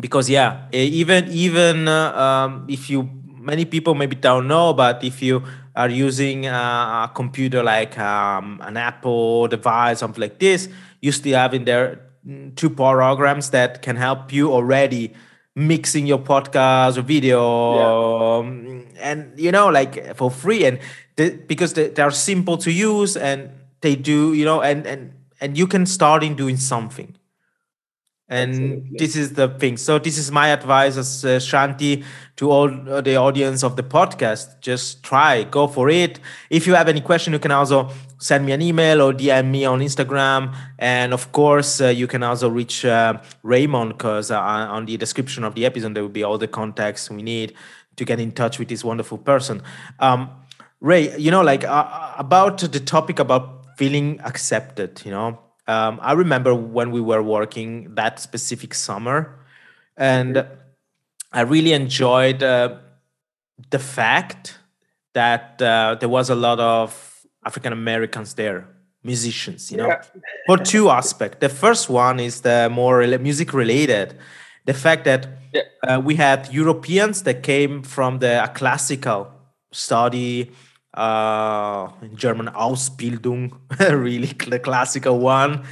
because 0.00 0.28
yeah 0.28 0.68
even 0.72 1.28
even 1.28 1.88
uh, 1.88 2.12
um, 2.12 2.66
if 2.68 2.90
you 2.90 3.08
many 3.24 3.64
people 3.64 3.94
maybe 3.94 4.16
don't 4.16 4.48
know 4.48 4.72
but 4.72 5.02
if 5.04 5.22
you 5.22 5.42
are 5.74 5.88
using 5.88 6.46
uh, 6.46 7.08
a 7.08 7.12
computer 7.14 7.62
like 7.62 7.98
um, 7.98 8.60
an 8.64 8.76
apple 8.76 9.46
device 9.48 10.00
something 10.00 10.20
like 10.20 10.38
this 10.38 10.68
you 11.00 11.12
still 11.12 11.36
have 11.38 11.54
in 11.54 11.64
there 11.64 12.05
two 12.56 12.70
programs 12.70 13.50
that 13.50 13.82
can 13.82 13.96
help 13.96 14.32
you 14.32 14.52
already 14.52 15.14
mixing 15.54 16.06
your 16.06 16.18
podcast 16.18 16.98
or 16.98 17.02
video 17.02 17.40
um, 18.40 18.86
and 19.00 19.32
you 19.38 19.50
know 19.50 19.68
like 19.68 20.14
for 20.16 20.30
free. 20.30 20.64
And 20.64 20.78
because 21.46 21.72
they, 21.72 21.88
they 21.88 22.02
are 22.02 22.10
simple 22.10 22.58
to 22.58 22.70
use 22.70 23.16
and 23.16 23.50
they 23.80 23.96
do 23.96 24.34
you 24.34 24.44
know 24.44 24.60
and 24.60 24.86
and 24.86 25.12
and 25.40 25.56
you 25.56 25.66
can 25.66 25.86
start 25.86 26.22
in 26.22 26.34
doing 26.34 26.56
something 26.56 27.15
and 28.28 28.50
Absolutely. 28.50 28.96
this 28.98 29.16
is 29.16 29.34
the 29.34 29.48
thing. 29.48 29.76
So 29.76 29.98
this 29.98 30.18
is 30.18 30.32
my 30.32 30.48
advice 30.48 30.96
as 30.96 31.24
uh, 31.24 31.38
shanti 31.38 32.04
to 32.36 32.50
all 32.50 32.90
uh, 32.90 33.00
the 33.00 33.16
audience 33.16 33.62
of 33.62 33.76
the 33.76 33.84
podcast. 33.84 34.60
Just 34.60 35.04
try 35.04 35.44
go 35.44 35.68
for 35.68 35.88
it. 35.88 36.18
If 36.50 36.66
you 36.66 36.74
have 36.74 36.88
any 36.88 37.00
question 37.00 37.32
you 37.32 37.38
can 37.38 37.52
also 37.52 37.90
send 38.18 38.44
me 38.44 38.52
an 38.52 38.62
email 38.62 39.00
or 39.00 39.12
dm 39.12 39.50
me 39.50 39.64
on 39.64 39.80
instagram. 39.80 40.54
And 40.78 41.12
of 41.12 41.30
course 41.30 41.80
uh, 41.80 41.88
you 41.88 42.08
can 42.08 42.24
also 42.24 42.48
reach 42.48 42.84
uh, 42.84 43.20
raymond 43.44 43.98
because 43.98 44.32
uh, 44.32 44.40
on 44.40 44.86
the 44.86 44.96
description 44.96 45.44
of 45.44 45.54
the 45.54 45.64
episode 45.64 45.94
there 45.94 46.02
will 46.02 46.10
be 46.10 46.24
all 46.24 46.38
the 46.38 46.48
contacts 46.48 47.08
we 47.08 47.22
need 47.22 47.54
to 47.94 48.04
get 48.04 48.18
in 48.18 48.32
touch 48.32 48.58
with 48.58 48.68
this 48.68 48.84
wonderful 48.84 49.18
person. 49.18 49.62
Um, 50.00 50.30
ray 50.80 51.16
you 51.16 51.30
know 51.30 51.42
like 51.42 51.64
uh, 51.64 52.12
about 52.18 52.58
the 52.58 52.80
topic 52.80 53.18
about 53.18 53.64
feeling 53.78 54.20
accepted 54.20 55.00
you 55.04 55.10
know 55.10 55.38
um, 55.68 55.98
I 56.02 56.12
remember 56.12 56.54
when 56.54 56.90
we 56.90 57.00
were 57.00 57.22
working 57.22 57.94
that 57.94 58.20
specific 58.20 58.74
summer, 58.74 59.34
and 59.96 60.46
I 61.32 61.40
really 61.42 61.72
enjoyed 61.72 62.42
uh, 62.42 62.76
the 63.70 63.78
fact 63.78 64.58
that 65.14 65.60
uh, 65.62 65.96
there 65.98 66.08
was 66.08 66.30
a 66.30 66.34
lot 66.34 66.60
of 66.60 67.26
African 67.44 67.72
Americans 67.72 68.34
there, 68.34 68.68
musicians, 69.02 69.70
you 69.70 69.78
know, 69.78 69.88
Yeah. 69.88 70.02
for 70.46 70.58
two 70.58 70.90
aspects. 70.90 71.38
The 71.40 71.48
first 71.48 71.88
one 71.88 72.20
is 72.20 72.42
the 72.42 72.68
more 72.70 73.06
music 73.18 73.52
related, 73.52 74.16
the 74.66 74.74
fact 74.74 75.04
that 75.04 75.26
Yeah. 75.52 75.62
uh, 75.88 76.00
we 76.00 76.16
had 76.16 76.52
Europeans 76.52 77.22
that 77.22 77.42
came 77.42 77.82
from 77.82 78.18
the 78.18 78.50
classical 78.54 79.28
study 79.72 80.50
uh, 80.96 81.88
German 82.14 82.46
Ausbildung, 82.48 83.52
really 83.78 84.32
the 84.48 84.58
classical 84.58 85.18
one, 85.18 85.64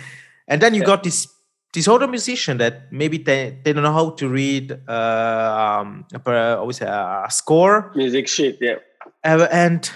and 0.46 0.60
then 0.60 0.74
you 0.74 0.84
got 0.84 1.02
this 1.02 1.28
this 1.74 1.88
other 1.88 2.06
musician 2.06 2.58
that 2.58 2.92
maybe 2.92 3.18
they, 3.18 3.58
they 3.64 3.72
don't 3.72 3.82
know 3.82 3.92
how 3.92 4.10
to 4.10 4.28
read 4.28 4.70
uh, 4.88 5.82
um, 5.82 6.06
always 6.24 6.80
a, 6.80 7.24
a 7.26 7.30
score. 7.30 7.90
Music 7.96 8.28
sheet, 8.28 8.58
yeah. 8.60 8.76
uh, 9.24 9.48
and 9.50 9.90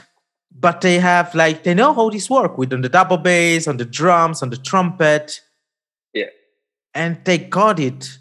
but 0.60 0.80
they 0.80 0.98
have 0.98 1.34
like 1.34 1.62
they 1.62 1.74
know 1.74 1.94
how 1.94 2.10
this 2.10 2.28
work 2.28 2.58
with 2.58 2.72
on 2.72 2.80
the 2.80 2.88
double 2.88 3.16
bass 3.16 3.68
on 3.68 3.76
the 3.76 3.84
drums 3.84 4.42
on 4.42 4.50
the 4.50 4.56
trumpet. 4.56 5.40
Yeah. 6.12 6.26
and 6.94 7.24
they 7.24 7.38
got 7.38 7.78
it. 7.78 8.18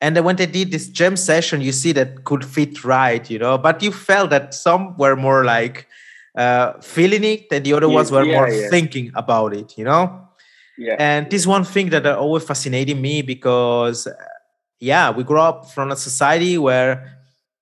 And 0.00 0.14
then 0.14 0.24
when 0.24 0.36
they 0.36 0.46
did 0.46 0.70
this 0.70 0.88
jam 0.88 1.16
session 1.16 1.62
you 1.62 1.72
see 1.72 1.92
that 1.92 2.24
could 2.24 2.44
fit 2.44 2.84
right 2.84 3.28
you 3.28 3.38
know. 3.38 3.58
But 3.58 3.82
you 3.82 3.90
felt 3.90 4.30
that 4.30 4.54
some 4.54 4.96
were 4.98 5.16
more 5.16 5.44
like 5.44 5.88
uh, 6.34 6.74
feeling 6.80 7.24
it, 7.24 7.46
and 7.52 7.64
the 7.64 7.72
other 7.74 7.88
Yeah, 7.88 7.94
ones 7.94 8.10
were 8.10 8.24
yeah, 8.24 8.34
more 8.34 8.48
yeah. 8.48 8.68
thinking 8.68 9.12
about 9.14 9.54
it. 9.54 9.76
You 9.78 9.84
know. 9.84 10.28
Yeah. 10.76 10.96
And 10.98 11.30
this 11.30 11.46
one 11.46 11.64
thing 11.64 11.90
that 11.90 12.04
uh, 12.06 12.16
always 12.18 12.44
fascinated 12.44 12.98
me 13.00 13.22
because, 13.22 14.06
uh, 14.08 14.12
yeah, 14.80 15.10
we 15.10 15.22
grew 15.22 15.38
up 15.40 15.70
from 15.70 15.92
a 15.92 15.96
society 15.96 16.58
where 16.58 17.18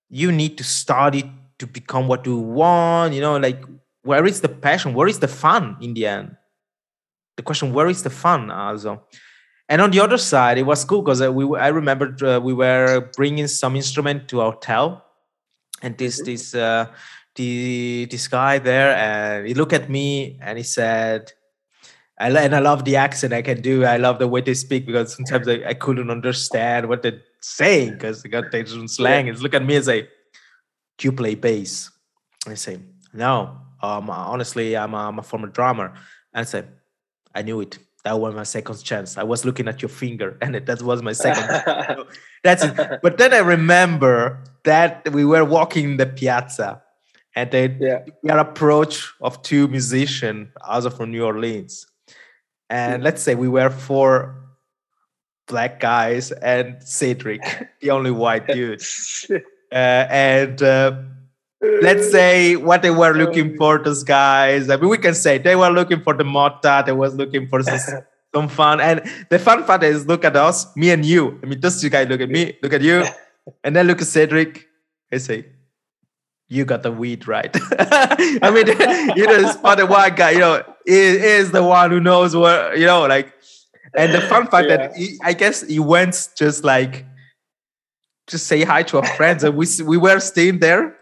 you 0.09 0.31
need 0.31 0.57
to 0.57 0.63
study 0.63 1.31
to 1.59 1.67
become 1.67 2.07
what 2.07 2.25
you 2.25 2.37
want. 2.37 3.13
You 3.13 3.21
know, 3.21 3.37
like 3.37 3.63
where 4.03 4.25
is 4.25 4.41
the 4.41 4.49
passion? 4.49 4.93
Where 4.95 5.07
is 5.07 5.19
the 5.19 5.27
fun 5.27 5.77
in 5.79 5.93
the 5.93 6.07
end? 6.07 6.35
The 7.37 7.43
question, 7.43 7.73
where 7.73 7.87
is 7.87 8.03
the 8.03 8.09
fun? 8.09 8.51
Also, 8.51 9.03
and 9.69 9.81
on 9.81 9.91
the 9.91 9.99
other 9.99 10.17
side, 10.17 10.57
it 10.57 10.63
was 10.63 10.83
cool 10.85 11.01
because 11.01 11.21
we 11.21 11.45
I 11.57 11.67
remembered 11.69 12.21
uh, 12.21 12.39
we 12.43 12.53
were 12.53 13.09
bringing 13.15 13.47
some 13.47 13.75
instrument 13.75 14.27
to 14.29 14.41
our 14.41 14.51
hotel, 14.51 15.03
and 15.81 15.97
this 15.97 16.21
Mhm. 16.21 16.25
this 16.25 16.53
uh, 16.55 16.85
the 17.35 18.07
this 18.09 18.27
guy 18.27 18.59
there, 18.59 18.95
and 18.95 19.47
he 19.47 19.53
looked 19.53 19.73
at 19.73 19.89
me 19.89 20.39
and 20.41 20.57
he 20.57 20.63
said. 20.63 21.31
I, 22.19 22.29
and 22.29 22.55
I 22.55 22.59
love 22.59 22.85
the 22.85 22.95
accent 22.95 23.33
I 23.33 23.41
can 23.41 23.59
do. 23.59 23.85
I 23.85 23.97
love 23.97 24.19
the 24.19 24.27
way 24.27 24.39
they 24.39 24.53
speak 24.53 24.85
because 24.85 25.13
sometimes 25.13 25.47
I, 25.47 25.63
I 25.67 25.73
couldn't 25.73 26.11
understand 26.11 26.87
what 26.87 27.01
they're 27.01 27.21
saying 27.41 27.93
because 27.93 28.21
they 28.21 28.29
got 28.29 28.51
their 28.51 28.63
own 28.73 28.87
slang. 28.87 29.29
And 29.29 29.39
look 29.39 29.55
at 29.55 29.65
me 29.65 29.75
and 29.75 29.85
say, 29.85 30.07
"Do 30.97 31.07
you 31.07 31.11
play 31.11 31.33
bass?" 31.33 31.89
I 32.47 32.53
say, 32.53 32.79
"No. 33.13 33.57
Um, 33.81 34.09
honestly, 34.11 34.77
I'm 34.77 34.93
a, 34.93 34.97
I'm 34.97 35.19
a 35.19 35.23
former 35.23 35.47
drummer." 35.47 35.87
And 36.33 36.41
I 36.41 36.43
say, 36.43 36.65
"I 37.33 37.41
knew 37.41 37.61
it. 37.61 37.79
That 38.03 38.19
was 38.19 38.35
my 38.35 38.43
second 38.43 38.83
chance. 38.83 39.17
I 39.17 39.23
was 39.23 39.43
looking 39.43 39.67
at 39.67 39.81
your 39.81 39.89
finger, 39.89 40.37
and 40.41 40.55
it, 40.55 40.67
that 40.67 40.83
was 40.83 41.01
my 41.01 41.13
second. 41.13 42.05
That's 42.43 42.63
it. 42.63 42.99
But 43.01 43.17
then 43.17 43.33
I 43.33 43.39
remember 43.39 44.43
that 44.63 45.11
we 45.11 45.25
were 45.25 45.43
walking 45.43 45.91
in 45.91 45.97
the 45.97 46.05
piazza, 46.05 46.82
and 47.35 47.51
they 47.51 47.75
yeah. 47.79 48.03
we 48.21 48.29
are 48.29 48.39
approach 48.39 49.11
of 49.21 49.41
two 49.41 49.67
musicians 49.67 50.49
also 50.67 50.89
from 50.89 51.11
New 51.11 51.25
Orleans. 51.25 51.87
And 52.69 53.03
let's 53.03 53.21
say 53.21 53.35
we 53.35 53.49
were 53.49 53.69
four 53.69 54.35
black 55.47 55.79
guys 55.79 56.31
and 56.31 56.81
Cedric, 56.81 57.41
the 57.81 57.91
only 57.91 58.11
white 58.11 58.47
dude. 58.47 58.81
Uh, 59.73 60.05
and 60.11 60.61
uh, 60.61 60.95
let's 61.81 62.11
say 62.11 62.55
what 62.55 62.83
they 62.83 62.91
were 62.91 63.13
looking 63.13 63.57
for, 63.57 63.79
those 63.79 64.03
guys. 64.03 64.69
I 64.69 64.77
mean, 64.77 64.87
we 64.87 64.99
can 64.99 65.15
say 65.15 65.39
they 65.39 65.55
were 65.55 65.71
looking 65.71 65.99
for 66.03 66.13
the 66.13 66.23
motta, 66.23 66.85
they 66.85 66.91
was 66.91 67.15
looking 67.15 67.47
for 67.47 67.63
some, 67.63 68.03
some 68.35 68.49
fun. 68.49 68.79
And 68.79 69.01
the 69.31 69.39
fun 69.39 69.63
part 69.63 69.81
is 69.81 70.05
look 70.05 70.25
at 70.25 70.35
us, 70.35 70.75
me 70.77 70.91
and 70.91 71.03
you. 71.03 71.39
I 71.41 71.47
mean, 71.47 71.59
those 71.59 71.81
two 71.81 71.89
guys 71.89 72.07
look 72.07 72.21
at 72.21 72.29
me, 72.29 72.55
look 72.61 72.71
at 72.71 72.83
you, 72.83 73.03
and 73.63 73.75
then 73.75 73.87
look 73.87 73.99
at 73.99 74.05
Cedric. 74.05 74.67
I 75.11 75.17
say, 75.17 75.47
you 76.49 76.65
got 76.65 76.83
the 76.83 76.91
weed 76.91 77.27
right. 77.27 77.55
I 77.79 78.51
mean, 78.53 78.67
you 79.17 79.25
know, 79.25 79.53
part 79.61 79.79
the 79.79 79.85
white 79.85 80.15
guy, 80.15 80.31
you 80.31 80.39
know, 80.39 80.63
is, 80.85 81.23
is 81.23 81.51
the 81.51 81.63
one 81.63 81.91
who 81.91 81.99
knows 81.99 82.35
what, 82.35 82.77
you 82.77 82.85
know, 82.85 83.07
like, 83.07 83.33
and 83.95 84.13
the 84.13 84.21
fun 84.21 84.47
fact 84.47 84.69
that 84.69 84.95
he, 84.95 85.17
I 85.23 85.33
guess 85.33 85.61
he 85.61 85.79
went 85.79 86.29
just 86.35 86.63
like, 86.63 87.05
just 88.27 88.47
say 88.47 88.63
hi 88.63 88.83
to 88.83 88.97
our 88.97 89.05
friends, 89.15 89.43
and 89.43 89.55
we 89.55 89.67
we 89.85 89.97
were 89.97 90.19
staying 90.19 90.59
there, 90.59 90.95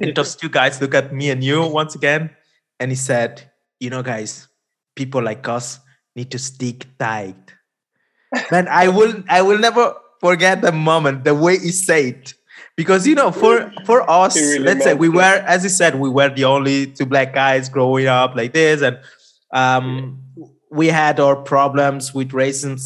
and 0.00 0.14
those 0.14 0.36
two 0.36 0.48
guys 0.48 0.80
look 0.80 0.94
at 0.94 1.12
me 1.12 1.30
and 1.30 1.42
you 1.42 1.66
once 1.66 1.94
again, 1.94 2.30
and 2.78 2.90
he 2.90 2.96
said, 2.96 3.50
"You 3.80 3.90
know, 3.90 4.02
guys, 4.02 4.48
people 4.94 5.22
like 5.22 5.46
us 5.48 5.80
need 6.14 6.30
to 6.30 6.38
stick 6.38 6.86
tight." 6.98 7.54
Man, 8.50 8.68
I 8.68 8.88
will 8.88 9.22
I 9.28 9.42
will 9.42 9.58
never 9.58 9.94
forget 10.20 10.62
the 10.62 10.72
moment, 10.72 11.24
the 11.24 11.34
way 11.34 11.58
he 11.58 11.72
said 11.72 12.04
it. 12.04 12.34
Because 12.80 13.06
you 13.06 13.14
know, 13.14 13.30
for 13.30 13.72
for 13.84 14.08
us, 14.08 14.36
really 14.36 14.58
let's 14.60 14.84
say 14.84 14.94
we 14.94 15.08
it. 15.08 15.14
were, 15.14 15.44
as 15.54 15.64
you 15.64 15.70
said, 15.70 15.98
we 15.98 16.08
were 16.08 16.30
the 16.30 16.44
only 16.44 16.86
two 16.86 17.06
black 17.06 17.34
guys 17.34 17.68
growing 17.68 18.06
up 18.06 18.34
like 18.34 18.52
this, 18.52 18.82
and 18.82 18.98
um, 19.52 20.22
we 20.70 20.86
had 20.88 21.20
our 21.20 21.36
problems 21.36 22.14
with 22.14 22.30
racism, 22.30 22.80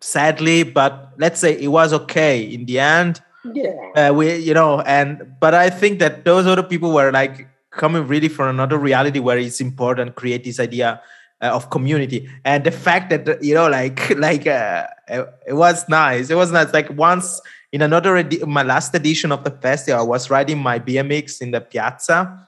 sadly. 0.00 0.62
But 0.62 1.14
let's 1.18 1.40
say 1.40 1.58
it 1.58 1.68
was 1.68 1.92
okay 1.92 2.42
in 2.42 2.66
the 2.66 2.78
end 2.78 3.20
yeah. 3.54 4.08
uh, 4.08 4.12
we 4.12 4.36
you 4.36 4.54
know 4.54 4.80
and 4.82 5.34
but 5.40 5.54
i 5.54 5.70
think 5.70 5.98
that 5.98 6.24
those 6.24 6.46
other 6.46 6.62
people 6.62 6.92
were 6.92 7.10
like 7.12 7.48
coming 7.70 8.06
really 8.06 8.28
from 8.28 8.48
another 8.48 8.78
reality 8.78 9.18
where 9.18 9.38
it's 9.38 9.60
important 9.60 10.08
to 10.08 10.12
create 10.12 10.44
this 10.44 10.58
idea 10.58 11.00
uh, 11.40 11.46
of 11.46 11.70
community 11.70 12.28
and 12.44 12.64
the 12.64 12.70
fact 12.70 13.10
that 13.10 13.42
you 13.42 13.54
know 13.54 13.68
like 13.68 14.10
like 14.16 14.46
uh, 14.46 14.86
it, 15.08 15.28
it 15.48 15.52
was 15.54 15.88
nice 15.88 16.30
it 16.30 16.34
was 16.34 16.50
nice 16.50 16.72
like 16.72 16.90
once 16.90 17.40
in 17.72 17.82
another 17.82 18.16
edi- 18.16 18.44
my 18.44 18.62
last 18.62 18.94
edition 18.94 19.30
of 19.32 19.44
the 19.44 19.50
festival 19.50 20.00
i 20.00 20.04
was 20.04 20.30
riding 20.30 20.58
my 20.58 20.78
bmx 20.78 21.40
in 21.40 21.50
the 21.50 21.60
piazza 21.60 22.46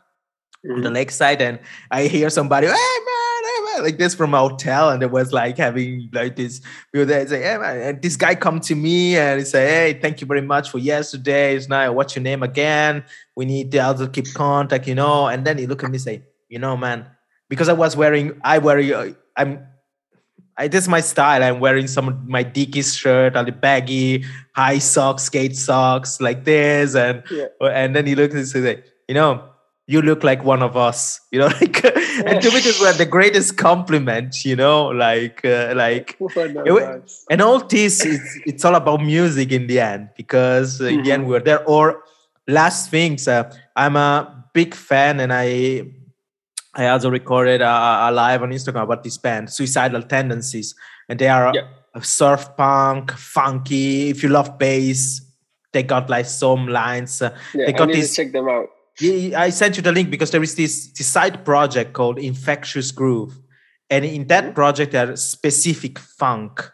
on 0.70 0.82
the 0.82 0.90
Mhm. 0.90 0.94
lakeside 0.94 1.40
and 1.40 1.58
I 1.90 2.06
hear 2.06 2.28
somebody, 2.28 2.66
hey 2.66 2.72
man, 2.72 3.42
hey 3.44 3.60
man, 3.64 3.82
like 3.82 3.96
this 3.96 4.14
from 4.14 4.34
a 4.34 4.38
hotel, 4.38 4.90
and 4.90 5.02
it 5.02 5.10
was 5.10 5.32
like 5.32 5.56
having 5.56 6.10
like 6.12 6.36
this. 6.36 6.60
We 6.92 6.98
were 7.00 7.06
there, 7.06 7.26
say, 7.26 7.40
hey 7.42 7.56
man, 7.56 7.80
and 7.80 8.02
this 8.02 8.14
guy 8.14 8.34
come 8.34 8.60
to 8.68 8.74
me 8.74 9.16
and 9.16 9.38
he 9.40 9.46
say, 9.46 9.64
hey, 9.66 9.98
thank 10.02 10.20
you 10.20 10.26
very 10.26 10.42
much 10.42 10.68
for 10.68 10.76
yesterday. 10.76 11.56
It's 11.56 11.66
now 11.66 11.90
what's 11.92 12.14
your 12.14 12.22
name 12.22 12.42
again? 12.42 13.04
We 13.36 13.46
need 13.46 13.72
to 13.72 13.78
also 13.78 14.06
keep 14.06 14.26
contact, 14.34 14.86
you 14.86 14.94
know. 14.94 15.28
And 15.28 15.46
then 15.46 15.56
he 15.56 15.66
look 15.66 15.82
at 15.82 15.90
me 15.90 15.96
say, 15.96 16.24
you 16.50 16.58
know, 16.58 16.76
man, 16.76 17.06
because 17.48 17.70
I 17.70 17.72
was 17.72 17.96
wearing, 17.96 18.38
I 18.44 18.58
wear, 18.58 18.78
uh, 18.78 19.12
I'm. 19.38 19.64
I, 20.61 20.68
this 20.68 20.84
is 20.84 20.88
my 20.88 21.00
style. 21.00 21.42
I'm 21.42 21.58
wearing 21.58 21.86
some 21.88 22.06
of 22.08 22.28
my 22.28 22.42
Dickies 22.42 22.94
shirt, 22.94 23.34
all 23.34 23.44
the 23.44 23.52
baggy, 23.52 24.24
high 24.54 24.78
socks, 24.78 25.22
skate 25.24 25.56
socks, 25.56 26.20
like 26.20 26.44
this, 26.44 26.94
and 26.94 27.22
Yeah. 27.30 27.46
and 27.80 27.96
then 27.96 28.04
he 28.06 28.14
looks 28.14 28.34
and 28.34 28.46
says, 28.46 28.76
you 29.08 29.14
know, 29.14 29.42
you 29.86 30.02
look 30.02 30.22
like 30.22 30.44
one 30.44 30.62
of 30.62 30.76
us, 30.76 31.18
you 31.32 31.38
know, 31.40 31.46
like, 31.61 31.82
and 32.28 32.42
to 32.42 32.48
me, 32.54 32.61
this 32.61 32.78
was 32.80 32.98
the 32.98 33.06
greatest 33.06 33.56
compliment, 33.56 34.44
you 34.44 34.54
know, 34.54 34.88
like, 34.88 35.44
uh, 35.44 35.72
like, 35.74 36.16
a 36.36 36.64
It 36.64 37.11
and 37.30 37.40
all 37.40 37.58
this, 37.66 38.04
is 38.04 38.20
it's 38.46 38.64
all 38.64 38.74
about 38.76 39.00
music 39.02 39.50
in 39.52 39.66
the 39.66 39.80
end, 39.80 40.11
because 40.16 40.80
uh, 40.80 40.84
in 40.84 41.02
the 41.02 41.11
end, 41.12 41.24
we 41.26 41.32
were 41.32 41.40
there. 41.40 41.64
Or 41.66 42.02
last 42.46 42.90
things, 42.90 43.26
uh, 43.26 43.50
I'm 43.74 43.96
a 43.96 44.44
big 44.52 44.74
fan, 44.74 45.20
and 45.20 45.32
I, 45.32 45.90
I 46.74 46.86
also 46.88 47.10
recorded 47.10 47.60
a, 47.62 48.08
a 48.08 48.12
live 48.12 48.42
on 48.42 48.50
Instagram 48.50 48.82
about 48.84 49.02
this 49.02 49.18
band, 49.18 49.50
Suicidal 49.50 50.02
Tendencies, 50.02 50.74
and 51.08 51.18
they 51.18 51.28
are 51.28 51.52
Yeah. 51.54 51.62
a 51.94 52.02
surf 52.04 52.56
punk, 52.56 53.10
funky. 53.12 54.10
If 54.10 54.22
you 54.22 54.28
love 54.28 54.58
bass, 54.58 55.20
they 55.72 55.82
got 55.82 56.08
like 56.08 56.26
some 56.26 56.68
lines. 56.68 57.20
Uh, 57.22 57.30
Yeah, 57.54 57.66
they 57.66 57.74
I 57.74 57.78
got 57.78 57.88
need 57.88 57.96
this- 57.96 58.14
to 58.14 58.24
check 58.24 58.32
them 58.32 58.48
out. 58.48 58.68
yeah, 59.00 59.40
I 59.40 59.50
sent 59.50 59.76
you 59.76 59.82
the 59.82 59.92
link 59.92 60.10
because 60.10 60.30
there 60.30 60.42
is 60.42 60.54
this, 60.54 60.92
this 60.92 61.06
side 61.06 61.44
project 61.44 61.92
called 61.92 62.18
Infectious 62.18 62.92
Groove. 62.92 63.36
And 63.88 64.04
in 64.04 64.28
that 64.28 64.44
Mhm. 64.44 64.54
project, 64.54 64.92
there 64.92 65.10
are 65.12 65.16
specific 65.16 65.98
funk. 65.98 66.70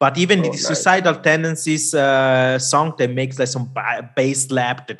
But 0.00 0.18
even 0.18 0.40
Oh, 0.40 0.42
the 0.42 0.48
nice. 0.50 0.66
suicidal 0.66 1.14
tendencies 1.14 1.94
uh, 1.94 2.58
song, 2.58 2.94
they 2.98 3.06
make 3.06 3.38
like 3.38 3.48
some 3.48 3.70
bass 4.16 4.50
lap, 4.50 4.90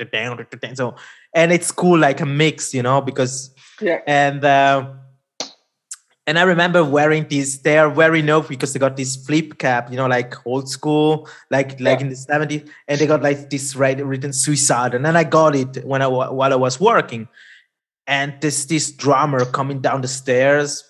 so 0.75 0.95
and 1.35 1.53
it's 1.53 1.71
cool, 1.71 1.99
like 1.99 2.23
a 2.23 2.27
mix, 2.27 2.73
you 2.73 2.83
know, 2.83 3.03
because 3.03 3.51
Yeah. 3.81 4.01
and 4.07 4.45
uh, 4.45 4.95
and 6.27 6.39
I 6.39 6.43
remember 6.43 6.83
wearing 6.85 7.29
these. 7.29 7.63
They 7.63 7.79
are 7.79 7.91
very 7.91 8.21
known 8.23 8.47
because 8.49 8.73
they 8.73 8.81
got 8.81 8.97
this 8.97 9.15
flip 9.17 9.59
cap, 9.59 9.91
you 9.91 9.97
know, 9.97 10.07
like 10.09 10.35
old 10.47 10.69
school, 10.69 11.29
like 11.51 11.79
like 11.81 12.01
Yeah. 12.01 12.07
in 12.07 12.09
the 12.11 12.17
seventies, 12.17 12.69
and 12.89 12.99
they 13.01 13.07
got 13.07 13.23
like 13.23 13.49
this 13.51 13.77
right 13.77 13.99
written 14.05 14.33
suicide. 14.33 14.95
And 14.95 15.05
then 15.05 15.17
I 15.17 15.25
got 15.25 15.55
it 15.55 15.85
when 15.85 16.03
I 16.03 16.07
while 16.09 16.53
I 16.53 16.57
was 16.57 16.81
working, 16.81 17.29
and 18.07 18.35
this 18.41 18.67
this 18.67 18.91
drummer 18.91 19.45
coming 19.45 19.81
down 19.81 20.01
the 20.03 20.09
stairs. 20.09 20.83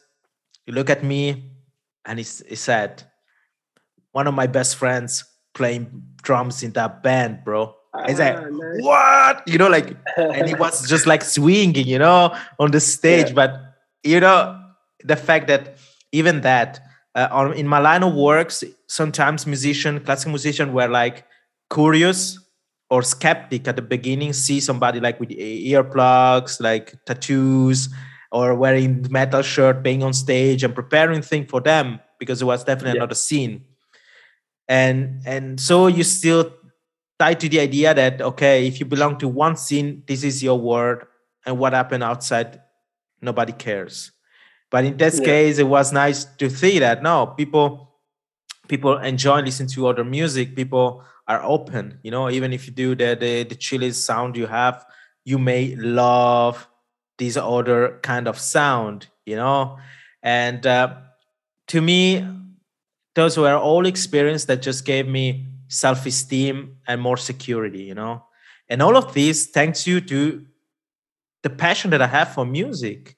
He 0.65 0.73
look 0.73 0.91
at 0.91 1.05
me, 1.05 1.53
and 2.05 2.19
he, 2.19 2.25
he 2.49 2.57
said, 2.57 3.05
"One 4.13 4.27
of 4.27 4.35
my 4.35 4.47
best 4.49 4.77
friends 4.77 5.23
playing 5.55 6.03
drums 6.23 6.63
in 6.63 6.73
that 6.73 7.03
band, 7.03 7.45
bro." 7.45 7.76
I 8.05 8.15
said, 8.15 8.37
Ah, 8.37 8.49
nice. 8.51 8.83
"What?" 8.83 9.43
You 9.49 9.59
know, 9.59 9.69
like 9.69 9.97
and 10.17 10.49
he 10.49 10.55
was 10.55 10.89
just 10.89 11.07
like 11.07 11.23
swinging, 11.25 11.87
you 11.87 11.99
know, 11.99 12.35
on 12.59 12.71
the 12.71 12.81
stage. 12.81 13.29
Yeah. 13.29 13.35
But 13.35 13.51
you 14.05 14.21
know, 14.21 14.61
the 15.05 15.17
fact 15.17 15.47
that 15.49 15.77
even 16.13 16.41
that 16.43 16.81
uh, 17.15 17.29
on, 17.31 17.53
in 17.55 17.67
my 17.67 17.79
line 17.79 18.03
of 18.03 18.15
works, 18.15 18.63
sometimes 18.89 19.47
musician, 19.47 20.01
classical 20.01 20.33
musician, 20.33 20.73
were 20.73 20.89
like 20.89 21.25
curious 21.73 22.39
or 22.91 23.03
skeptic 23.03 23.67
at 23.67 23.77
the 23.77 23.83
beginning. 23.83 24.33
See 24.33 24.61
somebody 24.61 25.01
like 25.01 25.19
with 25.19 25.31
earplugs, 25.31 26.61
like 26.61 26.95
tattoos, 27.07 27.89
or 28.31 28.55
wearing 28.55 29.07
metal 29.11 29.43
shirt, 29.43 29.83
being 29.83 30.03
on 30.03 30.13
stage 30.13 30.63
and 30.63 30.75
preparing 30.75 31.23
thing 31.23 31.47
for 31.47 31.61
them 31.61 32.01
because 32.21 32.41
it 32.43 32.45
was 32.45 32.65
definitely 32.65 32.97
Yeah. 32.97 33.03
another 33.03 33.15
scene. 33.17 33.65
And 34.69 35.23
and 35.27 35.61
so 35.61 35.87
you 35.87 36.03
still 36.03 36.53
tied 37.19 37.41
to 37.41 37.49
the 37.49 37.61
idea 37.61 37.95
that 37.95 38.21
okay, 38.21 38.67
if 38.67 38.81
you 38.81 38.87
belong 38.87 39.19
to 39.19 39.29
one 39.29 39.57
scene, 39.57 40.03
this 40.07 40.25
is 40.25 40.43
your 40.43 40.59
world 40.59 41.03
and 41.45 41.59
what 41.59 41.73
happened 41.73 42.03
outside, 42.03 42.61
nobody 43.21 43.53
cares. 43.53 44.13
But 44.71 44.85
in 44.85 44.97
this 44.97 45.19
Yeah. 45.19 45.25
case, 45.25 45.59
it 45.59 45.69
was 45.69 45.93
nice 45.93 46.25
to 46.25 46.51
see 46.51 46.79
that 46.81 47.03
no 47.03 47.27
people 47.29 47.83
people 48.69 48.99
enjoy 48.99 49.41
listening 49.43 49.69
to 49.71 49.87
other 49.87 50.05
music. 50.05 50.57
People 50.57 51.05
are 51.29 51.43
open, 51.43 51.99
you 52.03 52.11
know, 52.11 52.29
even 52.31 52.53
if 52.53 52.67
you 52.67 52.73
do 52.73 52.95
the 52.95 53.17
the, 53.19 53.45
the 53.45 53.55
chilliest 53.55 54.05
sound 54.05 54.37
you 54.37 54.47
have, 54.47 54.85
you 55.25 55.39
may 55.39 55.75
love 55.77 56.69
this 57.19 57.37
other 57.37 57.99
kind 58.03 58.29
of 58.29 58.39
sound, 58.39 59.07
you 59.25 59.37
know. 59.37 59.79
And 60.23 60.67
uh, 60.67 60.95
to 61.69 61.81
me, 61.81 62.27
those 63.15 63.39
were 63.39 63.55
all 63.57 63.87
experiences 63.87 64.47
that 64.47 64.63
just 64.63 64.85
gave 64.85 65.09
me 65.09 65.47
self-esteem 65.69 66.77
and 66.87 67.01
more 67.01 67.17
security, 67.17 67.83
you 67.83 67.95
know. 67.95 68.25
And 68.69 68.83
all 68.83 68.97
of 68.97 69.15
this 69.15 69.47
thanks 69.47 69.87
you 69.87 70.01
to 70.03 70.45
the 71.43 71.51
passion 71.51 71.91
that 71.91 72.03
I 72.03 72.07
have 72.07 72.35
for 72.35 72.45
music. 72.45 73.17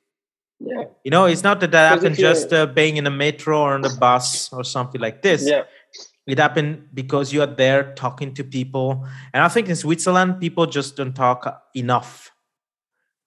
Yeah. 0.61 0.84
You 1.05 1.11
know, 1.11 1.26
it's 1.26 1.42
not 1.42 1.61
that 1.61 1.70
that 1.70 1.92
happened 1.92 2.16
just 2.16 2.53
uh, 2.53 2.66
being 2.66 2.96
in 2.96 3.07
a 3.07 3.11
metro 3.11 3.61
or 3.61 3.74
on 3.74 3.80
the 3.80 3.96
bus 3.99 4.53
or 4.53 4.64
something 4.64 5.01
like 5.01 5.22
this. 5.22 5.46
Yeah. 5.46 5.62
It 6.26 6.38
happened 6.38 6.88
because 6.92 7.32
you 7.32 7.40
are 7.40 7.46
there 7.46 7.94
talking 7.94 8.34
to 8.34 8.44
people. 8.44 9.07
And 9.32 9.42
I 9.42 9.49
think 9.49 9.68
in 9.68 9.76
Switzerland, 9.76 10.40
people 10.40 10.66
just 10.66 10.96
don't 10.96 11.14
talk 11.14 11.62
enough. 11.74 12.30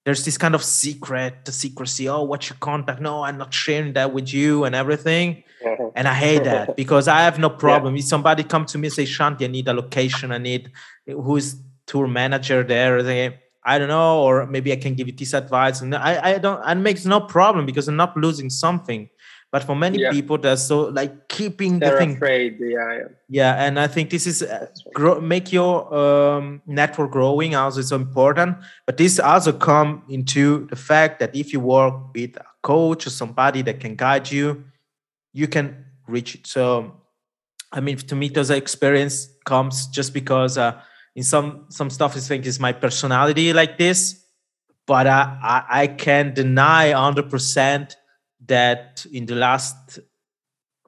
There's 0.04 0.26
this 0.26 0.38
kind 0.38 0.56
of 0.56 0.64
secret, 0.64 1.46
the 1.46 1.52
secrecy. 1.52 2.10
Oh, 2.10 2.24
what's 2.24 2.50
your 2.50 2.58
contact? 2.60 3.02
No, 3.02 3.24
I'm 3.24 3.38
not 3.38 3.54
sharing 3.54 3.94
that 3.94 4.12
with 4.14 4.34
you 4.34 4.64
and 4.64 4.74
everything. 4.74 5.44
Uh-huh. 5.64 5.92
And 5.96 6.08
I 6.08 6.14
hate 6.14 6.44
that 6.44 6.76
because 6.82 7.08
I 7.08 7.22
have 7.22 7.38
no 7.38 7.50
problem. 7.50 7.96
If 7.96 8.06
somebody 8.06 8.44
come 8.44 8.66
to 8.66 8.78
me 8.80 8.88
and 8.88 8.94
say, 8.94 9.04
Shanti, 9.04 9.44
I 9.44 9.48
need 9.48 9.68
a 9.68 9.74
location, 9.74 10.32
I 10.32 10.40
need 10.40 10.72
who's 11.06 11.56
tour 11.86 12.08
manager 12.08 12.64
there. 12.64 13.04
They, 13.04 13.40
I 13.64 13.78
don't 13.78 13.90
know, 13.90 14.24
or 14.24 14.48
maybe 14.48 14.72
I 14.72 14.78
can 14.78 14.96
give 14.96 15.08
you 15.08 15.14
this 15.14 15.34
advice. 15.34 15.82
And 15.82 15.94
I, 15.94 16.34
I 16.34 16.38
don't, 16.40 16.62
and 16.66 16.80
it 16.80 16.84
makes 16.84 17.06
no 17.06 17.22
problem 17.22 17.68
because 17.68 17.88
I'm 17.88 17.96
not 17.96 18.18
losing 18.18 18.50
something. 18.50 19.08
But 19.52 19.64
for 19.64 19.76
many 19.76 20.00
Yeah. 20.00 20.12
people, 20.12 20.38
they're 20.38 20.56
so 20.56 20.84
like 20.84 21.28
keeping 21.28 21.80
the 21.80 21.86
They're 21.88 21.98
thing. 21.98 22.16
afraid. 22.16 22.58
Yeah, 22.60 22.94
yeah. 22.98 23.08
Yeah, 23.28 23.64
and 23.66 23.78
I 23.80 23.88
think 23.88 24.10
this 24.10 24.26
is 24.26 24.42
uh, 24.42 24.68
grow, 24.94 25.20
make 25.20 25.52
your 25.52 25.94
um, 25.94 26.62
network 26.66 27.12
growing 27.12 27.54
also 27.56 27.80
is 27.82 27.92
important. 27.92 28.58
But 28.86 28.96
this 28.98 29.20
also 29.20 29.52
come 29.52 30.04
into 30.10 30.68
the 30.68 30.76
fact 30.78 31.20
that 31.20 31.36
if 31.36 31.52
you 31.52 31.60
work 31.60 32.14
with 32.14 32.38
a 32.38 32.46
coach 32.62 33.06
or 33.08 33.10
somebody 33.10 33.62
that 33.64 33.80
can 33.82 33.96
guide 33.96 34.32
you, 34.32 34.64
you 35.34 35.48
can 35.48 35.86
reach 36.08 36.36
it. 36.36 36.48
So, 36.48 36.94
I 37.74 37.82
mean, 37.82 37.98
to 37.98 38.16
me, 38.16 38.30
those 38.30 38.50
experience 38.52 39.28
comes 39.46 39.88
just 39.88 40.14
because 40.14 40.58
uh, 40.58 40.80
in 41.16 41.24
some 41.24 41.66
some 41.70 41.90
stuff 41.90 42.16
I 42.16 42.20
think 42.20 42.46
is 42.46 42.58
my 42.60 42.72
personality 42.72 43.52
like 43.52 43.78
this, 43.78 44.24
but 44.88 45.08
I 45.08 45.38
I, 45.44 45.82
I 45.84 45.88
can 45.88 46.34
deny 46.34 46.92
hundred 46.92 47.30
percent 47.30 47.98
that 48.48 49.06
in 49.12 49.26
the 49.26 49.36
last 49.36 50.00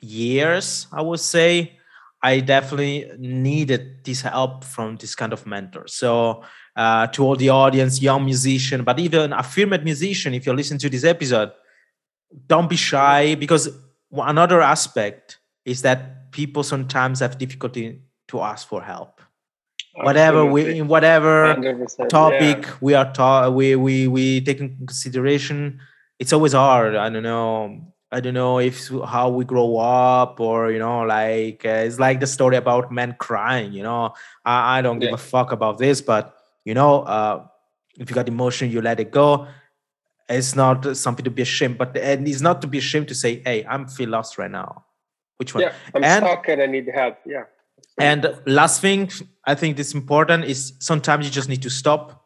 years, 0.02 0.88
I 0.92 1.02
would 1.02 1.20
say, 1.20 1.78
I 2.22 2.40
definitely 2.40 3.12
needed 3.18 4.04
this 4.06 4.22
help 4.22 4.64
from 4.64 4.96
this 4.96 5.14
kind 5.14 5.34
of 5.34 5.46
mentor. 5.46 5.88
So, 5.88 6.44
uh, 6.76 7.08
to 7.08 7.26
all 7.26 7.36
the 7.36 7.50
audience, 7.50 8.02
young 8.02 8.26
musician, 8.26 8.84
but 8.84 8.98
even 9.00 9.34
affirmed 9.34 9.84
musician, 9.84 10.34
if 10.34 10.46
you 10.46 10.54
listen 10.54 10.78
to 10.80 10.90
this 10.90 11.04
episode, 11.04 11.52
don't 12.48 12.70
be 12.70 12.78
shy 12.78 13.36
because 13.36 13.70
another 14.12 14.62
aspect 14.62 15.40
is 15.66 15.82
that 15.82 16.32
people 16.32 16.64
sometimes 16.64 17.20
have 17.20 17.38
difficulty 17.38 18.02
to 18.30 18.42
ask 18.42 18.68
for 18.68 18.82
help. 18.82 19.22
Whatever 19.96 20.44
we, 20.44 20.80
in 20.80 20.88
whatever 20.88 21.54
topic 22.10 22.66
yeah. 22.66 22.74
we 22.82 22.96
are 22.96 23.14
taught 23.14 23.54
we 23.54 23.76
we 23.76 24.08
we 24.08 24.42
take 24.42 24.60
in 24.60 24.76
consideration 24.78 25.80
it's 26.24 26.34
always 26.36 26.54
hard 26.54 26.94
i 27.06 27.08
don't 27.14 27.28
know 27.32 27.50
i 28.16 28.20
don't 28.24 28.38
know 28.42 28.56
if 28.70 28.78
how 29.14 29.26
we 29.38 29.44
grow 29.54 29.70
up 29.78 30.40
or 30.48 30.58
you 30.76 30.80
know 30.86 31.00
like 31.18 31.60
uh, 31.66 31.86
it's 31.88 32.00
like 32.06 32.18
the 32.24 32.30
story 32.38 32.56
about 32.64 32.92
men 33.00 33.12
crying 33.28 33.70
you 33.78 33.84
know 33.90 34.02
i, 34.54 34.56
I 34.76 34.82
don't 34.84 35.00
give 35.04 35.10
Yeah. 35.14 35.22
a 35.22 35.24
fuck 35.34 35.50
about 35.58 35.76
this 35.84 35.98
but 36.12 36.24
you 36.70 36.74
know 36.80 36.92
uh 37.16 37.36
if 38.02 38.06
you 38.10 38.16
got 38.20 38.28
emotion 38.38 38.72
you 38.74 38.82
let 38.90 39.00
it 39.06 39.12
go 39.22 39.30
it's 40.30 40.56
not 40.56 40.78
something 41.06 41.26
to 41.30 41.34
be 41.40 41.42
ashamed 41.50 41.78
but 41.82 41.90
and 41.98 42.28
it's 42.28 42.42
not 42.50 42.58
to 42.64 42.68
be 42.68 42.78
ashamed 42.86 43.08
to 43.14 43.16
say 43.24 43.32
hey 43.48 43.66
i'm 43.68 43.84
feel 43.88 44.10
lost 44.10 44.38
right 44.38 44.52
now 44.62 44.70
which 45.38 45.54
one 45.56 45.64
Yeah, 45.64 45.74
I'm 45.96 46.04
and 46.04 46.24
stuck 46.26 46.48
and 46.48 46.62
I 46.62 46.68
need 46.68 46.88
help. 47.02 47.18
Yeah. 47.26 47.44
and 48.00 48.22
last 48.46 48.82
thing 48.82 49.10
I 49.46 49.56
think 49.56 49.78
that's 49.78 49.94
important 49.94 50.46
is 50.46 50.60
sometimes 50.80 51.26
you 51.26 51.32
just 51.40 51.50
need 51.50 51.64
to 51.64 51.70
stop, 51.70 52.24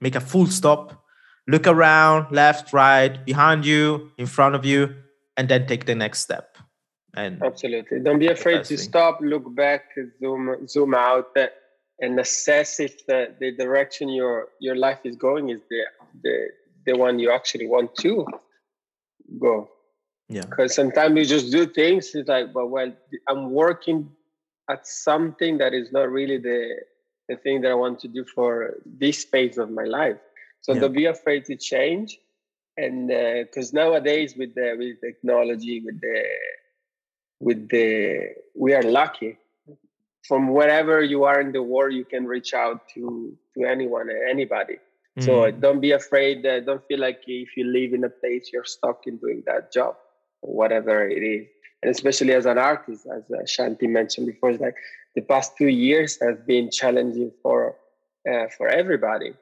make 0.00 0.14
a 0.14 0.20
full 0.20 0.46
stop, 0.46 0.99
look 1.50 1.66
around, 1.66 2.30
left, 2.30 2.72
right, 2.72 3.24
behind 3.24 3.66
you, 3.66 4.12
in 4.16 4.26
front 4.26 4.54
of 4.54 4.64
you, 4.64 4.94
and 5.36 5.48
then 5.48 5.66
take 5.66 5.86
the 5.86 5.94
next 5.94 6.20
step. 6.20 6.56
And 7.14 7.42
Absolutely. 7.42 8.00
Don't 8.00 8.20
be 8.20 8.28
afraid 8.28 8.64
to 8.64 8.78
stop, 8.78 9.18
look 9.20 9.52
back, 9.54 9.82
zoom 10.20 10.66
zoom 10.68 10.94
out, 10.94 11.36
uh, 11.36 11.46
and 11.98 12.18
assess 12.20 12.78
if 12.78 13.04
the, 13.06 13.34
the 13.40 13.50
direction 13.52 14.08
your 14.08 14.48
your 14.60 14.76
life 14.76 15.00
is 15.04 15.16
going 15.16 15.50
is 15.50 15.60
the 15.68 15.82
the 16.22 16.48
the 16.86 16.96
one 16.96 17.18
you 17.18 17.30
actually 17.32 17.66
want 17.66 17.94
to 17.96 18.26
go. 19.40 19.68
yeah, 20.28 20.42
Because 20.42 20.74
sometimes 20.74 21.18
you 21.18 21.24
just 21.24 21.50
do 21.50 21.66
things. 21.66 22.14
It's 22.14 22.28
like, 22.28 22.52
but 22.52 22.66
well, 22.68 22.92
I'm 23.28 23.50
working 23.50 24.10
at 24.70 24.86
something 24.86 25.58
that 25.58 25.74
is 25.74 25.90
not 25.90 26.10
really 26.10 26.38
the 26.38 26.76
the 27.28 27.36
thing 27.36 27.60
that 27.62 27.70
I 27.72 27.74
want 27.74 27.98
to 28.00 28.08
do 28.08 28.24
for 28.24 28.74
this 28.84 29.24
phase 29.24 29.58
of 29.58 29.70
my 29.70 29.84
life. 29.84 30.18
So 30.62 30.74
Yeah. 30.74 30.80
don't 30.80 30.92
be 30.92 31.06
afraid 31.06 31.44
to 31.46 31.56
change. 31.56 32.18
And 32.76 33.08
because 33.08 33.72
nowadays 33.72 34.36
with 34.36 34.54
the 34.54 34.74
with 34.78 35.00
technology, 35.00 35.80
with 35.84 36.00
the 36.00 36.24
with 37.40 37.68
the 37.68 38.34
we 38.54 38.74
are 38.74 38.82
lucky. 38.82 39.36
From 40.26 40.48
wherever 40.48 41.02
you 41.02 41.24
are 41.24 41.40
in 41.40 41.52
the 41.52 41.62
world, 41.62 41.94
you 41.94 42.04
can 42.04 42.26
reach 42.26 42.52
out 42.54 42.88
to 42.94 43.36
to 43.54 43.64
anyone, 43.64 44.08
anybody. 44.10 44.78
So 45.18 45.50
Mm, 45.50 45.60
don't 45.60 45.80
be 45.80 45.92
afraid. 45.92 46.44
Uh, 46.46 46.60
don't 46.60 46.84
feel 46.86 47.00
like 47.00 47.22
if 47.26 47.56
you 47.56 47.64
live 47.64 47.92
in 47.94 48.04
a 48.04 48.08
place, 48.10 48.50
you're 48.52 48.64
stuck 48.64 49.06
in 49.06 49.16
doing 49.18 49.42
that 49.46 49.72
job, 49.72 49.96
or 50.42 50.54
whatever 50.54 51.08
it 51.08 51.22
is. 51.22 51.46
And 51.82 51.90
especially 51.90 52.32
as 52.34 52.46
an 52.46 52.58
artist, 52.58 53.06
as 53.06 53.24
uh, 53.30 53.42
Shanti 53.44 53.88
mentioned 53.88 54.26
before, 54.26 54.50
it's 54.50 54.60
like 54.60 54.76
the 55.14 55.22
past 55.22 55.56
two 55.56 55.68
years 55.68 56.18
have 56.20 56.46
been 56.46 56.70
challenging 56.70 57.32
for 57.42 57.76
uh, 58.30 58.46
for 58.56 58.68
everybody, 58.68 59.32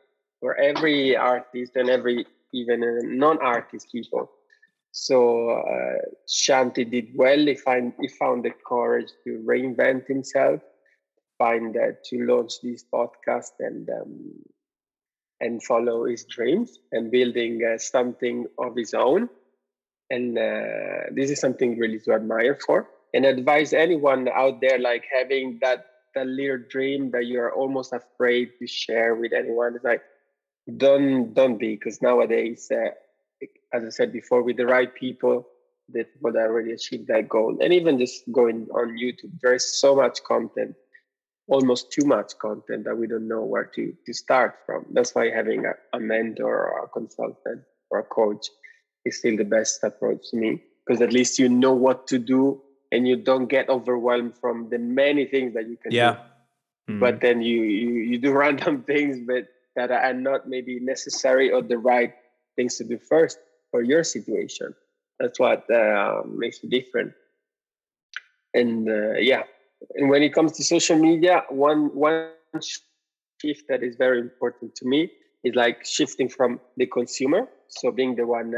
for 0.41 0.57
every 0.57 1.17
artist 1.17 1.77
and 1.77 1.89
every 1.89 2.27
even 2.53 2.83
uh, 2.83 3.01
non-artist 3.05 3.91
people. 3.93 4.31
So 4.93 5.51
uh, 5.51 5.99
Shanti 6.27 6.91
did 6.91 7.11
well. 7.15 7.39
He 7.39 7.55
find 7.55 7.93
he 8.01 8.09
found 8.09 8.45
the 8.45 8.53
courage 8.67 9.11
to 9.25 9.43
reinvent 9.47 10.07
himself, 10.07 10.61
find 11.39 11.77
uh, 11.77 11.93
to 12.07 12.25
launch 12.27 12.61
this 12.63 12.85
podcast 12.85 13.53
and 13.61 13.89
um, 13.91 14.33
and 15.41 15.63
follow 15.63 16.05
his 16.07 16.25
dreams 16.25 16.79
and 16.91 17.11
building 17.11 17.63
uh, 17.65 17.79
something 17.79 18.47
of 18.59 18.77
his 18.77 18.95
own. 18.95 19.29
And 20.11 20.39
uh, 20.39 21.13
this 21.13 21.31
is 21.31 21.39
something 21.41 21.79
really 21.79 22.01
to 22.01 22.13
admire 22.15 22.59
for. 22.65 22.89
And 23.15 23.25
advise 23.25 23.73
anyone 23.73 24.29
out 24.29 24.61
there 24.61 24.79
like 24.79 25.05
having 25.15 25.59
that 25.63 25.87
that 26.15 26.27
little 26.27 26.59
dream 26.69 27.11
that 27.13 27.27
you're 27.27 27.53
almost 27.53 27.93
afraid 27.93 28.51
to 28.59 28.67
share 28.67 29.15
with 29.15 29.33
anyone. 29.33 29.75
It's 29.77 29.85
like 29.85 30.03
don't 30.77 31.35
don't 31.35 31.59
be 31.59 31.75
because 31.75 32.03
nowadays, 32.03 32.71
uh, 32.71 32.91
as 33.73 33.85
I 33.85 33.89
said 33.89 34.13
before, 34.13 34.43
with 34.43 34.57
the 34.57 34.67
right 34.67 34.95
people, 34.95 35.47
the 35.89 36.05
people 36.05 36.33
that 36.33 36.47
already 36.47 36.73
achieved 36.73 37.09
that 37.09 37.29
goal, 37.29 37.59
and 37.61 37.73
even 37.73 37.99
just 37.99 38.31
going 38.33 38.69
on 38.75 38.99
YouTube, 38.99 39.33
there 39.43 39.55
is 39.55 39.81
so 39.81 39.97
much 39.97 40.23
content 40.25 40.75
almost 41.49 41.91
too 41.91 42.05
much 42.07 42.39
content 42.39 42.85
that 42.85 42.97
we 42.97 43.07
don't 43.07 43.27
know 43.27 43.43
where 43.43 43.65
to, 43.65 43.93
to 44.07 44.13
start 44.13 44.57
from. 44.67 44.85
That's 44.93 45.15
why 45.15 45.31
having 45.31 45.65
a, 45.65 45.73
a 45.97 45.99
mentor 45.99 46.69
or 46.69 46.85
a 46.85 46.89
consultant 46.89 47.63
or 47.91 48.01
a 48.01 48.05
coach 48.05 48.47
is 49.05 49.19
still 49.19 49.37
the 49.37 49.45
best 49.45 49.83
approach 49.83 50.31
to 50.31 50.37
me 50.37 50.63
because 50.87 51.01
at 51.01 51.13
least 51.13 51.39
you 51.39 51.49
know 51.49 51.73
what 51.73 52.07
to 52.09 52.19
do 52.19 52.61
and 52.93 53.09
you 53.09 53.17
don't 53.17 53.47
get 53.47 53.69
overwhelmed 53.69 54.37
from 54.39 54.69
the 54.71 54.79
many 54.79 55.25
things 55.25 55.55
that 55.55 55.69
you 55.69 55.77
can 55.77 55.91
yeah. 55.91 56.17
do. 56.87 56.95
Mm, 56.95 57.01
But 57.01 57.21
then 57.21 57.43
you, 57.43 57.63
you 57.63 57.91
you 58.11 58.19
do 58.19 58.33
random 58.45 58.83
things 58.83 59.19
but 59.27 59.49
that 59.77 59.91
are 59.91 60.13
not 60.15 60.49
maybe 60.49 60.79
necessary 60.81 61.51
or 61.51 61.63
the 61.63 61.79
right 61.79 62.13
things 62.57 62.77
to 62.79 62.85
do 62.85 62.99
first 62.99 63.39
for 63.71 63.83
your 63.83 64.03
situation. 64.03 64.75
That's 65.19 65.39
what 65.39 65.65
uh, 65.71 66.23
makes 66.27 66.63
it 66.63 66.71
different. 66.71 67.13
And 68.55 68.89
uh, 68.89 69.15
yeah, 69.19 69.43
and 69.97 70.09
when 70.11 70.23
it 70.23 70.33
comes 70.35 70.53
to 70.57 70.65
social 70.65 70.99
media, 70.99 71.43
one 71.51 71.91
one 71.95 72.25
shift 72.25 72.63
that 72.69 73.13
is 73.13 73.15
very 73.15 73.43
important 73.43 74.17
to 74.27 74.31
me 74.31 74.35
is 74.97 75.07
like 75.07 75.27
shifting 75.37 75.85
from 75.93 76.19
the 76.35 76.43
consumer, 76.43 77.23
so 77.51 77.73
being 77.73 77.95
the 78.01 78.03
one 78.03 78.53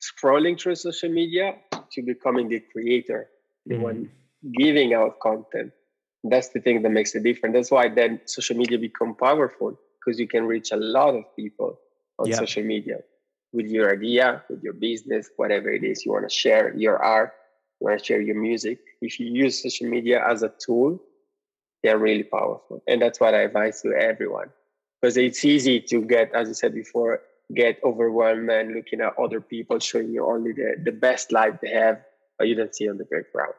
scrolling 0.00 0.60
through 0.60 0.74
social 0.76 1.08
media, 1.10 1.54
to 1.92 2.02
becoming 2.02 2.48
the 2.48 2.60
creator, 2.72 3.28
the 3.66 3.76
Mhm. 3.76 4.06
one 4.06 4.08
giving 4.56 4.94
out 4.94 5.20
content. 5.20 5.72
That's 6.24 6.48
the 6.50 6.60
thing 6.60 6.82
that 6.82 6.90
makes 6.90 7.14
a 7.14 7.20
difference. 7.20 7.54
That's 7.54 7.70
why 7.70 7.88
then 7.88 8.20
social 8.26 8.56
media 8.56 8.78
become 8.78 9.14
powerful 9.14 9.78
because 10.04 10.18
you 10.18 10.26
can 10.28 10.44
reach 10.44 10.72
a 10.72 10.76
lot 10.76 11.14
of 11.14 11.24
people 11.36 11.78
on 12.18 12.28
Yeah. 12.28 12.36
social 12.36 12.64
media 12.64 12.98
with 13.52 13.66
your 13.66 13.92
idea, 13.92 14.44
with 14.48 14.62
your 14.62 14.72
business, 14.72 15.30
whatever 15.36 15.70
it 15.70 15.84
is 15.84 16.04
you 16.04 16.12
want 16.12 16.28
to 16.28 16.34
share, 16.34 16.74
your 16.76 17.02
art, 17.02 17.32
you 17.80 17.86
want 17.86 17.98
to 17.98 18.04
share 18.04 18.20
your 18.20 18.36
music. 18.36 18.78
If 19.00 19.20
you 19.20 19.26
use 19.26 19.62
social 19.62 19.88
media 19.88 20.24
as 20.26 20.42
a 20.42 20.52
tool, 20.64 21.00
they're 21.82 21.98
really 21.98 22.22
powerful. 22.22 22.82
And 22.86 23.02
that's 23.02 23.20
what 23.20 23.34
I 23.34 23.42
advise 23.42 23.82
to 23.82 23.92
everyone. 23.92 24.50
Because 25.00 25.16
it's 25.16 25.44
easy 25.44 25.80
to 25.80 26.02
get, 26.02 26.32
as 26.32 26.48
I 26.48 26.52
said 26.52 26.74
before, 26.74 27.20
get 27.52 27.78
overwhelmed 27.84 28.48
and 28.50 28.74
looking 28.74 29.00
at 29.00 29.18
other 29.18 29.40
people 29.40 29.78
showing 29.78 30.10
you 30.10 30.24
only 30.24 30.52
the, 30.52 30.76
the 30.82 30.92
best 30.92 31.32
life 31.32 31.58
they 31.60 31.70
have, 31.70 32.00
but 32.38 32.48
you 32.48 32.54
don't 32.54 32.74
see 32.74 32.88
on 32.88 32.98
the 32.98 33.04
background. 33.04 33.54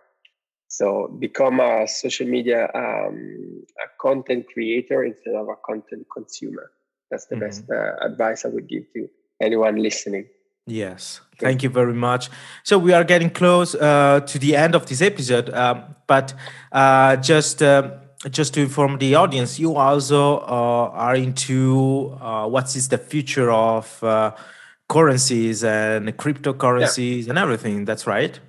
So 0.67 1.15
become 1.19 1.59
a 1.59 1.87
social 1.87 2.27
media 2.27 2.69
um, 2.73 3.63
a 3.77 3.87
content 4.01 4.45
creator 4.51 5.03
instead 5.03 5.35
of 5.35 5.47
a 5.47 5.55
content 5.65 6.07
consumer. 6.11 6.71
That's 7.11 7.27
the 7.27 7.35
mm-hmm. 7.35 7.45
best 7.45 7.63
uh, 7.69 8.05
advice 8.05 8.45
I 8.45 8.49
would 8.49 8.67
give 8.67 8.91
to 8.93 9.07
anyone 9.39 9.75
listening. 9.75 10.27
Yes, 10.65 11.19
thank 11.39 11.61
you 11.61 11.69
very 11.69 11.93
much. 11.93 12.29
So 12.63 12.77
we 12.77 12.93
are 12.93 13.03
getting 13.03 13.29
close 13.29 13.75
uh, 13.75 14.21
to 14.21 14.39
the 14.39 14.55
end 14.55 14.75
of 14.75 14.85
this 14.85 15.01
episode, 15.01 15.49
um, 15.53 15.95
but 16.07 16.33
uh, 16.71 17.17
just 17.17 17.61
uh, 17.61 17.91
just 18.29 18.53
to 18.53 18.61
inform 18.61 18.97
the 18.97 19.15
audience, 19.15 19.59
you 19.59 19.75
also 19.75 20.39
uh, 20.39 20.89
are 20.93 21.15
into 21.15 22.17
uh, 22.21 22.47
what 22.47 22.75
is 22.75 22.87
the 22.87 22.97
future 22.97 23.51
of 23.51 24.01
uh, 24.03 24.31
currencies 24.87 25.63
and 25.63 26.07
cryptocurrencies 26.17 27.23
yeah. 27.23 27.29
and 27.31 27.37
everything. 27.37 27.85
That's 27.85 28.07
right. 28.07 28.39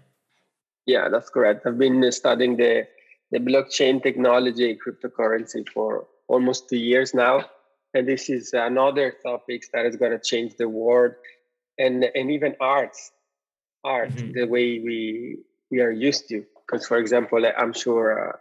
Yeah, 0.86 1.08
that's 1.08 1.30
correct. 1.30 1.66
I've 1.66 1.78
been 1.78 2.10
studying 2.12 2.56
the 2.56 2.86
the 3.30 3.38
blockchain 3.38 4.02
technology, 4.02 4.78
cryptocurrency 4.78 5.68
for 5.68 6.06
almost 6.28 6.68
two 6.68 6.76
years 6.76 7.14
now, 7.14 7.44
and 7.94 8.06
this 8.06 8.28
is 8.28 8.52
another 8.52 9.14
topic 9.24 9.64
that 9.72 9.86
is 9.86 9.96
going 9.96 10.12
to 10.12 10.18
change 10.18 10.56
the 10.56 10.68
world 10.68 11.12
and 11.78 12.04
and 12.14 12.30
even 12.30 12.54
arts 12.60 13.12
art 13.84 14.10
mm-hmm. 14.10 14.32
the 14.32 14.44
way 14.46 14.80
we 14.80 15.38
we 15.70 15.80
are 15.80 15.90
used 15.90 16.28
to 16.28 16.44
because 16.66 16.86
for 16.86 16.98
example 16.98 17.42
i'm 17.58 17.72
sure 17.72 18.30
uh, 18.30 18.36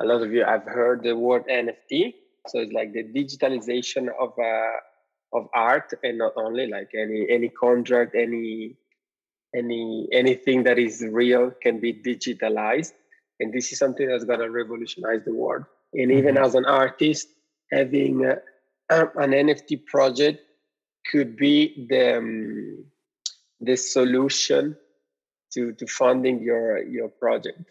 a 0.00 0.04
lot 0.06 0.22
of 0.22 0.32
you 0.32 0.44
have 0.44 0.64
heard 0.64 1.02
the 1.02 1.14
word 1.14 1.44
nft 1.48 2.14
so 2.46 2.58
it's 2.60 2.72
like 2.72 2.92
the 2.92 3.04
digitalization 3.04 4.08
of 4.20 4.32
uh, 4.38 4.76
of 5.32 5.48
art 5.54 5.92
and 6.02 6.18
not 6.18 6.32
only 6.36 6.66
like 6.66 6.90
any 6.94 7.26
any 7.28 7.48
contract 7.48 8.14
any 8.14 8.76
any 9.54 10.08
anything 10.12 10.62
that 10.64 10.78
is 10.78 11.04
real 11.10 11.50
can 11.62 11.80
be 11.80 11.92
digitalized 11.92 12.92
and 13.40 13.52
this 13.52 13.72
is 13.72 13.78
something 13.78 14.06
that's 14.06 14.24
going 14.24 14.40
to 14.40 14.50
revolutionize 14.50 15.24
the 15.24 15.34
world 15.34 15.64
and 15.94 16.12
even 16.12 16.34
mm-hmm. 16.34 16.44
as 16.44 16.54
an 16.54 16.66
artist 16.66 17.28
having 17.72 18.26
uh, 18.26 18.36
an 18.90 19.30
nft 19.30 19.86
project 19.86 20.40
could 21.10 21.36
be 21.36 21.86
the 21.88 22.18
um, 22.18 22.84
the 23.60 23.76
solution 23.76 24.76
to 25.52 25.72
to 25.72 25.86
funding 25.86 26.42
your 26.42 26.82
your 26.86 27.08
project 27.08 27.70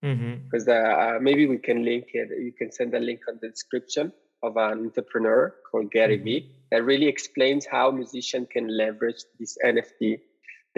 because 0.00 0.66
mm-hmm. 0.66 1.16
uh, 1.16 1.18
maybe 1.20 1.46
we 1.46 1.58
can 1.58 1.84
link 1.84 2.08
it 2.12 2.28
you 2.40 2.52
can 2.52 2.70
send 2.70 2.94
a 2.94 3.00
link 3.00 3.20
on 3.28 3.38
the 3.42 3.48
description 3.48 4.12
of 4.42 4.56
an 4.56 4.78
entrepreneur 4.86 5.54
called 5.68 5.90
gary 5.90 6.16
mm-hmm. 6.16 6.24
vee 6.24 6.50
that 6.70 6.84
really 6.84 7.06
explains 7.06 7.66
how 7.66 7.90
musicians 7.90 8.46
can 8.50 8.68
leverage 8.68 9.24
this 9.40 9.58
nft 9.64 10.20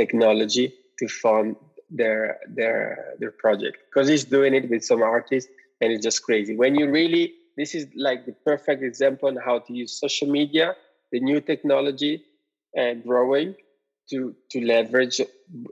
technology 0.00 0.66
to 0.98 1.04
fund 1.08 1.56
their 1.90 2.22
their 2.58 2.80
their 3.20 3.34
project. 3.44 3.76
Because 3.86 4.06
he's 4.08 4.24
doing 4.36 4.52
it 4.54 4.64
with 4.70 4.82
some 4.84 5.02
artists 5.02 5.50
and 5.80 5.92
it's 5.92 6.04
just 6.08 6.22
crazy. 6.22 6.54
When 6.56 6.74
you 6.74 6.90
really 6.90 7.24
this 7.56 7.74
is 7.74 7.84
like 7.96 8.20
the 8.24 8.36
perfect 8.50 8.82
example 8.90 9.28
on 9.28 9.36
how 9.36 9.56
to 9.66 9.72
use 9.82 9.92
social 10.04 10.28
media 10.38 10.66
the 11.12 11.20
new 11.20 11.40
technology 11.40 12.24
and 12.74 13.02
growing 13.02 13.54
to 14.10 14.34
to 14.50 14.64
leverage 14.64 15.20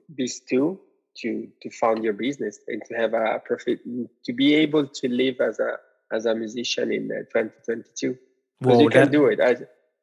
these 0.08 0.40
two 0.40 0.78
to 1.20 1.48
to 1.62 1.70
fund 1.70 2.04
your 2.04 2.12
business 2.12 2.58
and 2.68 2.82
to 2.86 2.94
have 2.94 3.14
a 3.14 3.40
profit 3.44 3.80
to 4.24 4.32
be 4.32 4.54
able 4.54 4.86
to 4.86 5.08
live 5.08 5.40
as 5.40 5.58
a 5.60 5.72
as 6.12 6.26
a 6.26 6.34
musician 6.34 6.92
in 6.92 7.10
uh, 7.10 7.18
2022 7.32 8.16
because 8.60 8.80
you 8.80 8.88
can 8.88 9.02
that, 9.02 9.12
do 9.12 9.26
it. 9.26 9.40
I, 9.40 9.56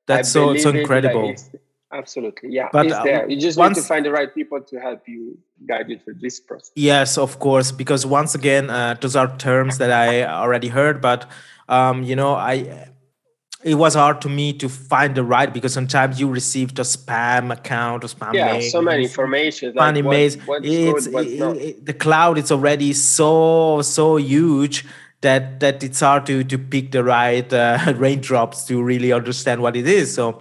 that's 0.06 0.30
I 0.30 0.32
so 0.34 0.58
so 0.58 0.70
incredible 0.70 1.34
absolutely. 1.94 2.50
Yeah 2.52 2.70
but 2.72 2.86
it's 2.86 2.96
uh, 2.96 3.04
there. 3.04 3.30
You 3.30 3.40
just 3.40 3.58
once, 3.58 3.78
need 3.78 3.82
to 3.82 3.88
find 3.88 4.06
the 4.06 4.12
right 4.12 4.34
people 4.34 4.62
to 4.62 4.80
help 4.80 5.08
you 5.08 5.38
guide 5.68 5.90
you 5.90 6.00
through 6.00 6.16
this 6.16 6.40
process. 6.40 6.72
Yes 6.76 7.18
of 7.18 7.40
course 7.40 7.72
because 7.72 8.06
once 8.06 8.36
again 8.36 8.70
uh, 8.70 8.96
those 9.00 9.16
are 9.16 9.36
terms 9.38 9.78
that 9.78 9.92
i 9.92 10.24
already 10.24 10.68
heard 10.68 11.02
but 11.02 11.30
um, 11.70 12.04
you 12.04 12.16
know 12.16 12.34
i 12.36 12.88
it 13.64 13.76
was 13.76 13.94
hard 13.96 14.20
to 14.22 14.28
me 14.28 14.52
to 14.52 14.68
find 14.68 15.16
the 15.16 15.24
right 15.24 15.54
because 15.54 15.74
sometimes 15.74 16.20
you 16.20 16.28
received 16.28 16.78
a 16.80 16.82
spam 16.82 17.52
account 17.52 18.04
or 18.04 18.08
spam 18.08 18.34
yeah 18.34 18.60
so 18.60 18.82
many 18.82 19.04
information 19.04 19.74
funny 19.74 20.02
like 20.02 20.12
mails 20.12 20.36
it's 20.36 21.08
good, 21.08 21.26
it, 21.26 21.62
it, 21.62 21.86
the 21.86 21.94
cloud 21.94 22.38
is 22.38 22.52
already 22.52 22.92
so 22.92 23.82
so 23.82 24.18
huge 24.18 24.86
that 25.24 25.60
that 25.60 25.84
it's 25.84 26.02
hard 26.02 26.26
to 26.28 26.44
to 26.44 26.58
pick 26.60 26.92
the 26.92 27.04
right 27.04 27.52
uh, 27.52 27.94
raindrops 27.96 28.66
to 28.66 28.84
really 28.84 29.12
understand 29.12 29.62
what 29.62 29.76
it 29.76 29.88
is. 29.88 30.14
So 30.14 30.40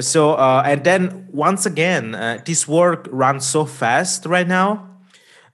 so 0.00 0.34
uh, 0.34 0.62
and 0.66 0.82
then 0.84 1.28
once 1.30 1.66
again 1.66 2.14
uh, 2.14 2.40
this 2.44 2.66
work 2.66 3.08
runs 3.10 3.46
so 3.46 3.64
fast 3.64 4.26
right 4.26 4.48
now. 4.48 4.90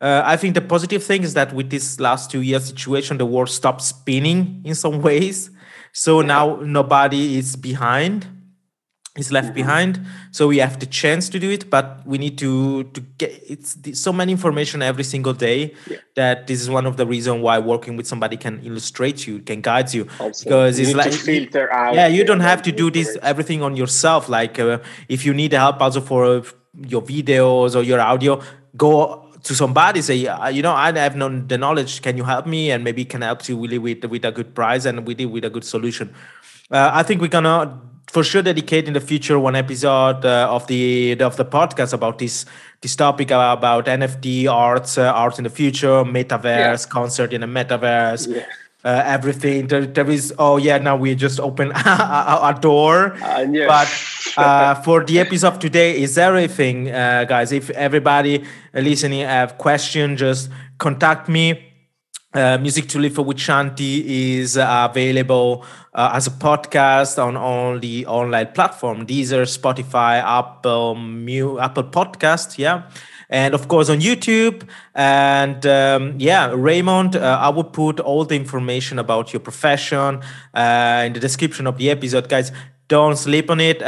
Uh, 0.01 0.23
I 0.25 0.39
think 0.39 0.55
the 0.55 0.63
positive 0.63 1.05
thing 1.05 1.23
is 1.23 1.35
that 1.35 1.53
with 1.53 1.69
this 1.69 2.01
last 2.01 2.31
two 2.31 2.41
year 2.41 2.59
situation, 2.59 3.19
the 3.19 3.27
world 3.27 3.51
stopped 3.51 3.83
spinning 3.83 4.63
in 4.65 4.75
some 4.75 5.03
ways. 5.03 5.51
So 5.93 6.23
now 6.23 6.57
nobody 6.63 7.37
is 7.37 7.55
behind, 7.55 8.27
is 9.17 9.33
left 9.33 9.55
behind. 9.55 10.01
So 10.31 10.47
we 10.47 10.59
have 10.59 10.79
the 10.79 10.87
chance 10.87 11.29
to 11.31 11.39
do 11.41 11.51
it, 11.51 11.69
but 11.69 12.07
we 12.07 12.17
need 12.17 12.39
to 12.39 12.85
to 12.85 13.01
get 13.19 13.31
it's 13.49 13.77
so 13.99 14.13
many 14.13 14.31
information 14.33 14.83
every 14.83 15.05
single 15.05 15.33
day 15.33 15.75
yeah. 15.89 15.97
that 16.15 16.47
this 16.47 16.61
is 16.61 16.71
one 16.71 16.87
of 16.87 16.97
the 16.97 17.07
reason 17.07 17.43
why 17.43 17.59
working 17.59 17.97
with 17.97 18.07
somebody 18.07 18.37
can 18.37 18.61
illustrate 18.65 19.27
you, 19.27 19.41
can 19.41 19.61
guide 19.61 19.93
you, 19.93 20.07
also, 20.21 20.45
because 20.45 20.79
you 20.79 20.87
it's 20.87 20.95
like 20.95 21.13
filter 21.13 21.73
out. 21.73 21.95
Yeah, 21.95 22.07
you 22.07 22.25
don't 22.25 22.41
have 22.41 22.63
to 22.63 22.73
do 22.73 22.91
this 22.91 23.19
everything 23.23 23.63
on 23.63 23.77
yourself. 23.77 24.29
Like 24.29 24.59
uh, 24.61 24.79
if 25.09 25.27
you 25.27 25.35
need 25.35 25.53
help 25.53 25.81
also 25.81 26.01
for 26.01 26.25
uh, 26.25 26.43
your 26.87 27.03
videos 27.03 27.75
or 27.75 27.83
your 27.83 28.01
audio, 28.01 28.41
go 28.77 29.27
to 29.43 29.55
somebody 29.55 30.03
say 30.03 30.17
you 30.53 30.63
know 30.63 30.73
i 30.73 30.93
have 30.93 31.17
no 31.17 31.29
the 31.47 31.57
knowledge 31.57 32.03
can 32.03 32.17
you 32.17 32.25
help 32.25 32.47
me 32.47 32.71
and 32.71 32.85
maybe 32.85 33.05
can 33.05 33.23
help 33.23 33.49
you 33.49 33.59
really 33.59 33.79
with 33.79 34.05
with 34.05 34.25
a 34.25 34.31
good 34.31 34.55
price 34.55 34.85
and 34.85 35.07
with 35.07 35.19
it 35.21 35.27
with 35.27 35.45
a 35.45 35.51
good 35.51 35.65
solution 35.65 36.15
uh, 36.71 36.91
i 36.93 37.03
think 37.03 37.21
we're 37.21 37.29
gonna 37.29 37.81
for 38.09 38.25
sure 38.25 38.43
dedicate 38.43 38.89
in 38.89 38.95
the 38.95 39.01
future 39.01 39.39
one 39.39 39.55
episode 39.55 40.25
uh, 40.25 40.49
of 40.51 40.67
the 40.67 41.13
of 41.21 41.37
the 41.37 41.45
podcast 41.45 41.93
about 41.93 42.19
this 42.19 42.45
this 42.81 42.97
topic 42.97 43.31
about 43.31 43.87
nft 43.87 44.51
arts 44.51 44.99
uh, 44.99 45.13
arts 45.13 45.39
in 45.39 45.45
the 45.45 45.51
future 45.51 46.05
metaverse 46.05 46.87
yeah. 46.87 46.91
concert 46.91 47.33
in 47.33 47.41
the 47.41 47.47
metaverse 47.47 48.35
yeah 48.35 48.45
uh, 48.85 49.03
everything. 49.05 49.67
There, 49.67 49.87
there 49.87 50.11
is 50.11 50.35
oh 50.39 50.57
yeah 50.57 50.79
now 50.79 50.97
we 50.97 51.15
just 51.15 51.41
open 51.41 51.73
a, 51.75 52.41
a, 52.43 52.59
door. 52.61 53.15
Yeah. 53.19 53.67
But 53.67 53.89
uh, 54.37 54.75
for 54.83 55.05
the 55.05 55.19
episode 55.19 55.49
of 55.49 55.59
today 55.59 56.01
is 56.01 56.17
everything, 56.17 56.91
uh, 56.91 57.25
guys. 57.25 57.53
If 57.53 57.71
everybody 57.71 58.45
listening 58.73 59.21
have 59.21 59.59
question, 59.59 60.17
just 60.17 60.51
contact 60.79 61.29
me. 61.29 61.70
Uh, 62.33 62.59
Music 62.59 62.87
to 62.89 62.99
Live 63.01 63.15
for 63.15 63.23
with 63.23 63.39
Shanti 63.39 64.05
is 64.39 64.57
available 64.61 65.65
uh, 65.95 66.13
as 66.15 66.29
a 66.29 66.31
podcast 66.31 67.21
on 67.21 67.37
all 67.37 67.77
the 67.79 68.07
online 68.07 68.53
platform 68.53 69.05
Deezer, 69.05 69.43
Spotify, 69.43 70.23
Apple, 70.23 70.95
Mu- 70.95 71.59
Apple 71.59 71.85
Podcast. 71.85 72.57
Yeah 72.57 72.89
and 73.31 73.55
of 73.55 73.69
course 73.69 73.89
on 73.89 74.01
YouTube. 74.01 74.69
And 74.95 75.65
um, 75.65 76.15
yeah, 76.19 76.53
Raymond, 76.55 77.17
uh, 77.17 77.39
I 77.41 77.49
will 77.49 77.65
put 77.65 78.01
all 78.01 78.25
the 78.25 78.37
information 78.37 78.99
about 78.99 79.33
your 79.33 79.41
profession 79.41 80.21
uh, 80.53 81.05
in 81.07 81.13
the 81.15 81.21
description 81.21 81.67
of 81.67 81.79
the 81.79 81.91
episode, 81.91 82.29
guys. 82.29 82.53
Don't 82.89 83.17
sleep 83.17 83.51
on 83.51 83.61
it. 83.61 83.83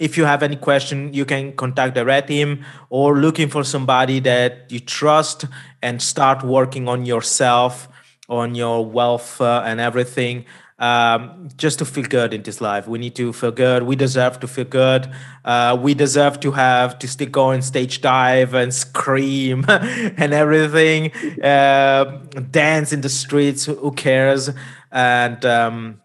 If 0.00 0.16
you 0.16 0.24
have 0.24 0.42
any 0.42 0.56
question, 0.56 1.14
you 1.14 1.24
can 1.24 1.52
contact 1.52 1.94
the 1.94 2.04
red 2.04 2.26
team 2.26 2.64
or 2.88 3.18
looking 3.18 3.48
for 3.48 3.62
somebody 3.62 4.18
that 4.20 4.66
you 4.70 4.80
trust 4.80 5.44
and 5.82 6.00
start 6.00 6.42
working 6.42 6.88
on 6.88 7.06
yourself, 7.06 7.86
on 8.28 8.54
your 8.54 8.84
wealth 8.84 9.40
uh, 9.40 9.62
and 9.64 9.78
everything 9.78 10.46
um, 10.80 11.48
just 11.56 11.78
to 11.78 11.84
feel 11.84 12.04
good 12.04 12.32
in 12.32 12.42
this 12.42 12.60
life. 12.60 12.88
We 12.88 12.98
need 12.98 13.14
to 13.16 13.32
feel 13.32 13.52
good. 13.52 13.82
We 13.82 13.94
deserve 13.94 14.40
to 14.40 14.48
feel 14.48 14.64
good. 14.64 15.12
Uh, 15.44 15.78
we 15.80 15.92
deserve 15.94 16.40
to 16.40 16.52
have 16.52 16.98
to 17.00 17.06
still 17.06 17.28
go 17.28 17.44
on 17.52 17.62
stage 17.62 18.00
dive 18.00 18.54
and 18.54 18.72
scream 18.72 19.66
and 19.68 20.32
everything, 20.32 21.12
uh, 21.42 22.04
dance 22.50 22.92
in 22.92 23.02
the 23.02 23.10
streets. 23.10 23.66
Who 23.66 23.92
cares? 23.92 24.50
And 24.90 25.44
um, 25.44 26.00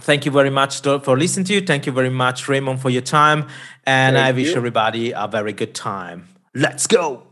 thank 0.00 0.24
you 0.24 0.30
very 0.30 0.50
much 0.50 0.80
for 0.80 1.16
listening 1.16 1.44
to 1.46 1.54
you. 1.54 1.60
Thank 1.60 1.86
you 1.86 1.92
very 1.92 2.10
much, 2.10 2.48
Raymond, 2.48 2.80
for 2.80 2.90
your 2.90 3.02
time. 3.02 3.48
And 3.86 4.16
thank 4.16 4.26
I 4.26 4.32
wish 4.32 4.50
you. 4.50 4.56
everybody 4.56 5.12
a 5.12 5.28
very 5.28 5.52
good 5.52 5.74
time. 5.74 6.28
Let's 6.54 6.86
go. 6.86 7.22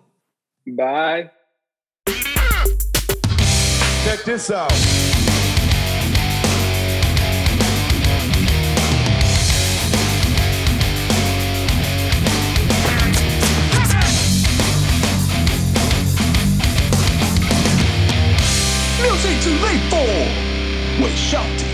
Bye. 0.67 1.31
Check 4.05 4.25
this 4.25 4.51
out. 4.51 4.73
too 19.43 19.51
late 19.59 19.83
for. 19.91 21.03
We're 21.03 21.17
shouting. 21.17 21.72